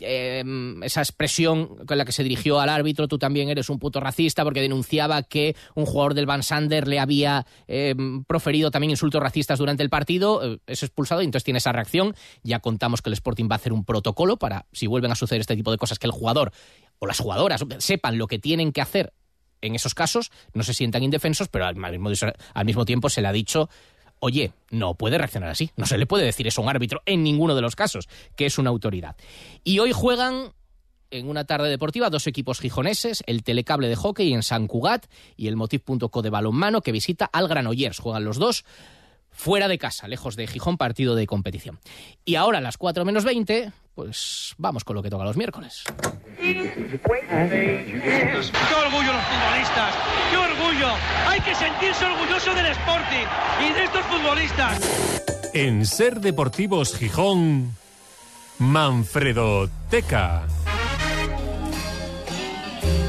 eh, 0.00 0.42
esa 0.82 1.00
expresión 1.00 1.84
con 1.86 1.98
la 1.98 2.04
que 2.04 2.12
se 2.12 2.22
dirigió 2.22 2.60
al 2.60 2.68
árbitro, 2.68 3.08
tú 3.08 3.18
también 3.18 3.48
eres 3.48 3.68
un 3.68 3.78
puto 3.78 4.00
racista, 4.00 4.44
porque 4.44 4.60
denunciaba 4.60 5.22
que 5.22 5.54
un 5.74 5.86
jugador 5.86 6.14
del 6.14 6.26
Van 6.26 6.42
Sander 6.42 6.88
le 6.88 6.98
había 6.98 7.46
eh, 7.68 7.94
proferido 8.26 8.70
también 8.70 8.90
insultos 8.90 9.22
racistas 9.22 9.58
durante 9.58 9.82
el 9.82 9.90
partido, 9.90 10.54
eh, 10.54 10.58
es 10.66 10.82
expulsado 10.82 11.22
y 11.22 11.26
entonces 11.26 11.44
tiene 11.44 11.58
esa 11.58 11.72
reacción. 11.72 12.14
Ya 12.42 12.60
contamos 12.60 13.02
que 13.02 13.10
el 13.10 13.14
Sporting 13.14 13.48
va 13.50 13.56
a 13.56 13.56
hacer 13.56 13.72
un 13.72 13.84
protocolo 13.84 14.38
para, 14.38 14.66
si 14.72 14.86
vuelven 14.86 15.12
a 15.12 15.14
suceder 15.14 15.40
este 15.40 15.56
tipo 15.56 15.70
de 15.70 15.78
cosas, 15.78 15.98
que 15.98 16.06
el 16.06 16.12
jugador 16.12 16.52
o 16.98 17.06
las 17.06 17.18
jugadoras 17.18 17.64
sepan 17.78 18.18
lo 18.18 18.26
que 18.26 18.38
tienen 18.38 18.72
que 18.72 18.80
hacer 18.80 19.12
en 19.60 19.74
esos 19.74 19.94
casos, 19.94 20.30
no 20.54 20.64
se 20.64 20.74
sientan 20.74 21.04
indefensos, 21.04 21.48
pero 21.48 21.66
al 21.66 22.64
mismo 22.64 22.84
tiempo 22.84 23.08
se 23.08 23.22
le 23.22 23.28
ha 23.28 23.32
dicho 23.32 23.68
oye, 24.24 24.52
no 24.70 24.94
puede 24.94 25.18
reaccionar 25.18 25.50
así. 25.50 25.72
No 25.76 25.84
se 25.84 25.98
le 25.98 26.06
puede 26.06 26.24
decir 26.24 26.46
eso 26.46 26.60
a 26.60 26.64
un 26.64 26.70
árbitro 26.70 27.02
en 27.06 27.24
ninguno 27.24 27.56
de 27.56 27.60
los 27.60 27.74
casos, 27.74 28.08
que 28.36 28.46
es 28.46 28.56
una 28.56 28.70
autoridad. 28.70 29.16
Y 29.64 29.80
hoy 29.80 29.90
juegan 29.92 30.52
en 31.10 31.28
una 31.28 31.44
tarde 31.44 31.68
deportiva 31.68 32.08
dos 32.08 32.28
equipos 32.28 32.60
gijoneses, 32.60 33.24
el 33.26 33.42
Telecable 33.42 33.88
de 33.88 33.96
hockey 33.96 34.32
en 34.32 34.44
San 34.44 34.68
Cugat 34.68 35.06
y 35.36 35.48
el 35.48 35.56
Motiv.co 35.56 36.22
de 36.22 36.30
balonmano 36.30 36.82
que 36.82 36.92
visita 36.92 37.24
al 37.24 37.48
Granollers. 37.48 37.98
Juegan 37.98 38.24
los 38.24 38.38
dos 38.38 38.64
fuera 39.32 39.68
de 39.68 39.78
casa, 39.78 40.08
lejos 40.08 40.36
de 40.36 40.46
Gijón, 40.46 40.76
partido 40.76 41.14
de 41.14 41.26
competición. 41.26 41.78
Y 42.24 42.36
ahora 42.36 42.58
a 42.58 42.60
las 42.60 42.76
4 42.76 43.04
menos 43.04 43.24
20, 43.24 43.72
pues 43.94 44.54
vamos 44.58 44.84
con 44.84 44.96
lo 44.96 45.02
que 45.02 45.10
toca 45.10 45.24
los 45.24 45.36
miércoles. 45.36 45.84
¡Qué 46.38 46.58
orgullo 46.58 48.32
los 48.32 49.26
futbolistas! 49.26 49.94
¡Qué 50.30 50.36
orgullo! 50.36 50.88
Hay 51.28 51.40
que 51.40 51.54
sentirse 51.54 52.04
orgulloso 52.04 52.54
del 52.54 52.66
Sporting 52.66 53.26
y 53.68 53.72
de 53.72 53.84
estos 53.84 54.04
futbolistas. 54.06 54.80
En 55.54 55.86
Ser 55.86 56.20
Deportivos 56.20 56.96
Gijón, 56.96 57.76
Manfredo 58.58 59.68
Teca. 59.90 60.42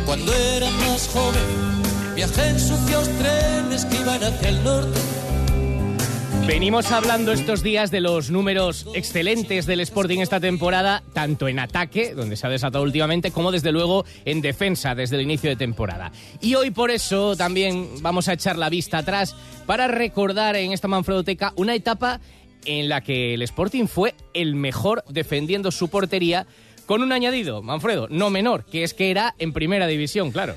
Cuando 0.05 0.33
era 0.33 0.69
más 0.69 1.07
joven, 1.07 2.15
viajé 2.15 2.49
en 2.49 2.59
sucios 2.59 3.07
trenes 3.17 3.85
que 3.85 3.95
iban 3.95 4.23
hacia 4.23 4.49
el 4.49 4.63
norte 4.63 4.99
Venimos 6.45 6.91
hablando 6.91 7.31
estos 7.31 7.63
días 7.63 7.89
de 7.89 8.01
los 8.01 8.29
números 8.29 8.85
excelentes 8.93 9.65
del 9.65 9.79
Sporting 9.79 10.19
esta 10.19 10.41
temporada, 10.41 11.01
tanto 11.13 11.47
en 11.47 11.57
ataque, 11.57 12.13
donde 12.13 12.35
se 12.35 12.45
ha 12.45 12.49
desatado 12.49 12.83
últimamente, 12.83 13.31
como 13.31 13.49
desde 13.49 13.71
luego 13.71 14.03
en 14.25 14.41
defensa 14.41 14.93
desde 14.93 15.15
el 15.15 15.21
inicio 15.21 15.49
de 15.49 15.55
temporada. 15.55 16.11
Y 16.41 16.55
hoy 16.55 16.71
por 16.71 16.91
eso 16.91 17.37
también 17.37 18.01
vamos 18.01 18.27
a 18.27 18.33
echar 18.33 18.57
la 18.57 18.69
vista 18.69 18.97
atrás 18.97 19.37
para 19.65 19.87
recordar 19.87 20.57
en 20.57 20.73
esta 20.73 20.89
Manfredoteca 20.89 21.53
una 21.55 21.75
etapa 21.75 22.19
en 22.65 22.89
la 22.89 22.99
que 22.99 23.33
el 23.35 23.41
Sporting 23.41 23.87
fue 23.87 24.13
el 24.33 24.55
mejor 24.55 25.05
defendiendo 25.07 25.71
su 25.71 25.87
portería, 25.87 26.45
con 26.85 27.01
un 27.01 27.13
añadido, 27.13 27.61
Manfredo, 27.61 28.07
no 28.09 28.29
menor, 28.29 28.65
que 28.65 28.83
es 28.83 28.93
que 28.93 29.11
era 29.11 29.33
en 29.39 29.53
primera 29.53 29.87
división, 29.87 30.31
claro. 30.31 30.55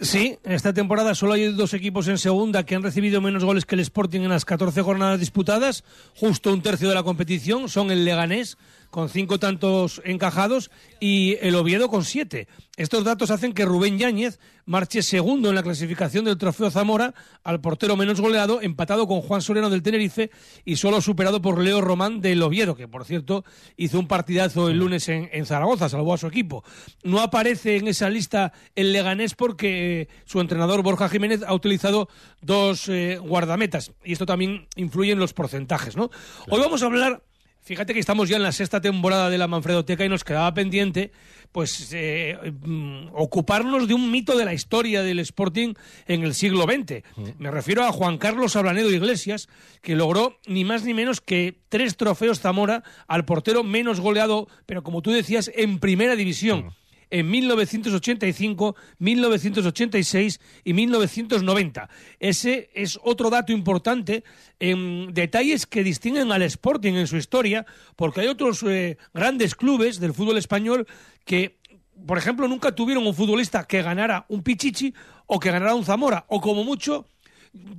Sí, 0.00 0.38
esta 0.44 0.72
temporada 0.72 1.16
solo 1.16 1.32
hay 1.32 1.52
dos 1.52 1.74
equipos 1.74 2.06
en 2.06 2.18
segunda 2.18 2.64
que 2.64 2.76
han 2.76 2.84
recibido 2.84 3.20
menos 3.20 3.44
goles 3.44 3.66
que 3.66 3.74
el 3.74 3.80
Sporting 3.80 4.20
en 4.20 4.28
las 4.28 4.44
14 4.44 4.82
jornadas 4.82 5.18
disputadas, 5.18 5.82
justo 6.14 6.52
un 6.52 6.62
tercio 6.62 6.88
de 6.88 6.94
la 6.94 7.02
competición, 7.02 7.68
son 7.68 7.90
el 7.90 8.04
Leganés 8.04 8.58
con 8.90 9.08
cinco 9.08 9.38
tantos 9.38 10.00
encajados 10.04 10.70
y 11.00 11.36
el 11.40 11.54
Oviedo 11.54 11.88
con 11.88 12.04
siete. 12.04 12.48
Estos 12.76 13.04
datos 13.04 13.30
hacen 13.30 13.54
que 13.54 13.64
Rubén 13.64 13.98
Yáñez 13.98 14.38
marche 14.64 15.02
segundo 15.02 15.48
en 15.48 15.56
la 15.56 15.62
clasificación 15.62 16.24
del 16.24 16.38
Trofeo 16.38 16.70
Zamora 16.70 17.12
al 17.42 17.60
portero 17.60 17.96
menos 17.96 18.20
goleado, 18.20 18.60
empatado 18.60 19.08
con 19.08 19.20
Juan 19.20 19.42
Soreno 19.42 19.68
del 19.68 19.82
Tenerife 19.82 20.30
y 20.64 20.76
solo 20.76 21.00
superado 21.00 21.42
por 21.42 21.60
Leo 21.60 21.80
Román 21.80 22.20
del 22.20 22.42
Oviedo, 22.42 22.76
que 22.76 22.86
por 22.86 23.04
cierto 23.04 23.44
hizo 23.76 23.98
un 23.98 24.06
partidazo 24.06 24.68
el 24.68 24.78
lunes 24.78 25.08
en, 25.08 25.46
Zaragoza, 25.46 25.88
salvó 25.88 26.14
a 26.14 26.18
su 26.18 26.28
equipo. 26.28 26.62
No 27.02 27.20
aparece 27.20 27.78
en 27.78 27.88
esa 27.88 28.10
lista 28.10 28.52
el 28.76 28.92
Leganés 28.92 29.34
porque 29.34 30.02
eh, 30.02 30.08
su 30.24 30.40
entrenador 30.40 30.82
Borja 30.82 31.08
Jiménez 31.08 31.42
ha 31.46 31.54
utilizado 31.54 32.08
dos 32.40 32.88
eh, 32.88 33.18
guardametas 33.18 33.92
y 34.04 34.12
esto 34.12 34.26
también 34.26 34.68
influye 34.76 35.12
en 35.12 35.18
los 35.18 35.32
porcentajes. 35.32 35.96
¿no? 35.96 36.10
Hoy 36.48 36.60
vamos 36.60 36.82
a 36.82 36.86
hablar 36.86 37.22
Fíjate 37.68 37.92
que 37.92 38.00
estamos 38.00 38.30
ya 38.30 38.36
en 38.36 38.42
la 38.42 38.52
sexta 38.52 38.80
temporada 38.80 39.28
de 39.28 39.36
la 39.36 39.46
Manfredoteca 39.46 40.02
y 40.02 40.08
nos 40.08 40.24
quedaba 40.24 40.54
pendiente 40.54 41.12
pues 41.52 41.90
eh, 41.92 42.34
mm, 42.62 43.08
ocuparnos 43.12 43.86
de 43.86 43.92
un 43.92 44.10
mito 44.10 44.38
de 44.38 44.46
la 44.46 44.54
historia 44.54 45.02
del 45.02 45.18
Sporting 45.18 45.74
en 46.06 46.22
el 46.22 46.32
siglo 46.32 46.64
XX. 46.64 47.02
Me 47.38 47.50
refiero 47.50 47.84
a 47.84 47.92
Juan 47.92 48.16
Carlos 48.16 48.56
Ablanedo 48.56 48.90
Iglesias, 48.90 49.50
que 49.82 49.96
logró 49.96 50.38
ni 50.46 50.64
más 50.64 50.84
ni 50.84 50.94
menos 50.94 51.20
que 51.20 51.60
tres 51.68 51.98
trofeos 51.98 52.40
Zamora 52.40 52.84
al 53.06 53.26
portero 53.26 53.62
menos 53.64 54.00
goleado, 54.00 54.48
pero 54.64 54.82
como 54.82 55.02
tú 55.02 55.10
decías, 55.10 55.50
en 55.54 55.78
primera 55.78 56.16
división 56.16 56.72
en 57.10 57.30
1985, 57.30 58.76
1986 58.98 60.40
y 60.64 60.72
1990. 60.72 61.88
Ese 62.18 62.70
es 62.74 62.98
otro 63.02 63.30
dato 63.30 63.52
importante 63.52 64.24
en 64.58 65.12
detalles 65.12 65.66
que 65.66 65.84
distinguen 65.84 66.32
al 66.32 66.42
Sporting 66.42 66.94
en 66.94 67.06
su 67.06 67.16
historia, 67.16 67.66
porque 67.96 68.22
hay 68.22 68.28
otros 68.28 68.62
eh, 68.62 68.98
grandes 69.14 69.54
clubes 69.54 70.00
del 70.00 70.14
fútbol 70.14 70.38
español 70.38 70.86
que 71.24 71.58
por 72.06 72.16
ejemplo, 72.16 72.46
nunca 72.46 72.72
tuvieron 72.72 73.04
un 73.06 73.14
futbolista 73.14 73.64
que 73.64 73.82
ganara 73.82 74.24
un 74.28 74.42
Pichichi 74.42 74.94
o 75.26 75.40
que 75.40 75.50
ganara 75.50 75.74
un 75.74 75.84
Zamora, 75.84 76.24
o 76.28 76.40
como 76.40 76.62
mucho, 76.62 77.06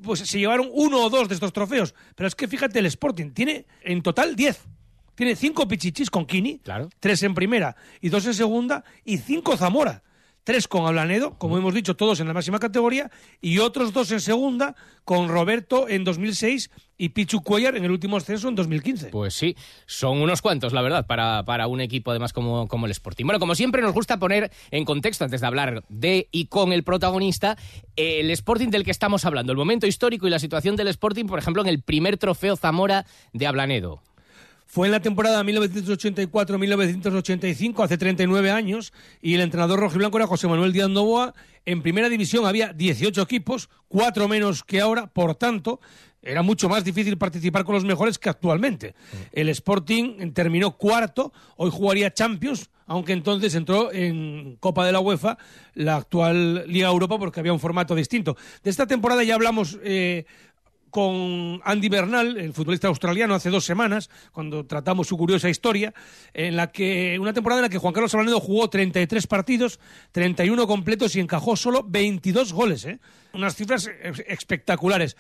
pues 0.04 0.20
se 0.20 0.40
llevaron 0.40 0.70
uno 0.74 1.04
o 1.04 1.10
dos 1.10 1.30
de 1.30 1.36
estos 1.36 1.54
trofeos. 1.54 1.96
Pero 2.16 2.28
es 2.28 2.36
que 2.36 2.48
fíjate, 2.48 2.80
el 2.80 2.86
Sporting 2.86 3.32
tiene 3.32 3.66
en 3.82 4.02
total 4.02 4.36
diez 4.36 4.68
tiene 5.20 5.36
cinco 5.36 5.68
pichichis 5.68 6.10
con 6.10 6.26
Kini, 6.26 6.62
tres 7.02 7.24
en 7.24 7.36
primera 7.36 7.76
y 8.00 8.08
dos 8.08 8.26
en 8.26 8.34
segunda, 8.34 8.86
y 9.04 9.18
cinco 9.18 9.58
Zamora. 9.58 10.02
Tres 10.46 10.70
con 10.70 10.86
Ablanedo, 10.86 11.38
como 11.38 11.58
hemos 11.58 11.74
dicho, 11.74 11.98
todos 11.98 12.22
en 12.22 12.28
la 12.30 12.34
máxima 12.34 12.58
categoría, 12.58 13.12
y 13.42 13.60
otros 13.60 13.92
dos 13.92 14.10
en 14.14 14.22
segunda, 14.22 14.78
con 15.04 15.28
Roberto 15.28 15.90
en 15.90 16.06
2006 16.06 16.72
y 16.98 17.10
Pichu 17.10 17.42
Cuellar 17.42 17.76
en 17.76 17.84
el 17.84 17.92
último 17.92 18.16
ascenso 18.16 18.48
en 18.48 18.56
2015. 18.56 19.10
Pues 19.10 19.34
sí, 19.34 19.58
son 19.86 20.22
unos 20.22 20.42
cuantos, 20.42 20.72
la 20.72 20.82
verdad, 20.82 21.06
para, 21.06 21.44
para 21.44 21.68
un 21.68 21.82
equipo 21.82 22.12
además 22.12 22.32
como, 22.32 22.70
como 22.70 22.86
el 22.86 22.92
Sporting. 22.92 23.26
Bueno, 23.26 23.40
como 23.40 23.56
siempre 23.56 23.82
nos 23.82 23.94
gusta 23.94 24.20
poner 24.20 24.52
en 24.72 24.86
contexto, 24.86 25.26
antes 25.26 25.42
de 25.42 25.48
hablar 25.48 25.84
de 25.90 26.30
y 26.32 26.46
con 26.46 26.72
el 26.72 26.84
protagonista, 26.84 27.58
el 27.98 28.32
Sporting 28.32 28.70
del 28.70 28.86
que 28.86 28.92
estamos 28.92 29.26
hablando, 29.26 29.52
el 29.52 29.58
momento 29.58 29.86
histórico 29.86 30.28
y 30.28 30.30
la 30.30 30.40
situación 30.40 30.78
del 30.78 30.88
Sporting, 30.88 31.26
por 31.26 31.40
ejemplo, 31.40 31.62
en 31.62 31.68
el 31.68 31.82
primer 31.82 32.18
trofeo 32.18 32.56
Zamora 32.56 33.06
de 33.34 33.48
Ablanedo. 33.48 34.02
Fue 34.72 34.86
en 34.86 34.92
la 34.92 35.00
temporada 35.00 35.44
1984-1985, 35.46 37.84
hace 37.84 37.98
39 37.98 38.52
años, 38.52 38.94
y 39.20 39.34
el 39.34 39.42
entrenador 39.42 39.80
rojiblanco 39.80 40.18
era 40.18 40.28
José 40.28 40.48
Manuel 40.48 40.74
Díaz 40.74 40.92
Novoa. 40.92 41.34
En 41.66 41.82
primera 41.82 42.08
división 42.08 42.46
había 42.46 42.72
18 42.72 43.20
equipos, 43.20 43.68
cuatro 43.88 44.28
menos 44.28 44.64
que 44.64 44.80
ahora, 44.80 45.08
por 45.08 45.34
tanto, 45.34 45.80
era 46.22 46.44
mucho 46.44 46.70
más 46.70 46.84
difícil 46.84 47.18
participar 47.18 47.64
con 47.64 47.74
los 47.74 47.84
mejores 47.84 48.20
que 48.20 48.30
actualmente. 48.30 48.94
El 49.32 49.50
Sporting 49.50 50.34
terminó 50.34 50.78
cuarto, 50.78 51.34
hoy 51.56 51.72
jugaría 51.72 52.14
Champions, 52.14 52.70
aunque 52.86 53.14
entonces 53.14 53.56
entró 53.56 53.92
en 53.92 54.56
Copa 54.60 54.86
de 54.86 54.92
la 54.92 55.00
UEFA, 55.00 55.40
la 55.74 55.96
actual 55.96 56.66
Liga 56.68 56.90
Europa, 56.90 57.18
porque 57.18 57.40
había 57.40 57.54
un 57.54 57.60
formato 57.60 57.96
distinto. 57.96 58.38
De 58.64 58.70
esta 58.70 58.86
temporada 58.86 59.24
ya 59.24 59.34
hablamos 59.36 59.80
eh, 59.84 60.26
con 60.90 61.62
Andy 61.64 61.90
Bernal, 61.90 62.38
el 62.38 62.54
futbolista 62.54 62.88
australiano, 62.88 63.36
hace 63.36 63.50
dos 63.50 63.66
semanas, 63.66 64.10
cuando 64.32 64.66
tratamos 64.66 65.08
su 65.08 65.18
curiosa 65.18 65.50
historia, 65.50 65.94
en 66.34 66.56
la 66.56 66.72
que 66.72 67.18
una 67.20 67.34
temporada 67.34 67.60
en 67.60 67.64
la 67.64 67.70
que 67.70 67.78
Juan 67.78 67.94
Carlos 67.94 68.14
Ablanedo 68.14 68.40
jugó 68.40 68.70
33 68.70 69.28
partidos, 69.28 69.80
31 70.12 70.68
completos 70.68 71.16
y 71.16 71.20
encajó 71.20 71.56
solo 71.56 71.84
22 71.88 72.54
goles, 72.54 72.86
¿eh? 72.86 73.00
Unas 73.34 73.56
cifras 73.56 73.90
espectaculares. 74.28 75.16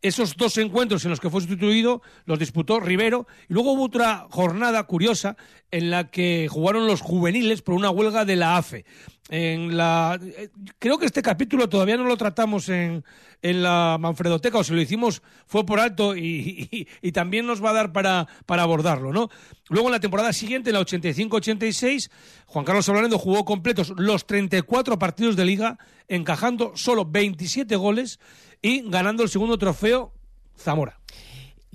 esos 0.00 0.36
dos 0.36 0.56
encuentros 0.58 1.04
en 1.04 1.10
los 1.10 1.20
que 1.20 1.30
fue 1.30 1.40
sustituido 1.40 2.02
los 2.24 2.38
disputó 2.38 2.80
Rivero. 2.80 3.26
Y 3.48 3.54
luego 3.54 3.72
hubo 3.72 3.84
otra 3.84 4.26
jornada 4.30 4.82
curiosa 4.84 5.36
en 5.70 5.90
la 5.90 6.10
que 6.10 6.48
jugaron 6.50 6.86
los 6.86 7.00
juveniles 7.00 7.62
por 7.62 7.74
una 7.74 7.90
huelga 7.90 8.24
de 8.24 8.36
la 8.36 8.56
AFE. 8.56 8.84
En 9.28 9.76
la, 9.76 10.18
eh, 10.20 10.50
creo 10.78 10.98
que 10.98 11.06
este 11.06 11.22
capítulo 11.22 11.68
todavía 11.68 11.96
no 11.96 12.04
lo 12.04 12.16
tratamos 12.16 12.68
en, 12.68 13.02
en 13.40 13.62
la 13.62 13.96
Manfredoteca, 13.98 14.58
o 14.58 14.64
si 14.64 14.74
lo 14.74 14.80
hicimos 14.80 15.22
fue 15.46 15.64
por 15.64 15.80
alto 15.80 16.16
y, 16.16 16.86
y, 17.00 17.12
también 17.12 17.46
nos 17.46 17.64
va 17.64 17.70
a 17.70 17.74
dar 17.74 17.92
para, 17.92 18.28
para 18.44 18.62
abordarlo, 18.62 19.12
¿no? 19.12 19.30
Luego 19.70 19.88
en 19.88 19.92
la 19.92 20.00
temporada 20.00 20.32
siguiente, 20.32 20.68
en 20.68 20.74
la 20.74 20.82
85-86, 20.82 22.10
Juan 22.46 22.64
Carlos 22.64 22.88
Ablanedo 22.88 23.18
jugó 23.18 23.44
completos 23.44 23.94
los 23.96 24.26
34 24.26 24.98
partidos 24.98 25.34
de 25.34 25.44
liga, 25.46 25.78
encajando 26.12 26.72
solo 26.74 27.06
27 27.06 27.74
goles 27.76 28.20
y 28.60 28.82
ganando 28.88 29.22
el 29.22 29.30
segundo 29.30 29.56
trofeo 29.56 30.12
Zamora. 30.58 31.00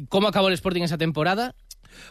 ¿Cómo 0.09 0.27
acabó 0.27 0.47
el 0.47 0.53
Sporting 0.53 0.83
esa 0.83 0.97
temporada? 0.97 1.55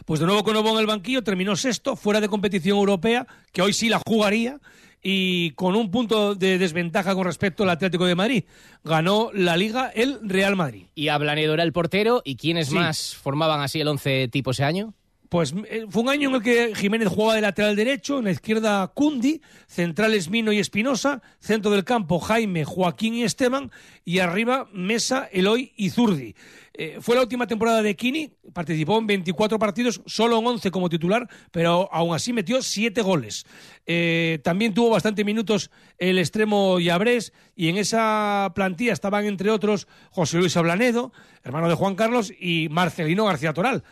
Pues 0.05 0.19
de 0.19 0.25
nuevo 0.25 0.43
con 0.43 0.53
Novo 0.53 0.71
en 0.71 0.79
el 0.79 0.87
banquillo, 0.87 1.23
terminó 1.23 1.55
sexto, 1.55 1.95
fuera 1.95 2.19
de 2.19 2.27
competición 2.27 2.77
europea, 2.77 3.25
que 3.53 3.61
hoy 3.61 3.71
sí 3.71 3.87
la 3.87 4.01
jugaría, 4.05 4.59
y 5.01 5.51
con 5.51 5.77
un 5.77 5.89
punto 5.89 6.35
de 6.35 6.57
desventaja 6.57 7.15
con 7.15 7.23
respecto 7.23 7.63
al 7.63 7.69
Atlético 7.69 8.05
de 8.05 8.15
Madrid. 8.15 8.43
Ganó 8.83 9.29
la 9.33 9.55
Liga 9.55 9.89
el 9.95 10.19
Real 10.21 10.57
Madrid. 10.57 10.87
Y 10.95 11.07
Ablanedo 11.07 11.53
era 11.53 11.63
el 11.63 11.71
portero, 11.71 12.21
¿y 12.25 12.35
quiénes 12.35 12.71
más 12.71 13.15
formaban 13.15 13.61
así 13.61 13.79
el 13.79 13.87
once 13.87 14.27
tipo 14.27 14.51
ese 14.51 14.65
año? 14.65 14.93
Pues 15.29 15.53
eh, 15.69 15.85
fue 15.89 16.03
un 16.03 16.09
año 16.09 16.29
en 16.29 16.35
el 16.35 16.41
que 16.41 16.73
Jiménez 16.75 17.09
jugaba 17.09 17.35
de 17.35 17.41
lateral 17.41 17.75
derecho, 17.75 18.19
en 18.19 18.25
la 18.25 18.31
izquierda 18.31 18.87
Cundi, 18.87 19.41
centrales 19.67 20.29
Mino 20.29 20.51
y 20.51 20.59
Espinosa, 20.59 21.21
centro 21.39 21.71
del 21.71 21.83
campo 21.83 22.19
Jaime, 22.19 22.63
Joaquín 22.63 23.15
y 23.15 23.23
Esteban, 23.23 23.71
y 24.05 24.19
arriba 24.19 24.69
Mesa, 24.71 25.27
Eloy 25.31 25.73
y 25.75 25.89
Zurdi. 25.89 26.35
Eh, 26.79 26.99
fue 27.01 27.15
la 27.15 27.23
última 27.23 27.47
temporada 27.47 27.81
de 27.81 27.95
Kini, 27.95 28.29
participó 28.53 28.99
en 28.99 29.07
24 29.07 29.57
partidos, 29.57 30.01
solo 30.05 30.37
en 30.37 30.45
11 30.45 30.69
como 30.69 30.89
titular, 30.89 31.27
pero 31.51 31.89
aún 31.91 32.15
así 32.15 32.33
metió 32.33 32.61
7 32.61 33.01
goles. 33.01 33.47
Eh, 33.87 34.39
también 34.43 34.75
tuvo 34.75 34.91
bastante 34.91 35.25
minutos 35.25 35.71
el 35.97 36.19
extremo 36.19 36.79
Yabrés, 36.79 37.33
y 37.55 37.69
en 37.69 37.77
esa 37.77 38.51
plantilla 38.53 38.93
estaban 38.93 39.25
entre 39.25 39.49
otros 39.49 39.87
José 40.11 40.37
Luis 40.37 40.55
Ablanedo, 40.55 41.11
hermano 41.43 41.67
de 41.67 41.73
Juan 41.73 41.95
Carlos, 41.95 42.31
y 42.39 42.69
Marcelino 42.69 43.25
García 43.25 43.53
Toral. 43.53 43.83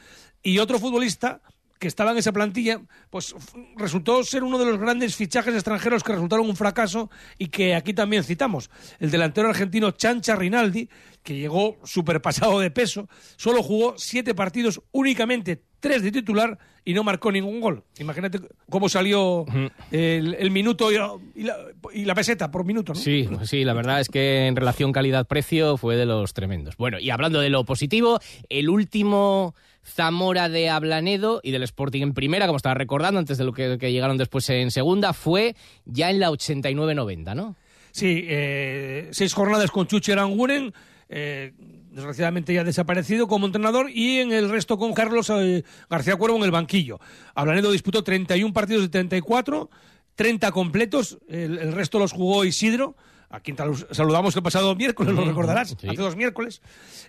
Y 0.45 0.59
otro 0.59 0.77
futbolista 0.77 1.41
que 1.79 1.87
estaba 1.87 2.11
en 2.11 2.17
esa 2.17 2.31
plantilla, 2.31 2.79
pues 3.09 3.35
resultó 3.75 4.23
ser 4.23 4.43
uno 4.43 4.59
de 4.59 4.65
los 4.65 4.77
grandes 4.77 5.15
fichajes 5.15 5.55
extranjeros 5.55 6.03
que 6.03 6.13
resultaron 6.13 6.47
un 6.47 6.55
fracaso 6.55 7.09
y 7.39 7.47
que 7.47 7.73
aquí 7.73 7.95
también 7.95 8.23
citamos. 8.23 8.69
El 8.99 9.09
delantero 9.09 9.49
argentino 9.49 9.89
Chancha 9.89 10.35
Rinaldi, 10.35 10.87
que 11.23 11.35
llegó 11.35 11.77
superpasado 11.83 12.59
de 12.59 12.69
peso, 12.69 13.09
solo 13.37 13.63
jugó 13.63 13.95
siete 13.97 14.35
partidos, 14.35 14.83
únicamente 14.91 15.63
tres 15.79 16.03
de 16.03 16.11
titular 16.11 16.59
y 16.85 16.93
no 16.93 17.03
marcó 17.03 17.31
ningún 17.31 17.59
gol. 17.59 17.83
Imagínate 17.97 18.39
cómo 18.69 18.87
salió 18.87 19.45
el, 19.91 20.51
minuto 20.51 20.89
y 20.91 22.05
la, 22.05 22.15
peseta 22.15 22.51
por 22.51 22.65
minuto. 22.65 22.93
¿no? 22.93 22.99
Sí, 22.99 23.27
sí, 23.45 23.63
la 23.63 23.73
verdad 23.73 23.99
es 23.99 24.09
que 24.09 24.45
en 24.45 24.55
relación 24.55 24.91
calidad-precio 24.91 25.77
fue 25.77 25.95
de 25.95 26.05
los 26.05 26.33
tremendos. 26.33 26.77
Bueno, 26.77 26.99
y 26.99 27.09
hablando 27.09 27.41
de 27.41 27.49
lo 27.49 27.65
positivo, 27.65 28.19
el 28.49 28.69
último 28.69 29.55
Zamora 29.85 30.49
de 30.49 30.69
Ablanedo 30.69 31.39
y 31.43 31.51
del 31.51 31.63
Sporting 31.63 32.01
en 32.01 32.13
primera, 32.13 32.47
como 32.47 32.57
estaba 32.57 32.73
recordando 32.73 33.19
antes 33.19 33.37
de 33.37 33.43
lo 33.43 33.53
que, 33.53 33.77
llegaron 33.77 34.17
después 34.17 34.49
en 34.49 34.71
segunda, 34.71 35.13
fue 35.13 35.55
ya 35.85 36.09
en 36.09 36.19
la 36.19 36.31
89-90, 36.31 37.35
¿no? 37.35 37.55
Sí, 37.91 38.25
eh, 38.27 39.09
seis 39.11 39.33
jornadas 39.33 39.71
con 39.71 39.87
Chuchi 39.87 40.11
Aranguren, 40.11 40.73
eh, 41.07 41.53
desgraciadamente 41.91 42.53
ya 42.53 42.63
desaparecido 42.63 43.27
como 43.27 43.45
entrenador, 43.45 43.89
y 43.89 44.19
en 44.19 44.33
el 44.33 44.49
resto 44.49 44.77
con 44.77 44.93
Carlos 44.93 45.29
eh, 45.29 45.63
García 45.89 46.15
Cuervo 46.17 46.37
en 46.37 46.43
el 46.43 46.51
banquillo. 46.51 46.99
Ablanedo 47.35 47.71
disputó 47.71 48.03
31 48.03 48.53
partidos 48.53 48.83
de 48.83 48.89
34, 48.89 49.69
30 50.15 50.51
completos, 50.51 51.19
el 51.29 51.73
resto 51.73 51.99
los 51.99 52.11
jugó 52.11 52.43
Isidro, 52.43 52.95
a 53.29 53.39
quien 53.39 53.57
saludamos 53.91 54.35
el 54.35 54.43
pasado 54.43 54.75
miércoles, 54.75 55.13
lo 55.13 55.25
recordarás, 55.25 55.73
hace 55.73 55.95
dos 55.95 56.15
miércoles. 56.15 56.61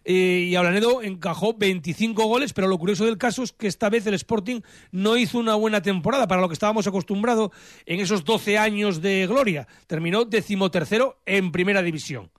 Eh, 0.05 0.47
y 0.49 0.57
Ablanedo 0.57 1.03
encajó 1.03 1.55
25 1.55 2.25
goles, 2.27 2.53
pero 2.53 2.69
lo 2.69 2.79
curioso 2.79 3.05
del 3.05 3.19
caso 3.19 3.43
es 3.43 3.53
que 3.53 3.67
esta 3.67 3.91
vez 3.91 4.07
el 4.07 4.15
Sporting 4.15 4.61
no 4.91 5.17
hizo 5.17 5.39
una 5.39 5.55
buena 5.55 5.83
temporada 5.83 6.27
para 6.27 6.41
lo 6.41 6.49
que 6.49 6.55
estábamos 6.55 6.87
acostumbrados 6.87 7.51
en 7.85 8.01
esos 8.01 8.25
12 8.25 8.59
años 8.59 9.01
de 9.01 9.27
gloria. 9.27 9.67
Terminó 9.87 10.25
decimotercero 10.25 11.21
en 11.27 11.53
primera 11.53 11.83
división. 11.83 12.31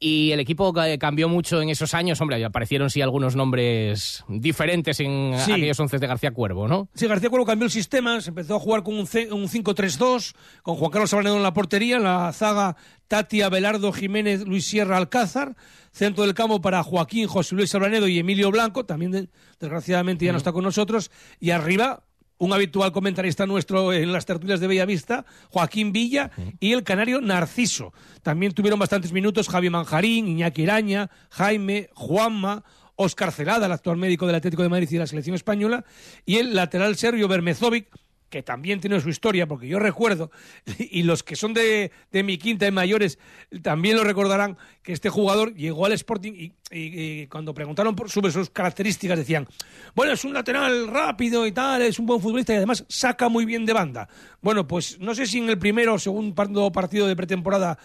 Y 0.00 0.30
el 0.30 0.38
equipo 0.38 0.72
cambió 0.98 1.28
mucho 1.28 1.60
en 1.60 1.70
esos 1.70 1.92
años. 1.92 2.20
Hombre, 2.20 2.44
aparecieron 2.44 2.88
sí 2.88 3.02
algunos 3.02 3.34
nombres 3.34 4.24
diferentes 4.28 5.00
en 5.00 5.34
aquellos 5.34 5.80
once 5.80 5.98
de 5.98 6.06
García 6.06 6.30
Cuervo, 6.30 6.68
¿no? 6.68 6.88
Sí, 6.94 7.08
García 7.08 7.30
Cuervo 7.30 7.46
cambió 7.46 7.64
el 7.64 7.72
sistema, 7.72 8.20
se 8.20 8.30
empezó 8.30 8.54
a 8.54 8.60
jugar 8.60 8.84
con 8.84 8.94
un, 8.94 9.00
un 9.00 9.48
5-3-2, 9.48 10.34
con 10.62 10.76
Juan 10.76 10.90
Carlos 10.92 11.10
Sabanedo 11.10 11.36
en 11.36 11.42
la 11.42 11.52
portería, 11.52 11.96
en 11.96 12.04
la 12.04 12.32
zaga 12.32 12.76
Tati 13.08 13.42
Abelardo 13.42 13.92
Jiménez, 13.92 14.46
Luis 14.46 14.66
Sierra 14.66 14.98
Alcázar, 14.98 15.56
centro 15.90 16.24
del 16.24 16.34
campo 16.34 16.60
para 16.60 16.82
Joaquín, 16.84 17.26
José 17.26 17.56
Luis 17.56 17.70
Sabanedo 17.70 18.06
y 18.06 18.18
Emilio 18.18 18.52
Blanco, 18.52 18.84
también 18.84 19.30
desgraciadamente 19.58 20.26
ya 20.26 20.32
no 20.32 20.38
está 20.38 20.52
con 20.52 20.62
nosotros, 20.62 21.10
y 21.40 21.50
arriba 21.50 22.04
un 22.38 22.52
habitual 22.52 22.92
comentarista 22.92 23.46
nuestro 23.46 23.92
en 23.92 24.12
las 24.12 24.24
tertulias 24.24 24.60
de 24.60 24.66
Bellavista, 24.66 25.26
Joaquín 25.50 25.92
Villa, 25.92 26.30
y 26.60 26.72
el 26.72 26.84
canario 26.84 27.20
Narciso. 27.20 27.92
También 28.22 28.52
tuvieron 28.52 28.78
bastantes 28.78 29.12
minutos 29.12 29.48
Javi 29.48 29.70
Manjarín, 29.70 30.28
Iñaki 30.28 30.62
Iraña, 30.62 31.10
Jaime, 31.30 31.90
Juanma, 31.94 32.64
Oscar 32.96 33.32
Celada, 33.32 33.66
el 33.66 33.72
actual 33.72 33.96
médico 33.96 34.26
del 34.26 34.36
Atlético 34.36 34.62
de 34.62 34.68
Madrid 34.68 34.88
y 34.90 34.94
de 34.94 35.00
la 35.00 35.06
selección 35.06 35.34
española, 35.34 35.84
y 36.24 36.36
el 36.36 36.54
lateral 36.54 36.96
Sergio 36.96 37.28
Bermezovic, 37.28 37.88
que 38.28 38.42
también 38.42 38.80
tiene 38.80 39.00
su 39.00 39.08
historia, 39.08 39.46
porque 39.46 39.68
yo 39.68 39.78
recuerdo, 39.78 40.30
y 40.78 41.02
los 41.02 41.22
que 41.22 41.36
son 41.36 41.54
de, 41.54 41.90
de 42.12 42.22
mi 42.22 42.38
quinta 42.38 42.66
y 42.66 42.70
mayores 42.70 43.18
también 43.62 43.96
lo 43.96 44.04
recordarán, 44.04 44.56
que 44.82 44.92
este 44.92 45.10
jugador 45.10 45.54
llegó 45.54 45.86
al 45.86 45.92
Sporting 45.92 46.50
y, 46.70 47.26
cuando 47.28 47.54
preguntaron 47.54 47.96
por, 47.96 48.10
sobre 48.10 48.30
sus 48.30 48.50
características 48.50 49.18
decían, 49.18 49.46
bueno, 49.94 50.12
es 50.12 50.24
un 50.24 50.34
lateral 50.34 50.88
rápido 50.88 51.46
y 51.46 51.52
tal, 51.52 51.82
es 51.82 51.98
un 51.98 52.06
buen 52.06 52.20
futbolista 52.20 52.52
y 52.52 52.56
además 52.56 52.84
saca 52.88 53.28
muy 53.28 53.44
bien 53.44 53.64
de 53.64 53.72
banda. 53.72 54.08
Bueno, 54.40 54.66
pues 54.66 54.98
no 55.00 55.14
sé 55.14 55.26
si 55.26 55.38
en 55.38 55.48
el 55.48 55.58
primero 55.58 55.94
o 55.94 55.98
segundo 55.98 56.34
partido 56.72 57.06
de 57.06 57.16
pretemporada 57.16 57.78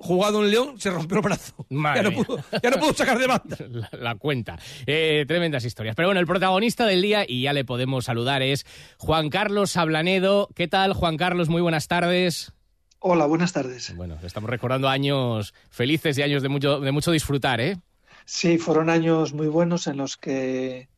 jugado 0.00 0.42
en 0.44 0.50
León, 0.50 0.80
se 0.80 0.90
rompió 0.90 1.18
el 1.18 1.22
brazo. 1.22 1.54
ya, 1.68 2.02
no 2.02 2.12
pudo, 2.12 2.94
sacar 2.94 3.18
de 3.18 3.26
banda. 3.26 3.56
La, 3.92 4.14
cuenta. 4.16 4.58
Eh, 4.86 5.24
tremendas 5.28 5.64
historias. 5.64 5.94
Pero 5.94 6.08
bueno, 6.08 6.20
el 6.20 6.26
protagonista 6.26 6.86
del 6.86 7.02
día, 7.02 7.24
y 7.26 7.42
ya 7.42 7.52
le 7.52 7.64
podemos 7.64 8.06
saludar, 8.06 8.42
es 8.42 8.66
Juan 8.98 9.30
Carlos 9.30 9.76
Ablanedo. 9.76 10.48
¿Qué 10.54 10.68
tal, 10.68 10.94
Juan 10.94 11.16
Carlos? 11.16 11.48
Muy 11.48 11.62
buenas 11.62 11.86
tardes. 11.86 12.52
Hola, 12.98 13.26
buenas 13.26 13.52
tardes. 13.52 13.94
Bueno, 13.96 14.18
estamos 14.22 14.50
recordando 14.50 14.88
años 14.88 15.54
felices 15.70 16.18
y 16.18 16.22
años 16.22 16.42
de 16.42 16.48
mucho, 16.48 16.80
de 16.80 16.92
mucho 16.92 17.12
disfrutar, 17.12 17.60
¿eh? 17.60 17.78
Sí, 18.26 18.58
fueron 18.58 18.90
años 18.90 19.32
muy 19.32 19.48
buenos 19.48 19.86
en 19.86 19.96
los 19.96 20.16
que, 20.16 20.88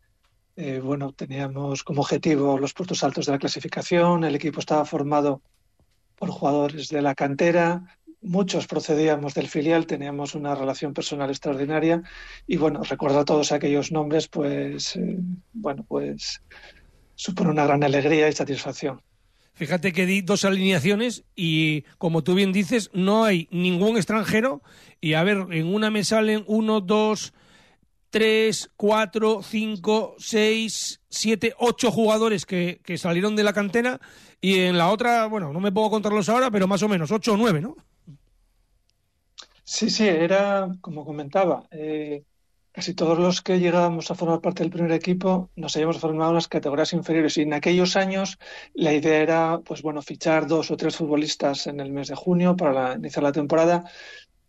eh, 0.56 0.80
bueno, 0.82 1.12
teníamos 1.12 1.84
como 1.84 2.02
objetivo 2.02 2.58
los 2.58 2.74
puestos 2.74 3.04
altos 3.04 3.26
de 3.26 3.32
la 3.32 3.38
clasificación, 3.38 4.24
el 4.24 4.34
equipo 4.34 4.60
estaba 4.60 4.84
formado 4.84 5.42
por 6.16 6.30
jugadores 6.30 6.88
de 6.88 7.02
la 7.02 7.14
cantera, 7.14 7.98
muchos 8.22 8.66
procedíamos 8.66 9.34
del 9.34 9.48
filial, 9.48 9.86
teníamos 9.86 10.34
una 10.34 10.54
relación 10.54 10.94
personal 10.94 11.28
extraordinaria 11.30 12.02
y 12.46 12.56
bueno, 12.56 12.82
recuerdo 12.82 13.20
a 13.20 13.24
todos 13.24 13.52
aquellos 13.52 13.92
nombres, 13.92 14.28
pues 14.28 14.96
eh, 14.96 15.18
bueno, 15.52 15.84
pues 15.86 16.42
supone 17.14 17.50
una 17.50 17.66
gran 17.66 17.82
alegría 17.82 18.28
y 18.28 18.32
satisfacción. 18.32 19.02
Fíjate 19.54 19.92
que 19.92 20.06
di 20.06 20.22
dos 20.22 20.44
alineaciones 20.44 21.24
y 21.36 21.82
como 21.98 22.22
tú 22.22 22.34
bien 22.34 22.52
dices, 22.52 22.90
no 22.94 23.24
hay 23.24 23.48
ningún 23.50 23.96
extranjero 23.96 24.62
y 25.00 25.12
a 25.14 25.22
ver, 25.22 25.46
en 25.50 25.66
una 25.66 25.90
me 25.90 26.04
salen 26.04 26.44
uno, 26.46 26.80
dos, 26.80 27.34
tres, 28.08 28.70
cuatro, 28.76 29.42
cinco, 29.42 30.14
seis, 30.18 31.00
siete, 31.08 31.54
ocho 31.58 31.90
jugadores 31.90 32.46
que, 32.46 32.80
que 32.82 32.96
salieron 32.96 33.36
de 33.36 33.44
la 33.44 33.52
cantera 33.52 34.00
y 34.40 34.60
en 34.60 34.78
la 34.78 34.88
otra, 34.88 35.26
bueno, 35.26 35.52
no 35.52 35.60
me 35.60 35.70
puedo 35.70 35.90
contarlos 35.90 36.28
ahora, 36.28 36.50
pero 36.50 36.66
más 36.66 36.82
o 36.82 36.88
menos 36.88 37.10
ocho 37.10 37.34
o 37.34 37.36
nueve, 37.36 37.60
¿no? 37.60 37.76
Sí, 39.64 39.90
sí, 39.90 40.06
era 40.08 40.68
como 40.80 41.04
comentaba. 41.04 41.66
Eh, 41.70 42.24
casi 42.72 42.94
todos 42.94 43.18
los 43.18 43.42
que 43.42 43.58
llegábamos 43.60 44.10
a 44.10 44.14
formar 44.14 44.40
parte 44.40 44.62
del 44.62 44.72
primer 44.72 44.92
equipo 44.92 45.50
nos 45.56 45.76
habíamos 45.76 45.98
formado 46.00 46.30
en 46.30 46.34
las 46.36 46.48
categorías 46.48 46.92
inferiores 46.92 47.36
y 47.36 47.42
en 47.42 47.52
aquellos 47.54 47.96
años 47.96 48.38
la 48.74 48.92
idea 48.92 49.18
era, 49.18 49.60
pues 49.64 49.82
bueno, 49.82 50.02
fichar 50.02 50.46
dos 50.46 50.70
o 50.70 50.76
tres 50.76 50.96
futbolistas 50.96 51.66
en 51.68 51.80
el 51.80 51.92
mes 51.92 52.08
de 52.08 52.16
junio 52.16 52.56
para 52.56 52.94
iniciar 52.94 53.22
la 53.22 53.32
temporada. 53.32 53.84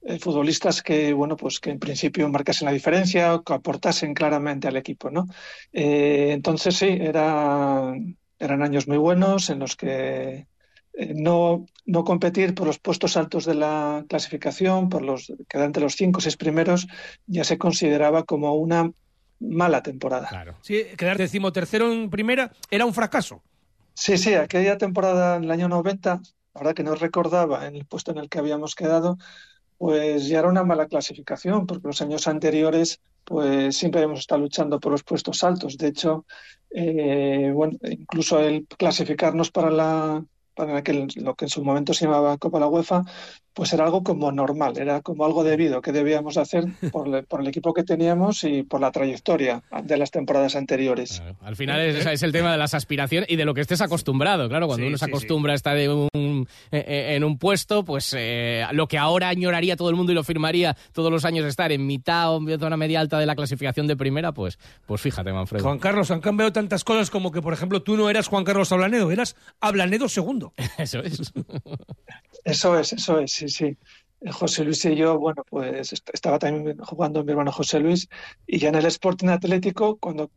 Eh, 0.03 0.19
futbolistas 0.19 0.83
que, 0.83 1.13
bueno, 1.13 1.37
pues 1.37 1.59
que 1.59 1.71
en 1.71 1.79
principio 1.79 2.29
marcasen 2.29 2.65
la 2.67 2.73
diferencia 2.73 3.35
o 3.35 3.43
que 3.43 3.53
aportasen 3.53 4.13
claramente 4.15 4.67
al 4.67 4.77
equipo, 4.77 5.11
¿no? 5.11 5.27
Eh, 5.73 6.31
entonces 6.33 6.75
sí, 6.77 6.87
era, 6.89 7.93
eran 8.39 8.63
años 8.63 8.87
muy 8.87 8.97
buenos 8.97 9.49
en 9.49 9.59
los 9.59 9.75
que 9.77 10.47
eh, 10.93 11.13
no, 11.15 11.65
no 11.85 12.03
competir 12.03 12.53
por 12.53 12.67
los 12.67 12.79
puestos 12.79 13.17
altos 13.17 13.45
de 13.45 13.55
la 13.55 14.05
clasificación, 14.07 14.89
por 14.89 15.01
los 15.01 15.33
quedar 15.49 15.65
entre 15.65 15.83
los 15.83 15.95
cinco 15.95 16.19
o 16.19 16.21
seis 16.21 16.37
primeros, 16.37 16.87
ya 17.25 17.43
se 17.43 17.57
consideraba 17.57 18.23
como 18.23 18.53
una 18.53 18.91
mala 19.39 19.81
temporada. 19.81 20.27
Claro. 20.29 20.55
Sí, 20.61 20.83
quedar 20.97 21.17
decimotercero 21.17 21.91
en 21.91 22.09
primera 22.09 22.51
era 22.69 22.85
un 22.85 22.93
fracaso. 22.93 23.41
Sí, 23.93 24.17
sí, 24.17 24.33
aquella 24.33 24.77
temporada 24.77 25.35
en 25.35 25.45
el 25.45 25.51
año 25.51 25.67
90, 25.67 26.21
la 26.53 26.59
verdad 26.59 26.73
que 26.73 26.83
no 26.83 26.95
recordaba 26.95 27.67
en 27.67 27.75
el 27.75 27.85
puesto 27.85 28.11
en 28.11 28.17
el 28.19 28.29
que 28.29 28.39
habíamos 28.39 28.75
quedado, 28.75 29.17
pues 29.77 30.27
ya 30.27 30.39
era 30.39 30.47
una 30.47 30.63
mala 30.63 30.87
clasificación, 30.87 31.67
porque 31.67 31.87
los 31.87 32.01
años 32.01 32.27
anteriores 32.27 33.01
pues 33.23 33.77
siempre 33.77 34.01
hemos 34.01 34.19
estado 34.19 34.41
luchando 34.41 34.79
por 34.79 34.91
los 34.91 35.03
puestos 35.03 35.43
altos. 35.43 35.77
De 35.77 35.87
hecho, 35.87 36.25
eh, 36.69 37.51
bueno, 37.53 37.77
incluso 37.83 38.39
el 38.39 38.67
clasificarnos 38.67 39.51
para 39.51 39.69
la 39.69 40.25
para 40.55 40.77
aquel, 40.77 41.07
lo 41.17 41.35
que 41.35 41.45
en 41.45 41.49
su 41.49 41.63
momento 41.63 41.93
se 41.93 42.05
llamaba 42.05 42.37
Copa 42.37 42.59
la 42.59 42.67
UEFA, 42.67 43.03
pues 43.53 43.73
era 43.73 43.85
algo 43.85 44.03
como 44.03 44.31
normal, 44.31 44.77
era 44.77 45.01
como 45.01 45.25
algo 45.25 45.43
debido 45.43 45.81
que 45.81 45.91
debíamos 45.91 46.37
hacer 46.37 46.65
por, 46.91 47.07
el 47.41 47.47
equipo 47.47 47.73
que 47.73 47.83
teníamos 47.83 48.43
y 48.43 48.63
por 48.63 48.81
la 48.81 48.91
trayectoria 48.91 49.63
de 49.83 49.97
las 49.97 50.11
temporadas 50.11 50.55
anteriores. 50.55 51.21
Al 51.41 51.55
final 51.55 51.81
es, 51.81 52.23
el 52.23 52.31
tema 52.31 52.51
de 52.51 52.57
las 52.57 52.73
aspiraciones 52.73 53.29
y 53.29 53.35
de 53.35 53.45
lo 53.45 53.53
que 53.53 53.61
estés 53.61 53.81
acostumbrado. 53.81 54.49
Claro, 54.49 54.67
cuando 54.67 54.87
uno 54.87 54.97
se 54.97 55.05
acostumbra 55.05 55.53
a 55.53 55.55
estar 55.55 55.77
en 55.77 55.91
un, 55.91 56.47
eh, 56.71 56.85
eh, 56.87 57.15
en 57.15 57.23
un 57.23 57.37
puesto, 57.37 57.83
pues 57.83 58.15
eh, 58.17 58.65
lo 58.71 58.87
que 58.87 58.97
ahora 58.97 59.29
añoraría 59.29 59.75
todo 59.75 59.89
el 59.89 59.95
mundo 59.95 60.11
y 60.11 60.15
lo 60.15 60.23
firmaría 60.23 60.75
todos 60.91 61.11
los 61.11 61.25
años 61.25 61.45
estar 61.45 61.71
en 61.71 61.85
mitad 61.85 62.33
o 62.33 62.49
en 62.49 62.59
zona 62.59 62.77
media 62.77 62.99
alta 62.99 63.19
de 63.19 63.25
la 63.25 63.35
clasificación 63.35 63.87
de 63.87 63.95
primera, 63.95 64.31
pues, 64.31 64.57
pues 64.85 65.01
fíjate, 65.01 65.31
Manfredo. 65.31 65.63
Juan 65.63 65.79
Carlos, 65.79 66.11
han 66.11 66.21
cambiado 66.21 66.51
tantas 66.51 66.83
cosas 66.83 67.09
como 67.09 67.31
que, 67.31 67.41
por 67.41 67.53
ejemplo, 67.53 67.81
tú 67.81 67.97
no 67.97 68.09
eras 68.09 68.27
Juan 68.27 68.43
Carlos 68.43 68.71
Ablanedo, 68.71 69.11
eras 69.11 69.35
Ablanedo 69.59 70.09
segundo. 70.09 70.53
Eso 70.77 70.99
es. 70.99 71.33
Eso 72.45 72.77
es, 72.77 72.91
eso 72.91 73.19
es, 73.19 73.41
sí, 73.47 73.49
sí. 73.49 73.77
José 74.31 74.63
Luis 74.63 74.83
y 74.85 74.95
yo, 74.95 75.19
bueno, 75.19 75.43
pues 75.49 75.93
estaba 76.13 76.39
también 76.39 76.77
jugando 76.77 77.23
mi 77.23 77.31
hermano 77.31 77.51
José 77.51 77.79
Luis 77.79 78.07
y 78.47 78.57
ya 78.57 78.69
en 78.69 78.75
el 78.75 78.85
Sporting 78.85 79.27
Atlético, 79.27 79.97
cuando 79.97 80.31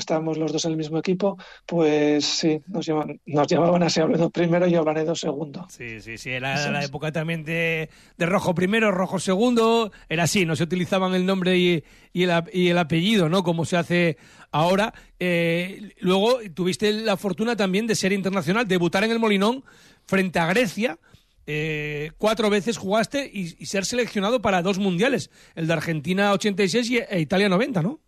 estábamos 0.00 0.38
los 0.38 0.52
dos 0.52 0.64
en 0.64 0.72
el 0.72 0.76
mismo 0.76 0.98
equipo, 0.98 1.36
pues 1.66 2.24
sí, 2.24 2.60
nos 2.66 2.86
llamaban, 2.86 3.20
nos 3.26 3.46
llamaban 3.46 3.82
así, 3.82 4.00
primero 4.32 4.66
y 4.66 4.74
Ablanedo 4.74 5.14
segundo. 5.14 5.66
Sí, 5.68 6.00
sí, 6.00 6.16
sí, 6.16 6.30
era 6.30 6.70
la 6.70 6.84
época 6.84 7.12
también 7.12 7.44
de, 7.44 7.90
Rojo 8.18 8.54
primero, 8.54 8.90
Rojo 8.90 9.18
segundo, 9.18 9.92
era 10.08 10.24
así, 10.24 10.46
no 10.46 10.56
se 10.56 10.62
utilizaban 10.62 11.14
el 11.14 11.26
nombre 11.26 11.58
y, 11.58 11.84
y, 12.12 12.22
el, 12.22 12.78
apellido, 12.78 13.28
¿no? 13.28 13.42
Como 13.42 13.64
se 13.64 13.76
hace 13.76 14.16
ahora. 14.50 14.94
Eh, 15.18 15.92
luego 16.00 16.38
tuviste 16.54 16.92
la 16.92 17.16
fortuna 17.16 17.56
también 17.56 17.86
de 17.86 17.94
ser 17.94 18.12
internacional, 18.12 18.66
debutar 18.66 19.04
en 19.04 19.10
el 19.10 19.18
Molinón 19.18 19.64
frente 20.06 20.38
a 20.38 20.46
Grecia, 20.46 20.98
eh, 21.46 22.12
cuatro 22.18 22.50
veces 22.50 22.76
jugaste 22.76 23.28
y, 23.32 23.66
ser 23.66 23.84
seleccionado 23.84 24.40
para 24.40 24.62
dos 24.62 24.78
mundiales, 24.78 25.30
el 25.54 25.66
de 25.66 25.72
Argentina 25.72 26.32
86 26.32 26.90
y, 26.90 26.98
e 26.98 27.20
Italia 27.20 27.48
90, 27.48 27.82
¿no? 27.82 28.00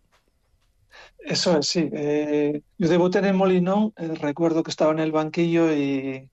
Eso 1.19 1.59
es, 1.59 1.67
sí. 1.67 1.89
Eh, 1.91 2.61
yo 2.77 2.87
debuté 2.87 3.19
en 3.19 3.25
el 3.25 3.33
Molinón, 3.33 3.93
eh, 3.97 4.13
recuerdo 4.15 4.63
que 4.63 4.71
estaba 4.71 4.91
en 4.91 4.99
el 4.99 5.11
banquillo 5.11 5.73
y, 5.73 6.29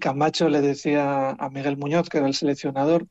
Camacho 0.00 0.48
le 0.48 0.62
decía 0.62 1.30
a 1.30 1.50
Miguel 1.50 1.76
Muñoz, 1.76 2.08
que 2.08 2.18
era 2.18 2.26
el 2.26 2.34
seleccionador, 2.34 3.06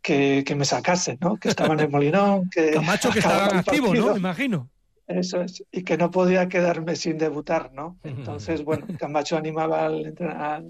que, 0.00 0.44
me 0.56 0.64
sacase, 0.64 1.18
¿no? 1.20 1.36
Que 1.36 1.48
estaba 1.48 1.74
en 1.74 1.80
el 1.80 1.88
Molinón. 1.90 2.48
Que 2.48 2.70
Camacho 2.70 3.10
que 3.10 3.18
estaba 3.18 3.58
activo, 3.58 3.94
¿no? 3.94 4.12
Me 4.12 4.18
imagino. 4.18 4.70
Eso 5.06 5.40
es, 5.40 5.62
y 5.70 5.84
que 5.84 5.96
no 5.96 6.10
podía 6.10 6.48
quedarme 6.48 6.96
sin 6.96 7.16
debutar, 7.16 7.72
¿no? 7.72 7.98
Entonces, 8.04 8.64
bueno, 8.64 8.86
Camacho 8.98 9.36
animaba 9.36 9.86
al, 9.86 10.14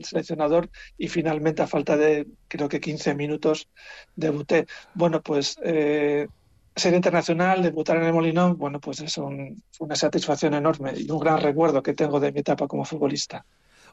seleccionador 0.03 0.69
y 0.99 1.09
finalmente 1.09 1.63
a 1.63 1.67
falta 1.67 1.97
de 1.97 2.27
creo 2.49 2.69
que 2.69 2.81
15 2.81 3.15
minutos 3.15 3.69
debuté. 4.15 4.67
Bueno, 4.95 5.23
pues 5.23 5.59
eh, 5.63 6.27
ser 6.75 6.95
internacional, 6.95 7.63
debutar 7.63 7.97
en 7.97 8.05
el 8.05 8.13
Molinón, 8.13 8.59
bueno, 8.59 8.79
pues 8.81 9.01
es 9.01 9.17
una 9.17 9.97
satisfacción 9.97 10.53
enorme 10.53 10.93
y 10.95 11.11
un 11.11 11.19
gran 11.19 11.41
recuerdo 11.41 11.83
que 11.83 11.95
tengo 11.95 12.21
de 12.21 12.33
mi 12.33 12.41
etapa 12.41 12.69
como 12.69 12.85
futbolista. 12.85 13.47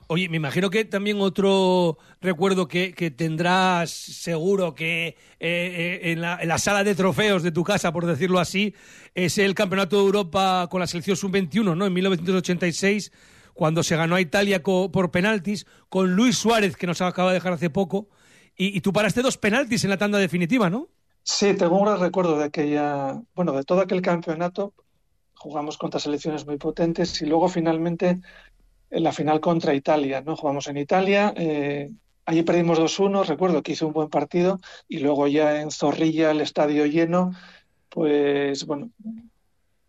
Oye, 0.07 0.29
me 0.29 0.37
imagino 0.37 0.69
que 0.69 0.85
también 0.85 1.21
otro 1.21 1.97
recuerdo 2.21 2.67
que, 2.67 2.91
tendrás 3.15 3.91
seguro 3.91 4.73
que 4.75 5.07
eh, 5.07 5.15
eh, 5.39 6.11
en, 6.11 6.21
la, 6.21 6.57
sala 6.57 6.83
de 6.83 6.95
trofeos 6.95 7.43
de 7.43 7.51
tu 7.51 7.63
casa, 7.63 7.91
por 7.91 8.05
decirlo 8.05 8.39
así, 8.39 8.73
es 9.15 9.37
el 9.37 9.55
Campeonato 9.55 9.97
de 9.97 10.03
Europa 10.03 10.67
con 10.69 10.79
la 10.79 10.87
selección 10.87 11.15
sub-21, 11.15 11.75
¿no? 11.75 11.85
En 11.85 11.93
1986, 11.93 13.11
cuando 13.53 13.83
se 13.83 13.95
ganó 13.95 14.15
a 14.15 14.21
Italia 14.21 14.61
por 14.61 15.11
penaltis, 15.11 15.65
con 15.89 16.15
Luis 16.15 16.37
Suárez, 16.37 16.75
que 16.75 16.87
nos 16.87 17.01
acaba 17.01 17.29
de 17.29 17.35
dejar 17.35 17.53
hace 17.53 17.69
poco, 17.69 18.09
y, 18.55 18.81
tú 18.81 18.93
paraste 18.93 19.21
dos 19.21 19.37
penaltis 19.37 19.83
en 19.83 19.89
la 19.89 19.97
tanda 19.97 20.19
definitiva, 20.19 20.69
¿no? 20.69 20.89
Sí, 21.23 21.55
tengo 21.55 21.77
un 21.77 21.85
gran 21.85 21.99
recuerdo 21.99 22.37
de 22.37 22.45
aquella, 22.45 23.19
bueno, 23.33 23.53
de 23.53 23.63
todo 23.63 23.81
aquel 23.81 24.01
campeonato. 24.01 24.73
Jugamos 25.33 25.77
contra 25.77 25.99
selecciones 25.99 26.45
muy 26.45 26.57
potentes 26.57 27.21
y 27.21 27.25
luego 27.25 27.49
finalmente 27.49 28.21
en 28.93 29.03
la 29.03 29.11
final 29.11 29.39
contra 29.39 29.73
Italia, 29.73 30.21
¿no? 30.21 30.35
Jugamos 30.35 30.67
en 30.67 30.77
Italia, 30.77 31.33
eh, 31.35 31.91
allí 32.25 32.43
perdimos 32.43 32.79
2-1, 32.79 33.25
recuerdo 33.25 33.63
que 33.63 33.71
hice 33.71 33.85
un 33.85 33.93
buen 33.93 34.09
partido 34.09 34.59
y 34.87 34.99
luego 34.99 35.27
ya 35.27 35.61
en 35.61 35.71
Zorrilla, 35.71 36.29
el 36.29 36.41
estadio 36.41 36.85
lleno, 36.85 37.31
pues 37.89 38.65
bueno, 38.67 38.91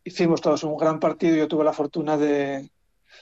hicimos 0.05 0.41
todos 0.41 0.65
un 0.65 0.79
gran 0.79 1.01
partido 1.01 1.37
yo 1.37 1.49
tuve 1.49 1.65
la 1.65 1.75
fortuna 1.75 2.17
de, 2.17 2.71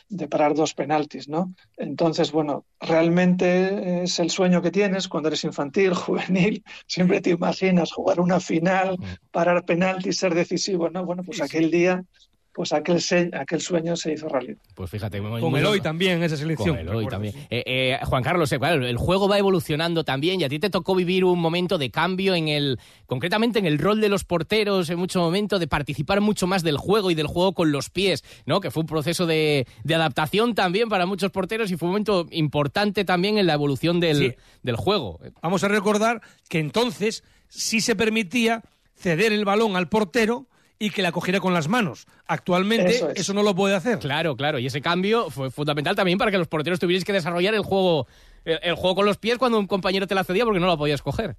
de 0.09 0.29
parar 0.29 0.55
dos 0.55 0.75
penaltis, 0.75 1.29
¿no? 1.29 1.53
Entonces, 1.77 2.31
bueno, 2.31 2.65
realmente 2.79 4.05
es 4.05 4.21
el 4.21 4.31
sueño 4.31 4.63
que 4.63 4.71
tienes 4.71 5.09
cuando 5.09 5.31
eres 5.31 5.43
infantil, 5.43 5.95
juvenil, 6.07 6.63
siempre 6.87 7.21
te 7.21 7.31
imaginas 7.31 7.93
jugar 7.93 8.21
una 8.21 8.39
final, 8.39 8.99
mm. 8.99 9.05
parar 9.33 9.65
penaltis, 9.65 10.19
ser 10.19 10.35
decisivo, 10.35 10.91
¿no? 10.91 11.05
Bueno, 11.05 11.25
pues 11.25 11.41
aquel 11.41 11.73
día 11.73 12.05
pues 12.53 12.73
aquel, 12.73 13.01
aquel 13.33 13.61
sueño 13.61 13.97
se 13.97 14.13
hizo 14.13 14.29
realidad. 14.29 14.59
Pues 14.75 14.91
fíjate. 14.91 15.21
Con 15.21 15.57
Eloy 15.57 15.81
también, 15.81 16.23
esa 16.23 16.37
selección. 16.37 16.77
Con 16.77 16.79
Eloy 16.79 17.07
también. 17.07 17.35
Eh, 17.49 17.63
eh, 17.65 17.99
Juan 18.05 18.23
Carlos, 18.23 18.53
eh, 18.53 18.59
el 18.63 18.97
juego 18.99 19.27
va 19.27 19.39
evolucionando 19.39 20.05
también 20.05 20.41
y 20.41 20.45
a 20.45 20.49
ti 20.49 20.59
te 20.59 20.69
tocó 20.69 20.95
vivir 20.95 21.25
un 21.25 21.39
momento 21.39 21.79
de 21.79 21.91
cambio 21.91 22.35
en 22.35 22.49
el, 22.49 22.79
concretamente 23.07 23.59
en 23.59 23.67
el 23.67 23.79
rol 23.79 24.01
de 24.01 24.11
los 24.11 24.25
porteros, 24.25 24.91
en 24.91 24.99
mucho 24.99 25.21
momento 25.21 25.59
de 25.59 25.67
participar 25.67 26.21
mucho 26.21 26.47
más 26.47 26.63
del 26.63 26.77
juego 26.77 27.11
y 27.11 27.15
del 27.15 27.27
juego 27.27 27.55
con 27.55 27.73
los 27.73 27.89
pies, 27.89 28.23
¿no? 28.45 28.61
Que 28.61 28.71
fue 28.71 28.83
un 28.83 28.87
proceso 28.87 29.27
de, 29.27 29.67
adaptación 29.89 30.55
también 30.55 30.89
para 30.89 31.07
muchos 31.07 31.31
porteros 31.31 31.71
y 31.71 31.77
fue 31.77 31.87
un 31.87 31.93
momento 31.93 32.27
importante 32.31 33.05
también 33.05 33.39
en 33.39 33.47
la 33.47 33.55
evolución 33.55 34.01
del, 34.01 34.37
del 34.63 34.77
juego. 34.77 35.21
Vamos 35.41 35.65
a 35.65 35.69
recordar 35.69 36.21
que 36.49 36.59
entonces 36.59 37.25
sí 37.49 37.81
se 37.81 37.97
permitía 37.97 38.63
ceder 38.95 39.33
el 39.33 39.45
balón 39.45 39.77
al 39.77 39.89
portero 39.89 40.47
y 40.83 40.91
que 40.91 41.01
la 41.01 41.13
cogiera 41.13 41.39
con 41.39 41.55
las 41.55 41.69
manos. 41.69 42.09
Actualmente 42.27 43.01
eso, 43.15 43.33
no 43.33 43.45
lo 43.45 43.55
puede 43.55 43.77
hacer. 43.77 44.01
Claro, 44.01 44.35
claro. 44.35 44.59
Y 44.59 44.67
ese 44.67 44.81
cambio 44.81 45.31
fue 45.31 45.49
fundamental 45.49 45.95
también 45.95 46.19
para 46.19 46.33
que 46.33 46.39
los 46.39 46.49
porteros 46.49 46.81
tuvierais 46.81 47.05
que 47.05 47.13
desarrollar 47.13 47.55
el 47.55 47.63
juego, 47.63 48.09
el, 48.45 48.75
juego 48.75 48.97
con 48.97 49.07
los 49.07 49.17
pies 49.17 49.39
cuando 49.39 49.61
un 49.61 49.69
compañero 49.69 50.09
te 50.09 50.17
la 50.17 50.25
cedía 50.25 50.45
porque 50.45 50.59
no 50.59 50.67
lo 50.67 50.77
podías 50.77 51.01
coger. 51.01 51.37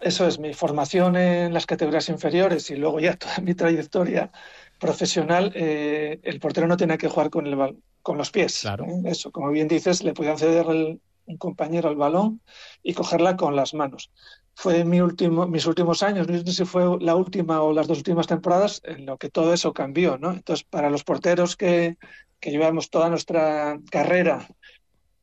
Eso 0.00 0.26
es, 0.26 0.40
mi 0.40 0.54
formación 0.54 1.14
en 1.14 1.54
las 1.54 1.66
categorías 1.66 2.08
inferiores 2.08 2.68
y 2.72 2.74
luego 2.74 2.98
ya 2.98 3.14
toda 3.16 3.38
mi 3.38 3.54
trayectoria 3.54 4.32
profesional, 4.80 5.52
eh, 5.54 6.18
el 6.24 6.40
portero 6.40 6.66
no 6.66 6.76
tiene 6.76 6.98
que 6.98 7.06
jugar 7.06 7.30
con, 7.30 7.46
el, 7.46 7.76
con 8.02 8.18
los 8.18 8.32
pies. 8.32 8.58
Claro. 8.62 8.86
¿eh? 8.86 9.02
Eso, 9.04 9.30
como 9.30 9.50
bien 9.50 9.68
dices, 9.68 10.02
le 10.02 10.14
podían 10.14 10.36
ceder 10.36 10.66
un 10.66 11.36
compañero 11.38 11.90
al 11.90 11.96
balón 11.96 12.40
y 12.82 12.92
cogerla 12.92 13.36
con 13.36 13.54
las 13.54 13.72
manos 13.72 14.10
fue 14.54 14.84
mi 14.84 15.00
último, 15.00 15.46
mis 15.46 15.66
últimos 15.66 16.02
años, 16.02 16.28
no 16.28 16.38
sé 16.38 16.52
si 16.52 16.64
fue 16.64 16.84
la 17.00 17.16
última 17.16 17.60
o 17.62 17.72
las 17.72 17.86
dos 17.86 17.98
últimas 17.98 18.26
temporadas, 18.26 18.80
en 18.84 19.06
lo 19.06 19.18
que 19.18 19.28
todo 19.28 19.52
eso 19.52 19.72
cambió, 19.72 20.16
¿no? 20.18 20.30
Entonces, 20.32 20.64
para 20.64 20.90
los 20.90 21.04
porteros 21.04 21.56
que, 21.56 21.96
que 22.40 22.50
llevamos 22.50 22.90
toda 22.90 23.10
nuestra 23.10 23.78
carrera 23.90 24.46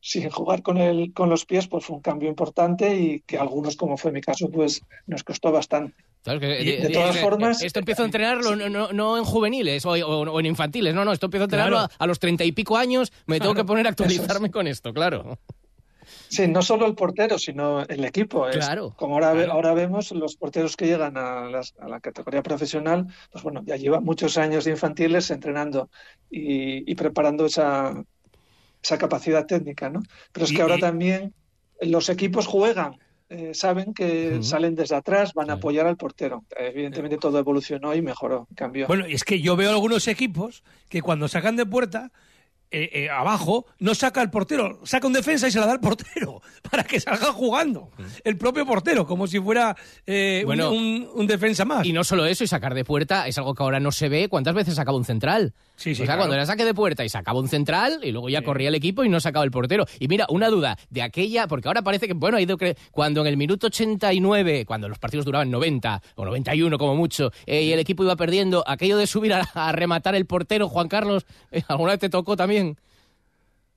sin 0.02 0.28
jugar 0.30 0.62
con 0.62 0.78
el, 0.78 1.12
con 1.14 1.30
los 1.30 1.46
pies, 1.46 1.68
pues 1.68 1.84
fue 1.84 1.96
un 1.96 2.02
cambio 2.02 2.28
importante 2.28 2.96
y 2.96 3.20
que 3.20 3.38
algunos, 3.38 3.76
como 3.76 3.96
fue 3.96 4.10
mi 4.10 4.20
caso, 4.20 4.50
pues 4.50 4.82
nos 5.06 5.22
costó 5.22 5.52
bastante. 5.52 5.94
de 6.24 6.90
todas 6.92 7.18
formas, 7.18 7.62
esto 7.62 7.78
empiezo 7.78 8.02
a 8.02 8.06
entrenarlo 8.06 8.56
no, 8.56 9.16
en 9.16 9.24
juveniles 9.24 9.86
o, 9.86 10.40
en 10.40 10.46
infantiles, 10.46 10.92
no, 10.92 11.04
no, 11.04 11.12
esto 11.12 11.26
empiezo 11.26 11.44
a 11.44 11.46
entrenarlo 11.46 11.78
a, 11.78 12.06
los 12.06 12.18
treinta 12.18 12.44
y 12.44 12.50
pico 12.50 12.76
años, 12.76 13.12
me 13.26 13.38
tengo 13.38 13.54
que 13.54 13.64
poner 13.64 13.86
a 13.86 13.90
actualizarme 13.90 14.50
con 14.50 14.66
esto, 14.66 14.92
claro. 14.92 15.38
Sí, 16.28 16.48
no 16.48 16.62
solo 16.62 16.86
el 16.86 16.94
portero, 16.94 17.38
sino 17.38 17.82
el 17.82 18.04
equipo. 18.04 18.46
Claro. 18.50 18.94
como 18.96 19.14
ahora, 19.14 19.52
ahora 19.52 19.74
vemos, 19.74 20.10
los 20.12 20.36
porteros 20.36 20.76
que 20.76 20.86
llegan 20.86 21.16
a, 21.16 21.48
la 21.48 22.00
categoría 22.00 22.42
profesional, 22.42 23.06
pues 23.30 23.44
bueno, 23.44 23.62
ya 23.64 23.76
llevan 23.76 24.04
muchos 24.04 24.38
años 24.38 24.64
de 24.64 24.72
infantiles 24.72 25.30
entrenando 25.30 25.90
y, 26.30 26.94
preparando 26.94 27.46
esa, 27.46 28.04
esa 28.82 28.98
capacidad 28.98 29.46
técnica, 29.46 29.90
¿no? 29.90 30.02
Pero 30.32 30.46
es 30.46 30.52
que 30.52 30.62
ahora 30.62 30.78
también 30.78 31.34
los 31.80 32.08
equipos 32.08 32.46
juegan 32.46 32.98
eh, 33.34 33.54
saben 33.54 33.94
que 33.94 34.42
salen 34.42 34.74
desde 34.74 34.94
atrás, 34.94 35.32
van 35.32 35.48
a 35.48 35.54
apoyar 35.54 35.86
al 35.86 35.96
portero. 35.96 36.44
Evidentemente 36.54 37.16
todo 37.16 37.38
evolucionó 37.38 37.94
y 37.94 38.02
mejoró, 38.02 38.46
cambió. 38.54 38.86
Bueno, 38.86 39.08
y 39.08 39.14
es 39.14 39.24
que 39.24 39.40
yo 39.40 39.56
veo 39.56 39.70
algunos 39.70 40.06
equipos 40.06 40.62
que 40.90 41.00
cuando 41.00 41.28
sacan 41.28 41.56
de 41.56 41.64
puerta 41.64 42.12
eh, 42.72 42.90
eh, 43.04 43.10
abajo, 43.10 43.66
no 43.78 43.94
saca 43.94 44.20
al 44.20 44.30
portero, 44.30 44.80
saca 44.84 45.06
un 45.06 45.12
defensa 45.12 45.46
y 45.46 45.50
se 45.50 45.60
la 45.60 45.66
da 45.66 45.72
al 45.72 45.80
portero 45.80 46.40
para 46.70 46.84
que 46.84 46.98
salga 47.00 47.32
jugando. 47.32 47.90
El 48.24 48.36
propio 48.38 48.64
portero, 48.66 49.06
como 49.06 49.26
si 49.26 49.38
fuera 49.40 49.76
eh, 50.06 50.42
Bueno, 50.46 50.70
un, 50.70 51.08
un 51.14 51.26
defensa 51.26 51.64
más. 51.64 51.86
Y 51.86 51.92
no 51.92 52.02
solo 52.04 52.26
eso, 52.26 52.44
y 52.44 52.46
sacar 52.46 52.74
de 52.74 52.84
puerta 52.84 53.26
es 53.28 53.36
algo 53.38 53.54
que 53.54 53.62
ahora 53.62 53.80
no 53.80 53.92
se 53.92 54.08
ve. 54.08 54.28
¿Cuántas 54.28 54.54
veces 54.54 54.74
sacaba 54.74 54.96
un 54.96 55.04
central? 55.04 55.52
Sí, 55.76 55.94
sí, 55.94 56.02
o 56.02 56.06
sea, 56.06 56.14
claro. 56.14 56.20
cuando 56.20 56.34
era 56.36 56.46
saque 56.46 56.64
de 56.64 56.74
puerta 56.74 57.04
y 57.04 57.08
sacaba 57.08 57.40
un 57.40 57.48
central 57.48 58.00
y 58.02 58.12
luego 58.12 58.28
ya 58.28 58.42
corría 58.42 58.68
el 58.68 58.74
equipo 58.74 59.02
y 59.04 59.08
no 59.08 59.20
sacaba 59.20 59.44
el 59.44 59.50
portero. 59.50 59.84
Y 59.98 60.06
mira, 60.08 60.26
una 60.28 60.48
duda 60.48 60.78
de 60.90 61.02
aquella, 61.02 61.46
porque 61.48 61.68
ahora 61.68 61.82
parece 61.82 62.06
que, 62.06 62.14
bueno, 62.14 62.36
ha 62.36 62.40
ido 62.40 62.56
cre- 62.56 62.76
cuando 62.92 63.20
en 63.22 63.26
el 63.26 63.36
minuto 63.36 63.66
89, 63.66 64.64
cuando 64.66 64.88
los 64.88 64.98
partidos 64.98 65.24
duraban 65.24 65.50
90 65.50 66.02
o 66.16 66.24
91 66.24 66.78
como 66.78 66.94
mucho, 66.94 67.32
eh, 67.46 67.62
y 67.62 67.72
el 67.72 67.78
equipo 67.80 68.04
iba 68.04 68.14
perdiendo, 68.16 68.62
aquello 68.66 68.96
de 68.96 69.06
subir 69.06 69.32
a, 69.34 69.40
a 69.54 69.72
rematar 69.72 70.14
el 70.14 70.26
portero, 70.26 70.68
Juan 70.68 70.88
Carlos, 70.88 71.26
eh, 71.50 71.62
¿alguna 71.68 71.92
vez 71.92 72.00
te 72.00 72.08
tocó 72.08 72.36
también? 72.36 72.61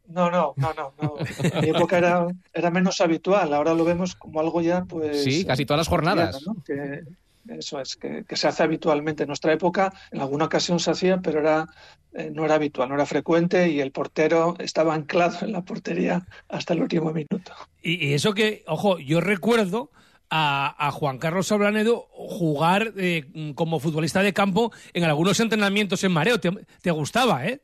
No, 0.07 0.29
no, 0.29 0.53
no, 0.57 0.73
no, 0.73 0.93
no. 1.01 1.15
En 1.39 1.61
mi 1.61 1.69
época 1.69 1.97
era, 1.97 2.27
era 2.53 2.69
menos 2.69 3.01
habitual. 3.01 3.53
Ahora 3.53 3.73
lo 3.73 3.83
vemos 3.83 4.15
como 4.15 4.39
algo 4.39 4.61
ya, 4.61 4.83
pues. 4.85 5.23
Sí, 5.23 5.45
casi 5.45 5.65
todas 5.65 5.79
las 5.79 5.87
jornadas. 5.87 6.43
cotidiano, 6.43 6.53
¿no? 6.53 6.63
Que 6.63 7.57
eso 7.59 7.79
es, 7.79 7.95
que, 7.95 8.23
que 8.23 8.35
se 8.35 8.47
hace 8.47 8.63
habitualmente. 8.63 9.23
En 9.23 9.27
nuestra 9.27 9.51
época, 9.53 9.93
en 10.11 10.21
alguna 10.21 10.45
ocasión 10.45 10.79
se 10.79 10.91
hacía, 10.91 11.17
pero 11.17 11.39
era, 11.39 11.67
eh, 12.13 12.29
no 12.33 12.45
era 12.45 12.55
habitual, 12.55 12.89
no 12.89 12.95
era 12.95 13.05
frecuente 13.05 13.69
y 13.69 13.79
el 13.81 13.91
portero 13.91 14.55
estaba 14.59 14.93
anclado 14.93 15.45
en 15.45 15.53
la 15.53 15.61
portería 15.61 16.25
hasta 16.49 16.73
el 16.73 16.81
último 16.81 17.11
minuto. 17.11 17.53
Y, 17.81 18.07
y 18.07 18.13
eso 18.13 18.33
que, 18.33 18.63
ojo, 18.67 18.99
yo 18.99 19.21
recuerdo 19.21 19.89
a, 20.29 20.87
a 20.87 20.91
Juan 20.91 21.17
Carlos 21.17 21.47
Sablanedo 21.47 22.07
jugar 22.11 22.93
eh, 22.97 23.53
como 23.55 23.79
futbolista 23.79 24.21
de 24.21 24.33
campo 24.33 24.71
en 24.93 25.03
algunos 25.03 25.39
entrenamientos 25.39 26.03
en 26.03 26.11
mareo. 26.11 26.39
Te, 26.39 26.51
te 26.81 26.91
gustaba, 26.91 27.45
¿eh? 27.47 27.61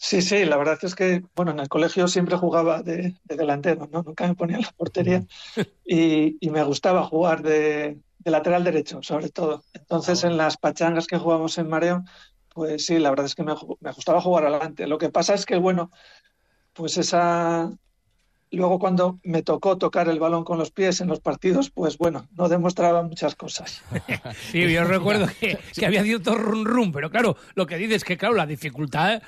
Sí, 0.00 0.22
sí, 0.22 0.44
la 0.44 0.56
verdad 0.56 0.78
es 0.82 0.94
que, 0.94 1.22
bueno, 1.34 1.50
en 1.50 1.58
el 1.60 1.68
colegio 1.68 2.06
siempre 2.06 2.36
jugaba 2.36 2.82
de, 2.82 3.16
de 3.24 3.36
delantero, 3.36 3.88
¿no? 3.90 4.02
Nunca 4.02 4.26
me 4.28 4.36
ponía 4.36 4.56
en 4.56 4.62
la 4.62 4.70
portería 4.76 5.26
y, 5.84 6.36
y 6.40 6.50
me 6.50 6.62
gustaba 6.64 7.04
jugar 7.04 7.42
de, 7.42 8.00
de 8.18 8.30
lateral 8.30 8.64
derecho, 8.64 9.00
sobre 9.02 9.30
todo. 9.30 9.64
Entonces, 9.74 10.24
en 10.24 10.36
las 10.36 10.56
pachangas 10.58 11.06
que 11.08 11.18
jugábamos 11.18 11.58
en 11.58 11.68
mareo, 11.68 12.04
pues 12.54 12.86
sí, 12.86 12.98
la 12.98 13.10
verdad 13.10 13.26
es 13.26 13.34
que 13.34 13.42
me, 13.44 13.54
me 13.80 13.92
gustaba 13.92 14.20
jugar 14.20 14.46
adelante. 14.46 14.86
Lo 14.86 14.98
que 14.98 15.10
pasa 15.10 15.34
es 15.34 15.46
que, 15.46 15.56
bueno, 15.58 15.90
pues 16.74 16.98
esa... 16.98 17.70
Luego 18.50 18.78
cuando 18.78 19.18
me 19.24 19.42
tocó 19.42 19.76
tocar 19.76 20.08
el 20.08 20.18
balón 20.18 20.42
con 20.44 20.58
los 20.58 20.70
pies 20.70 21.00
en 21.02 21.08
los 21.08 21.20
partidos, 21.20 21.70
pues 21.70 21.98
bueno, 21.98 22.26
no 22.36 22.48
demostraba 22.48 23.02
muchas 23.02 23.34
cosas. 23.34 23.82
Sí, 24.50 24.72
yo 24.72 24.84
recuerdo 24.84 25.26
que, 25.40 25.58
que 25.74 25.86
había 25.86 26.02
cierto 26.02 26.34
run 26.34 26.64
run, 26.64 26.92
pero 26.92 27.10
claro, 27.10 27.36
lo 27.54 27.66
que 27.66 27.76
dices 27.76 27.96
es 27.96 28.04
que, 28.04 28.16
claro, 28.16 28.34
la 28.34 28.46
dificultad 28.46 29.20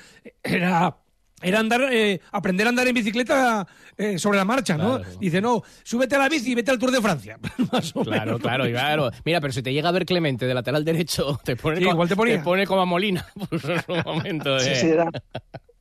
era, 0.43 0.97
era 1.41 1.59
andar, 1.59 1.81
eh, 1.91 2.19
aprender 2.31 2.65
a 2.65 2.69
andar 2.69 2.87
en 2.87 2.95
bicicleta 2.95 3.67
eh, 3.97 4.17
sobre 4.17 4.37
la 4.37 4.45
marcha, 4.45 4.77
¿no? 4.77 4.97
Claro. 4.99 5.17
Dice, 5.19 5.39
no, 5.41 5.61
súbete 5.83 6.15
a 6.15 6.19
la 6.19 6.29
bici 6.29 6.51
y 6.51 6.55
vete 6.55 6.71
al 6.71 6.79
Tour 6.79 6.91
de 6.91 7.01
Francia. 7.01 7.37
Más 7.71 7.95
o 7.95 8.03
Claro, 8.03 8.25
menos. 8.25 8.41
claro, 8.41 8.65
claro. 8.69 9.11
Mira, 9.25 9.39
pero 9.41 9.53
si 9.53 9.61
te 9.61 9.71
llega 9.73 9.89
a 9.89 9.91
ver 9.91 10.05
Clemente 10.05 10.45
de 10.47 10.53
lateral 10.53 10.83
derecho, 10.85 11.39
te 11.43 11.55
pone, 11.55 11.77
Sí, 11.77 11.83
co- 11.83 11.91
igual 11.91 12.07
te 12.09 12.15
ponía. 12.15 12.43
pone 12.43 12.65
como 12.65 12.81
a 12.81 12.85
Molina. 12.85 13.25
Pues 13.49 13.63
en 13.65 13.81
un 13.87 14.01
momento 14.03 14.59
Sí, 14.59 14.73
sí, 14.75 14.87
era, 14.87 15.07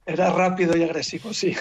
era 0.06 0.30
rápido 0.32 0.76
y 0.76 0.82
agresivo, 0.82 1.32
sí. 1.32 1.54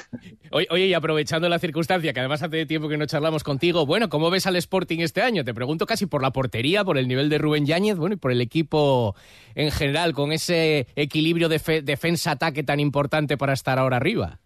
Oye, 0.52 0.88
y 0.88 0.94
aprovechando 0.94 1.48
la 1.50 1.60
circunstancia, 1.60 2.14
que 2.14 2.20
además 2.20 2.42
hace 2.42 2.66
tiempo 2.66 2.90
que 2.90 2.98
no 2.98 3.06
charlamos 3.06 3.44
contigo, 3.44 3.86
bueno, 3.86 4.10
¿cómo 4.10 4.30
ves 4.32 4.48
al 4.48 4.56
Sporting 4.56 5.00
este 5.00 5.22
año? 5.22 5.44
Te 5.44 5.54
pregunto 5.54 5.86
casi 5.86 6.08
por 6.08 6.22
la 6.24 6.32
portería, 6.32 6.84
por 6.84 6.98
el 6.98 7.08
nivel 7.08 7.30
de 7.30 7.38
Rubén 7.38 7.66
Yáñez, 7.66 7.98
bueno, 7.98 8.16
y 8.16 8.18
por 8.18 8.32
el 8.32 8.42
equipo 8.42 9.16
en 9.54 9.70
general, 9.72 10.14
con 10.14 10.32
ese 10.32 10.88
equilibrio 10.96 11.50
de 11.50 11.82
defensa-ataque 11.84 12.64
tan 12.64 12.80
importante 12.80 13.38
para 13.38 13.54
estar 13.54 13.78
ahora 13.78 13.98
arriba. 13.98 14.40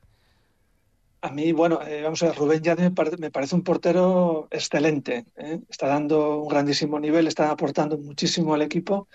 A 1.21 1.31
mí, 1.31 1.53
bueno, 1.53 1.79
eh, 1.87 2.01
vamos 2.03 2.21
a 2.21 2.25
ver, 2.27 2.35
Rubén 2.35 2.61
Yáñez 2.61 2.83
me, 2.83 2.91
pare- 2.91 3.17
me 3.17 3.31
parece 3.31 3.55
un 3.55 3.63
portero 3.63 4.49
excelente. 4.51 5.23
¿eh? 5.37 5.59
Está 5.69 5.87
dando 5.87 6.41
un 6.41 6.49
grandísimo 6.49 6.99
nivel, 6.99 7.27
está 7.27 7.49
aportando 7.51 7.97
muchísimo 7.97 8.53
al 8.53 8.61
equipo. 8.61 9.07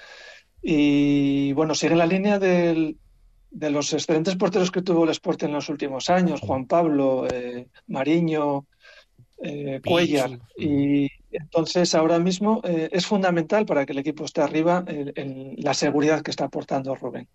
Y 0.63 1.53
bueno, 1.53 1.75
sigue 1.75 1.97
la 1.97 2.07
línea 2.07 2.39
del- 2.39 2.97
de 3.51 3.71
los 3.71 3.93
excelentes 3.93 4.37
porteros 4.37 4.71
que 4.71 4.83
tuvo 4.83 5.05
el 5.05 5.11
Sporting 5.11 5.47
en 5.49 5.53
los 5.55 5.69
últimos 5.69 6.11
años: 6.11 6.41
Juan 6.41 6.67
Pablo, 6.67 7.27
eh, 7.33 7.67
Mariño, 7.87 8.67
eh, 9.43 9.81
Cuellar. 9.85 10.39
Y 10.57 11.09
entonces, 11.31 11.95
ahora 11.95 12.19
mismo 12.19 12.61
eh, 12.65 12.89
es 12.93 13.07
fundamental 13.07 13.67
para 13.67 13.87
que 13.87 13.93
el 13.93 13.99
equipo 13.99 14.25
esté 14.25 14.41
arriba 14.43 14.85
el- 14.87 15.13
el- 15.17 15.55
la 15.59 15.75
seguridad 15.75 16.23
que 16.23 16.31
está 16.31 16.45
aportando 16.45 16.95
Rubén. 16.95 17.29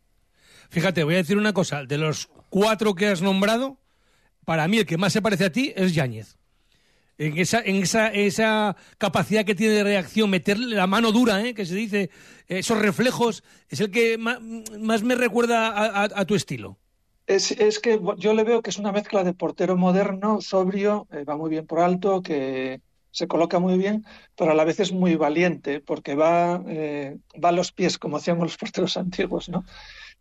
Fíjate, 0.69 1.03
voy 1.03 1.13
a 1.15 1.17
decir 1.17 1.37
una 1.37 1.53
cosa. 1.53 1.83
De 1.85 1.97
los 1.97 2.29
cuatro 2.49 2.95
que 2.95 3.07
has 3.07 3.21
nombrado, 3.21 3.77
para 4.45 4.67
mí 4.67 4.77
el 4.79 4.85
que 4.85 4.97
más 4.97 5.13
se 5.13 5.21
parece 5.21 5.45
a 5.45 5.51
ti 5.51 5.71
es 5.75 5.93
Yáñez. 5.93 6.37
En 7.17 7.37
esa, 7.37 7.61
en 7.61 7.75
esa, 7.75 8.07
esa 8.09 8.75
capacidad 8.97 9.45
que 9.45 9.53
tiene 9.55 9.73
de 9.75 9.83
reacción, 9.83 10.29
meterle 10.29 10.75
la 10.75 10.87
mano 10.87 11.11
dura, 11.11 11.45
¿eh? 11.45 11.53
que 11.53 11.65
se 11.65 11.75
dice, 11.75 12.09
esos 12.47 12.79
reflejos, 12.79 13.43
es 13.69 13.79
el 13.81 13.91
que 13.91 14.17
ma- 14.17 14.39
más, 14.79 15.03
me 15.03 15.15
recuerda 15.15 16.03
a, 16.03 16.25
tu 16.25 16.33
estilo. 16.35 16.79
Es, 17.25 17.51
es 17.51 17.79
que 17.79 17.99
yo 18.17 18.33
le 18.33 18.43
veo 18.43 18.61
que 18.61 18.69
es 18.69 18.77
una 18.77 18.91
mezcla 18.91 19.23
de 19.23 19.33
portero 19.33 19.77
moderno, 19.77 20.41
sobrio, 20.41 21.07
eh, 21.11 21.23
va 21.23 21.37
muy 21.37 21.49
bien 21.49 21.65
por 21.65 21.79
alto, 21.79 22.21
que 22.21 22.81
se 23.11 23.27
coloca 23.27 23.59
muy 23.59 23.77
bien, 23.77 24.03
pero 24.35 24.51
a 24.51 24.55
la 24.55 24.65
vez 24.65 24.79
es 24.81 24.91
muy 24.91 25.15
valiente, 25.15 25.79
porque 25.79 26.15
va, 26.15 26.61
eh, 26.67 27.17
va 27.43 27.49
a 27.49 27.51
los 27.53 27.71
pies, 27.71 27.97
como 27.97 28.17
hacían 28.17 28.39
los 28.39 28.57
porteros 28.57 28.97
antiguos, 28.97 29.47
¿no? 29.49 29.63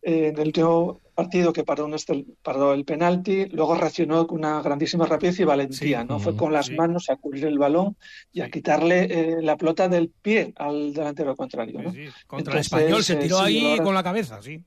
Eh, 0.05 0.29
en 0.29 0.39
el 0.39 0.49
último 0.49 1.01
partido 1.15 1.53
que 1.53 1.63
paró, 1.63 1.85
un 1.85 1.93
estel- 1.95 2.27
paró 2.43 2.73
el 2.75 2.85
penalti, 2.85 3.47
luego 3.47 3.77
reaccionó 3.77 4.27
con 4.27 4.39
una 4.39 4.61
grandísima 4.61 5.07
rapidez 5.07 5.39
y 5.41 5.45
valentía, 5.45 6.01
Sí, 6.03 6.07
¿no? 6.09 6.19
Fue 6.19 6.35
con 6.37 6.53
las 6.53 6.69
sí. 6.69 6.75
manos 6.75 7.09
a 7.09 7.17
cubrir 7.17 7.47
el 7.47 7.59
balón 7.59 7.97
y 8.33 8.41
a 8.41 8.51
quitarle 8.51 9.05
eh, 9.05 9.37
la 9.43 9.57
pelota 9.57 9.89
del 9.89 10.11
pie 10.11 10.53
al 10.57 10.93
delantero 10.93 11.37
contrario, 11.37 11.83
¿no? 11.83 11.93
Contra 12.27 12.55
el 12.55 12.61
Entonces, 12.61 12.63
español 12.67 13.03
se 13.05 13.15
eh, 13.15 13.23
tiró 13.23 13.37
sí, 13.37 13.43
ahí 13.45 13.71
ahora- 13.71 13.85
con 13.85 13.95
la 13.95 14.03
cabeza, 14.03 14.43
sí. 14.43 14.65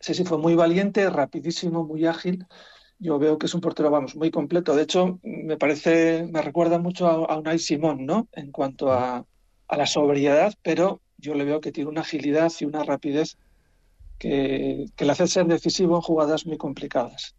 Sí, 0.00 0.14
sí, 0.14 0.24
fue 0.24 0.38
muy 0.38 0.54
valiente, 0.54 1.10
rapidísimo, 1.10 1.84
muy 1.84 2.06
ágil. 2.06 2.46
Yo 2.98 3.18
veo 3.18 3.38
que 3.38 3.46
es 3.46 3.54
un 3.54 3.60
portero, 3.60 3.90
vamos, 3.90 4.16
muy 4.16 4.30
completo. 4.30 4.74
De 4.74 4.82
hecho, 4.82 5.20
me 5.22 5.56
parece, 5.58 6.26
me 6.30 6.40
recuerda 6.42 6.78
mucho 6.78 7.06
a, 7.06 7.34
a 7.34 7.38
Unai 7.38 7.58
Simón, 7.58 8.06
¿no? 8.06 8.28
En 8.32 8.50
cuanto 8.50 8.92
a, 8.92 9.26
a 9.68 9.76
la 9.76 9.86
sobriedad, 9.86 10.54
pero 10.62 11.02
yo 11.18 11.34
le 11.34 11.44
veo 11.44 11.60
que 11.60 11.72
tiene 11.72 11.90
una 11.90 12.00
agilidad 12.02 12.50
y 12.60 12.64
una 12.64 12.82
rapidez 12.82 13.36
que, 14.20 14.86
que 14.94 15.04
le 15.04 15.10
hace 15.12 15.26
ser 15.26 15.46
decisivo 15.46 15.96
en 15.96 16.02
jugadas 16.02 16.46
muy 16.46 16.56
complicadas. 16.58 17.34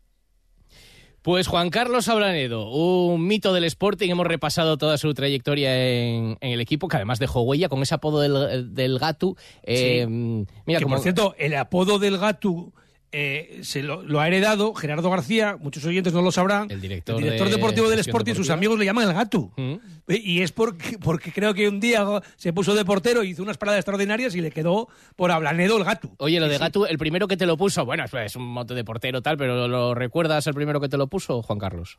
Pues 1.22 1.46
Juan 1.48 1.70
Carlos 1.70 2.08
Abranedo, 2.10 2.68
un 2.72 3.28
mito 3.28 3.54
del 3.54 3.64
Sporting, 3.66 4.10
hemos 4.10 4.26
repasado 4.26 4.78
toda 4.80 4.98
su 4.98 5.14
trayectoria 5.14 5.72
en, 5.78 6.36
en 6.42 6.52
el 6.52 6.60
equipo, 6.60 6.88
que 6.88 6.96
además 6.96 7.20
dejó 7.20 7.42
huella 7.44 7.70
con 7.70 7.80
ese 7.84 7.94
apodo 7.94 8.22
del, 8.22 8.74
del 8.74 8.98
Gatu. 8.98 9.36
Eh, 9.62 10.08
Mira, 10.08 10.80
que 10.80 10.84
como- 10.84 10.96
por 10.96 11.04
cierto, 11.04 11.36
el 11.38 11.56
apodo 11.56 12.00
del 12.00 12.18
Gatu 12.18 12.74
eh, 13.12 13.59
se 13.64 13.84
lo, 13.84 14.03
lo 14.03 14.20
ha 14.20 14.28
heredado 14.28 14.74
Gerardo 14.74 15.09
García, 15.09 15.57
muchos 15.59 15.84
oyentes 15.86 16.14
no 16.14 16.22
lo 16.22 16.32
sabrán. 16.32 16.70
El 16.72 16.80
director 16.82 17.18
director 17.18 17.47
de 17.49 17.55
deportivo 17.55 17.89
del 17.89 17.99
Sporting, 17.99 18.32
sus 18.34 18.47
Deportiva. 18.47 18.53
amigos 18.53 18.80
le 18.80 18.86
llaman 18.86 19.07
el 19.09 19.14
Gatu. 19.14 19.51
Eh, 19.57 19.80
Y 20.24 20.41
es 20.41 20.51
porque, 20.51 20.97
porque 20.97 21.32
creo 21.32 21.53
que 21.53 21.68
un 21.68 21.80
día 21.80 22.05
se 22.38 22.53
puso 22.53 22.74
de 22.76 22.86
portero, 22.86 23.24
hizo 23.24 23.43
unas 23.43 23.57
paradas 23.57 23.80
extraordinarias 23.80 24.36
y 24.36 24.41
le 24.41 24.51
quedó 24.51 24.88
por 25.16 25.32
Ablanedo 25.32 25.78
el 25.78 25.84
Gatu. 25.84 26.16
Oye, 26.20 26.39
lo 26.39 26.47
de 26.47 26.57
Gatu, 26.57 26.86
el 26.86 26.97
primero 26.97 27.28
que 27.28 27.38
te 27.38 27.45
lo 27.45 27.57
puso, 27.57 27.86
bueno, 27.86 28.05
es- 28.05 28.36
un 28.36 28.43
mote 28.47 28.74
de 28.74 28.84
portero 28.84 29.22
tal, 29.22 29.38
pero 29.38 29.68
¿lo 29.68 29.93
recuerdas 29.93 30.47
el 30.47 30.53
primero 30.53 30.80
que 30.80 30.89
te 30.89 30.97
lo 30.97 31.07
puso, 31.07 31.41
Juan 31.41 31.59
Carlos? 31.59 31.97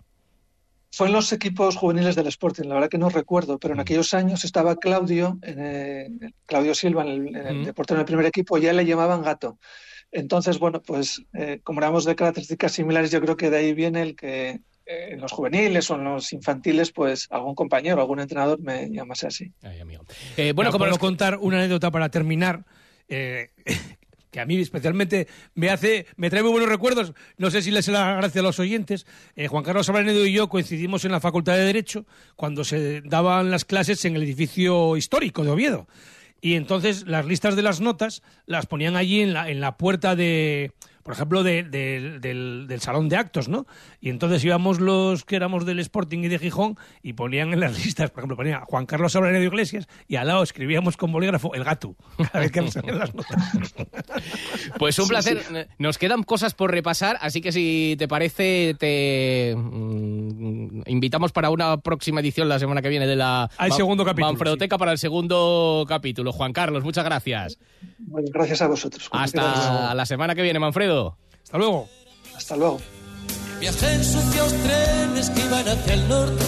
Fue 0.94 1.06
en 1.06 1.14
los 1.14 1.32
equipos 1.32 1.76
juveniles 1.76 2.16
del 2.16 2.26
Sporting, 2.26 2.64
la 2.68 2.74
verdad 2.74 2.90
que 2.90 2.98
no 2.98 3.08
recuerdo, 3.08 3.58
pero 3.58 3.72
en 3.72 3.80
aquellos 3.80 4.12
años 4.12 4.44
estaba 4.44 4.76
Claudio, 4.76 5.38
en, 5.42 5.56
eh, 5.58 6.08
Claudio 6.44 6.74
Silva, 6.74 7.02
en 7.02 7.08
el, 7.08 7.28
en 7.36 7.46
el 7.46 7.64
de 7.64 7.72
portero 7.72 7.96
en 7.96 8.00
el 8.00 8.06
primer 8.06 8.26
equipo, 8.26 8.58
y 8.58 8.66
a 8.66 8.70
él 8.72 8.76
le 8.76 8.84
llamaban 8.84 9.22
Gato. 9.22 9.58
Entonces, 10.12 10.58
bueno, 10.58 10.82
pues 10.82 11.22
eh, 11.34 11.60
como 11.64 11.80
éramos 11.80 12.04
de 12.04 12.14
características 12.14 12.72
similares, 12.72 13.10
yo 13.10 13.20
creo 13.20 13.36
que 13.36 13.50
de 13.50 13.56
ahí 13.56 13.72
viene 13.74 14.02
el 14.02 14.14
que 14.14 14.60
eh, 14.84 15.08
en 15.12 15.20
los 15.20 15.32
juveniles 15.32 15.90
o 15.90 15.94
en 15.94 16.04
los 16.04 16.32
infantiles, 16.32 16.92
pues 16.92 17.26
algún 17.30 17.54
compañero, 17.54 18.00
algún 18.00 18.20
entrenador 18.20 18.60
me 18.60 18.90
llamase 18.90 19.26
así. 19.26 19.52
Eh, 20.36 20.52
bueno, 20.52 20.54
bueno, 20.54 20.70
como 20.72 20.86
nos- 20.86 20.98
contar 20.98 21.38
una 21.38 21.58
anécdota 21.58 21.90
para 21.90 22.10
terminar, 22.10 22.64
eh, 23.08 23.48
que 24.30 24.40
a 24.40 24.46
mí 24.46 24.58
especialmente 24.60 25.28
me 25.54 25.68
hace, 25.70 26.06
me 26.16 26.30
trae 26.30 26.42
muy 26.42 26.52
buenos 26.52 26.68
recuerdos. 26.68 27.12
No 27.38 27.50
sé 27.50 27.62
si 27.62 27.70
les 27.70 27.86
la 27.88 28.16
gracia 28.16 28.40
a 28.40 28.44
los 28.44 28.58
oyentes. 28.58 29.06
Eh, 29.36 29.46
Juan 29.48 29.62
Carlos 29.64 29.88
Abranedo 29.88 30.26
y 30.26 30.32
yo 30.32 30.48
coincidimos 30.48 31.04
en 31.04 31.12
la 31.12 31.20
Facultad 31.20 31.54
de 31.54 31.64
Derecho 31.64 32.06
cuando 32.36 32.64
se 32.64 33.02
daban 33.02 33.50
las 33.50 33.64
clases 33.64 34.04
en 34.04 34.16
el 34.16 34.22
edificio 34.22 34.96
histórico 34.96 35.44
de 35.44 35.50
Oviedo. 35.50 35.86
Y 36.45 36.57
entonces 36.57 37.07
las 37.07 37.24
listas 37.24 37.55
de 37.55 37.62
las 37.62 37.80
notas 37.80 38.22
las 38.47 38.66
ponían 38.66 38.97
allí 38.97 39.20
en 39.20 39.32
la, 39.32 39.49
en 39.49 39.61
la 39.61 39.76
puerta 39.78 40.16
de, 40.16 40.72
por 41.03 41.14
ejemplo, 41.14 41.42
de- 41.42 41.62
de- 41.64 42.18
del, 42.20 42.66
del 42.68 42.80
salón 42.80 43.09
de 43.09 43.16
actos, 43.16 43.48
¿no? 43.48 43.66
Y 44.00 44.11
entonces 44.11 44.44
íbamos 44.44 44.80
los 44.80 45.24
que 45.24 45.36
éramos 45.36 45.66
del 45.66 45.78
Sporting 45.80 46.20
y 46.20 46.28
de 46.28 46.38
Gijón 46.38 46.76
y 47.03 47.12
ponían 47.14 47.53
en 47.53 47.61
las 47.61 47.72
listas, 47.84 48.11
por 48.11 48.20
ejemplo, 48.20 48.36
ponía 48.36 48.61
Juan 48.66 48.86
Carlos 48.86 49.14
Aurelio 49.16 49.42
Iglesias 49.42 49.86
y 50.09 50.16
al 50.16 50.26
lado 50.28 50.42
escribíamos 50.42 50.96
con 50.96 51.12
bolígrafo 51.12 51.55
el 51.55 51.64
gato, 51.64 51.96
cada 52.32 52.40
vez 52.40 52.53
que 52.53 52.61
nos 52.62 52.72
salían 52.72 52.98
las 52.98 53.14
notas. 53.14 53.36
Pues 54.78 54.98
un 54.98 55.05
Sí, 55.07 55.11
placer. 55.11 55.42
sí. 55.42 55.55
Nos 55.78 55.98
quedan 55.98 56.22
cosas 56.22 56.55
por 56.55 56.70
repasar, 56.70 57.18
así 57.20 57.40
que 57.40 57.53
si 57.53 57.94
te 57.98 58.09
parece, 58.09 58.74
te 58.78 59.55
mm, 59.57 60.82
invitamos 60.86 61.32
para 61.32 61.50
una 61.50 61.78
próxima 61.78 62.20
edición 62.20 62.48
la 62.48 62.59
semana 62.59 62.82
que 62.82 62.88
viene 62.88 63.07
de 63.07 63.16
la 63.16 63.50
Ma- 63.59 63.70
segundo 63.70 64.05
capítulo, 64.05 64.28
Manfredoteca 64.32 64.78
para 64.78 64.92
el 64.92 64.98
segundo 64.98 65.84
capítulo. 65.88 66.32
Juan 66.32 66.53
Carlos, 66.53 66.84
muchas 66.84 67.05
gracias. 67.05 67.59
Bueno, 67.98 68.28
gracias 68.32 68.62
a 68.62 68.68
vosotros. 68.68 69.09
Hasta 69.12 69.94
la 69.94 70.07
semana 70.07 70.34
que 70.34 70.42
viene, 70.42 70.59
Manfredo. 70.59 70.91
Hasta 70.93 71.59
luego. 71.59 71.88
Hasta 72.36 72.57
luego. 72.57 72.78
Viajé 73.61 73.95
en 73.95 74.05
sucios 74.05 74.53
trenes 74.53 75.30
que 75.30 75.40
iban 75.40 75.66
hacia 75.68 75.95
el 75.95 76.09
norte. 76.09 76.45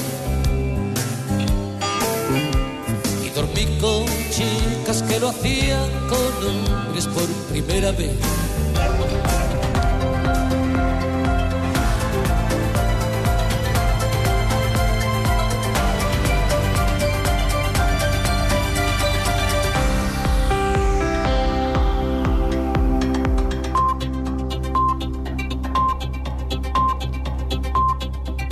Y 3.24 3.28
dormí 3.30 3.78
con 3.80 4.04
chicas 4.30 5.02
que 5.02 5.20
lo 5.20 5.28
hacían 5.28 5.90
con 6.08 6.48
hombres 6.48 7.06
por 7.06 7.26
primera 7.50 7.92
vez. 7.92 8.18